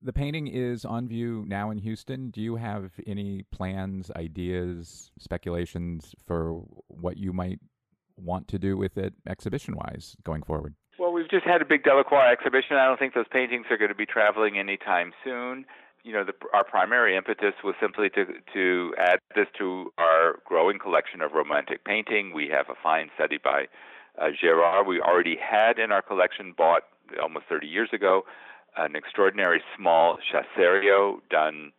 The 0.03 0.13
painting 0.13 0.47
is 0.47 0.83
on 0.83 1.07
view 1.07 1.45
now 1.47 1.69
in 1.69 1.77
Houston. 1.77 2.31
Do 2.31 2.41
you 2.41 2.55
have 2.55 2.91
any 3.05 3.43
plans, 3.51 4.09
ideas, 4.15 5.11
speculations 5.19 6.15
for 6.25 6.53
what 6.87 7.17
you 7.17 7.33
might 7.33 7.59
want 8.17 8.47
to 8.47 8.59
do 8.59 8.77
with 8.77 8.97
it 8.97 9.13
exhibition 9.27 9.75
wise 9.75 10.15
going 10.23 10.41
forward? 10.41 10.73
We've 11.21 11.29
just 11.29 11.45
had 11.45 11.61
a 11.61 11.65
big 11.65 11.83
Delacroix 11.83 12.31
exhibition. 12.31 12.77
I 12.77 12.85
don't 12.85 12.97
think 12.97 13.13
those 13.13 13.27
paintings 13.31 13.67
are 13.69 13.77
going 13.77 13.89
to 13.89 13.95
be 13.95 14.07
traveling 14.07 14.57
anytime 14.57 15.13
soon. 15.23 15.65
You 16.03 16.13
know, 16.13 16.23
the, 16.23 16.33
our 16.51 16.63
primary 16.63 17.15
impetus 17.15 17.53
was 17.63 17.75
simply 17.79 18.09
to 18.09 18.25
to 18.55 18.95
add 18.97 19.19
this 19.35 19.45
to 19.59 19.93
our 19.99 20.39
growing 20.45 20.79
collection 20.79 21.21
of 21.21 21.33
romantic 21.33 21.85
painting. 21.85 22.33
We 22.33 22.47
have 22.47 22.69
a 22.69 22.73
fine 22.81 23.11
study 23.13 23.37
by 23.37 23.67
uh, 24.19 24.29
Gérard. 24.33 24.87
We 24.87 24.99
already 24.99 25.37
had 25.37 25.77
in 25.77 25.91
our 25.91 26.01
collection, 26.01 26.55
bought 26.57 26.81
almost 27.21 27.45
30 27.47 27.67
years 27.67 27.89
ago, 27.93 28.23
an 28.75 28.95
extraordinary 28.95 29.61
small 29.77 30.17
Chassériau 30.17 31.19
done 31.29 31.71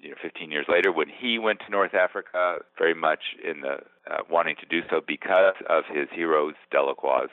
you 0.00 0.10
know 0.10 0.16
15 0.22 0.52
years 0.52 0.66
later 0.68 0.92
when 0.92 1.08
he 1.08 1.40
went 1.40 1.58
to 1.66 1.72
North 1.72 1.94
Africa, 1.94 2.58
very 2.78 2.94
much 2.94 3.34
in 3.42 3.62
the 3.62 3.78
uh, 4.08 4.18
wanting 4.30 4.54
to 4.60 4.66
do 4.66 4.86
so 4.88 5.00
because 5.04 5.56
of 5.68 5.82
his 5.92 6.06
heroes 6.14 6.54
Delacroix's 6.72 7.32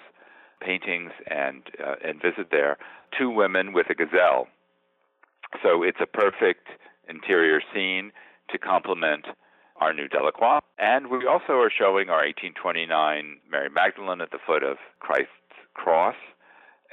paintings 0.64 1.12
and 1.30 1.64
uh, 1.84 1.96
and 2.04 2.22
visit 2.22 2.48
there. 2.52 2.78
Two 3.18 3.30
women 3.30 3.74
with 3.74 3.88
a 3.90 3.96
gazelle. 3.96 4.48
So 5.62 5.84
it's 5.84 6.00
a 6.02 6.08
perfect 6.08 6.68
interior 7.08 7.62
scene 7.74 8.12
to 8.50 8.58
complement 8.58 9.26
our 9.80 9.94
new 9.94 10.08
Delacroix. 10.08 10.60
And 10.78 11.08
we 11.08 11.28
also 11.28 11.54
are 11.54 11.72
showing 11.72 12.10
our 12.10 12.26
1829 12.26 13.38
Mary 13.50 13.70
Magdalene 13.70 14.22
at 14.22 14.32
the 14.32 14.40
foot 14.46 14.64
of 14.64 14.78
Christ's 15.00 15.30
cross, 15.74 16.16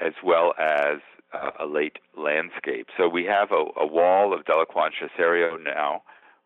as 0.01 0.13
well 0.25 0.55
as 0.59 0.99
uh, 1.33 1.51
a 1.61 1.67
late 1.67 1.99
landscape. 2.17 2.89
So 2.97 3.09
we 3.09 3.25
have 3.25 3.51
a, 3.53 3.65
a 3.81 3.87
wall 3.87 4.35
of 4.35 4.45
Delacroix 4.45 4.87
and 4.87 4.95
Chassériau 4.95 5.63
now, 5.63 6.03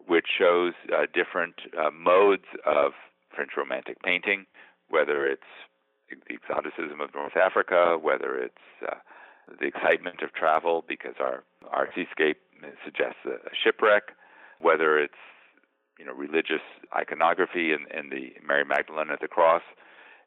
which 0.06 0.26
shows 0.38 0.74
uh, 0.92 1.06
different 1.12 1.54
uh, 1.78 1.90
modes 1.90 2.44
of 2.66 2.92
French 3.34 3.52
Romantic 3.56 4.02
painting, 4.02 4.46
whether 4.88 5.26
it's 5.26 5.42
the 6.28 6.34
exoticism 6.34 7.00
of 7.00 7.14
North 7.14 7.36
Africa, 7.36 7.98
whether 8.00 8.36
it's 8.36 8.66
uh, 8.86 8.94
the 9.60 9.66
excitement 9.66 10.22
of 10.22 10.32
travel 10.32 10.84
because 10.86 11.14
our 11.20 11.44
our 11.70 11.88
seascape 11.94 12.38
suggests 12.84 13.20
a, 13.26 13.34
a 13.46 13.54
shipwreck, 13.62 14.14
whether 14.60 14.98
it's 14.98 15.20
you 15.98 16.04
know 16.04 16.12
religious 16.12 16.62
iconography 16.96 17.72
and, 17.72 17.86
and 17.90 18.10
the 18.10 18.32
Mary 18.46 18.64
Magdalene 18.64 19.10
at 19.10 19.20
the 19.20 19.28
cross. 19.28 19.62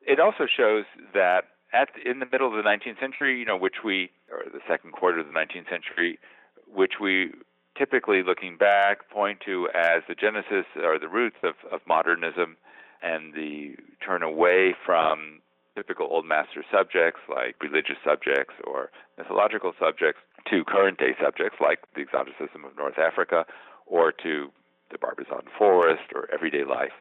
It 0.06 0.20
also 0.20 0.46
shows 0.46 0.86
that 1.14 1.46
at 1.74 1.90
in 2.06 2.20
the 2.20 2.28
middle 2.32 2.48
of 2.48 2.54
the 2.54 2.68
19th 2.68 3.00
century, 3.00 3.40
you 3.40 3.46
know, 3.46 3.58
which 3.58 3.84
we 3.84 4.10
or 4.32 4.44
the 4.52 4.62
second 4.68 4.94
quarter 4.94 5.20
of 5.20 5.28
the 5.28 5.34
19th 5.34 5.70
century, 5.70 6.20
which 6.68 6.94
we 7.02 7.32
typically 7.78 8.24
looking 8.24 8.58
back 8.58 9.10
point 9.10 9.40
to 9.46 9.70
as 9.74 10.02
the 10.08 10.16
genesis 10.16 10.66
or 10.84 10.98
the 10.98 11.08
roots 11.08 11.38
of, 11.44 11.54
of 11.72 11.82
modernism 11.88 12.58
and 13.04 13.34
the 13.34 13.76
turn 14.04 14.24
away 14.24 14.74
from 14.86 15.40
typical 15.78 16.07
old 16.09 16.25
master 16.25 16.65
subjects 16.73 17.21
like 17.30 17.55
religious 17.61 18.01
subjects 18.03 18.55
or 18.65 18.89
mythological 19.15 19.73
subjects 19.80 20.19
to 20.49 20.63
current 20.65 20.97
day 20.97 21.13
subjects 21.23 21.59
like 21.61 21.80
the 21.93 22.01
exoticism 22.01 22.65
of 22.65 22.75
North 22.75 22.97
Africa 22.97 23.45
or 23.86 24.11
to 24.11 24.49
the 24.89 24.97
Barbizon 24.97 25.45
forest 25.55 26.09
or 26.15 26.28
everyday 26.34 26.63
life. 26.63 26.97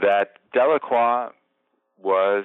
That 0.00 0.38
Delacroix 0.54 1.32
was 2.00 2.44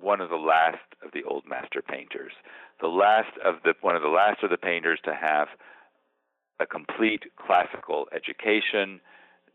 one 0.00 0.20
of 0.20 0.30
the 0.30 0.36
last 0.36 0.78
of 1.04 1.10
the 1.12 1.24
old 1.24 1.44
master 1.48 1.82
painters, 1.82 2.32
the 2.80 2.88
last 2.88 3.32
of 3.44 3.56
the 3.64 3.74
one 3.80 3.96
of 3.96 4.02
the 4.02 4.08
last 4.08 4.44
of 4.44 4.50
the 4.50 4.58
painters 4.58 5.00
to 5.04 5.14
have 5.14 5.48
a 6.60 6.66
complete 6.66 7.24
classical 7.36 8.06
education, 8.14 9.00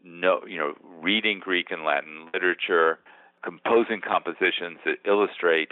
no, 0.04 0.42
you 0.48 0.58
know, 0.58 0.74
reading 1.02 1.40
Greek 1.40 1.68
and 1.72 1.84
Latin 1.84 2.30
literature, 2.34 3.00
composing 3.46 4.02
compositions 4.02 4.80
that 4.86 4.98
illustrate 5.06 5.72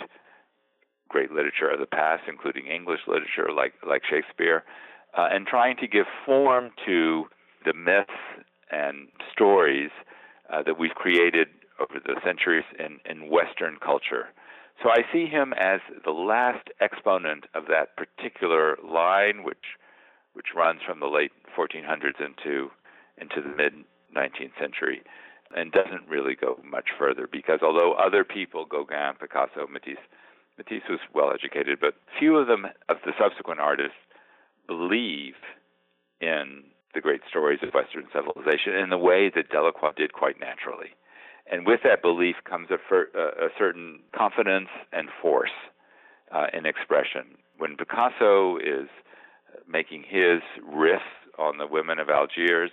great 1.10 1.32
literature 1.32 1.70
of 1.70 1.80
the 1.80 1.86
past, 1.86 2.24
including 2.28 2.68
English 2.68 3.02
literature 3.08 3.52
like 3.52 3.74
like 3.88 4.04
Shakespeare, 4.10 4.64
uh, 5.18 5.28
and 5.32 5.48
trying 5.48 5.78
to 5.78 5.88
give 5.88 6.06
form 6.26 6.72
to 6.86 7.26
the 7.66 7.74
myths 7.74 8.12
and 8.72 9.08
stories 9.32 9.92
uh, 10.52 10.62
that 10.64 10.78
we've 10.78 10.96
created 10.96 11.48
over 11.80 12.00
the 12.04 12.16
centuries 12.24 12.66
in, 12.78 13.00
in 13.10 13.30
Western 13.30 13.78
culture. 13.84 14.28
So 14.82 14.90
I 14.90 15.02
see 15.12 15.26
him 15.26 15.54
as 15.54 15.80
the 16.04 16.12
last 16.12 16.68
exponent 16.82 17.46
of 17.54 17.66
that 17.68 17.96
particular 17.96 18.78
line, 18.84 19.44
which 19.44 19.78
which 20.34 20.48
runs 20.56 20.82
from 20.86 21.00
the 21.00 21.08
late 21.08 21.32
1400s 21.58 22.20
into 22.20 22.72
into 23.18 23.42
the 23.42 23.56
mid 23.56 23.74
19th 24.16 24.58
century 24.60 25.02
and 25.56 25.72
doesn't 25.72 26.08
really 26.10 26.36
go 26.36 26.60
much 26.64 26.90
further 26.98 27.28
because 27.32 27.60
although 27.62 27.94
other 27.94 28.24
people, 28.24 28.66
Gauguin, 28.66 29.16
Picasso, 29.20 29.68
Matisse, 29.70 30.02
Matisse 30.58 30.84
was 30.90 31.00
well 31.14 31.32
educated, 31.34 31.80
but 31.80 31.96
few 32.20 32.38
of 32.38 32.48
them, 32.48 32.66
of 32.90 32.98
the 33.06 33.14
subsequent 33.20 33.60
artists, 33.60 33.98
believe 34.68 35.36
in 36.22 36.64
the 36.94 37.02
great 37.02 37.22
stories 37.28 37.60
of 37.64 37.74
Western 37.74 38.06
civilization 38.14 38.76
in 38.76 38.90
the 38.90 38.98
way 38.98 39.32
that 39.34 39.50
Delacroix 39.50 39.94
did 39.96 40.14
quite 40.14 40.40
naturally. 40.40 40.90
And 41.52 41.66
with 41.66 41.82
that 41.84 42.02
belief 42.02 42.36
comes 42.48 42.70
a, 42.72 42.78
fer- 42.88 43.10
a 43.14 43.50
certain 43.58 44.00
confidence 44.16 44.70
and 44.92 45.10
force 45.22 45.52
uh, 46.32 46.48
in 46.54 46.66
expression. 46.66 47.36
When 47.58 47.76
Picasso 47.76 48.58
is 48.58 48.88
making 49.68 50.04
his 50.08 50.42
riffs 50.64 51.00
on 51.38 51.58
the 51.58 51.68
women 51.68 52.00
of 52.00 52.10
Algiers, 52.10 52.72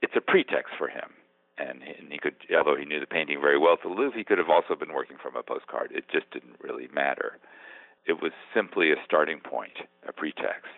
it's 0.00 0.16
a 0.16 0.20
pretext 0.20 0.72
for 0.78 0.88
him 0.88 1.12
and 1.58 1.82
he 2.10 2.18
could, 2.18 2.34
although 2.56 2.76
he 2.76 2.84
knew 2.84 3.00
the 3.00 3.06
painting 3.06 3.40
very 3.40 3.58
well 3.58 3.74
at 3.74 3.82
the 3.82 3.88
Louvre, 3.88 4.16
he 4.16 4.24
could 4.24 4.38
have 4.38 4.50
also 4.50 4.74
been 4.74 4.92
working 4.92 5.16
from 5.22 5.36
a 5.36 5.42
postcard. 5.42 5.92
It 5.94 6.04
just 6.10 6.30
didn't 6.30 6.56
really 6.60 6.88
matter. 6.92 7.38
It 8.06 8.22
was 8.22 8.32
simply 8.54 8.90
a 8.90 8.96
starting 9.04 9.40
point, 9.40 9.76
a 10.08 10.12
pretext. 10.12 10.72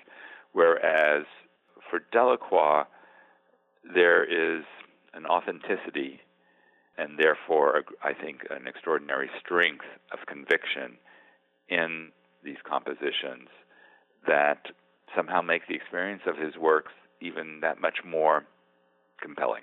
Whereas 0.53 1.25
for 1.91 2.01
Delacroix, 2.13 2.85
there 3.95 4.25
is 4.25 4.65
an 5.15 5.27
authenticity 5.27 6.21
and 6.97 7.19
therefore, 7.19 7.83
I 8.03 8.13
think, 8.13 8.43
an 8.51 8.67
extraordinary 8.67 9.29
strength 9.41 9.85
of 10.13 10.27
conviction 10.27 10.99
in 11.69 12.11
these 12.45 12.59
compositions 12.69 13.49
that 14.27 14.67
somehow 15.17 15.41
make 15.41 15.67
the 15.67 15.75
experience 15.75 16.23
of 16.27 16.37
his 16.37 16.57
works 16.57 16.93
even 17.21 17.61
that 17.63 17.81
much 17.81 17.99
more 18.05 18.45
compelling. 19.21 19.63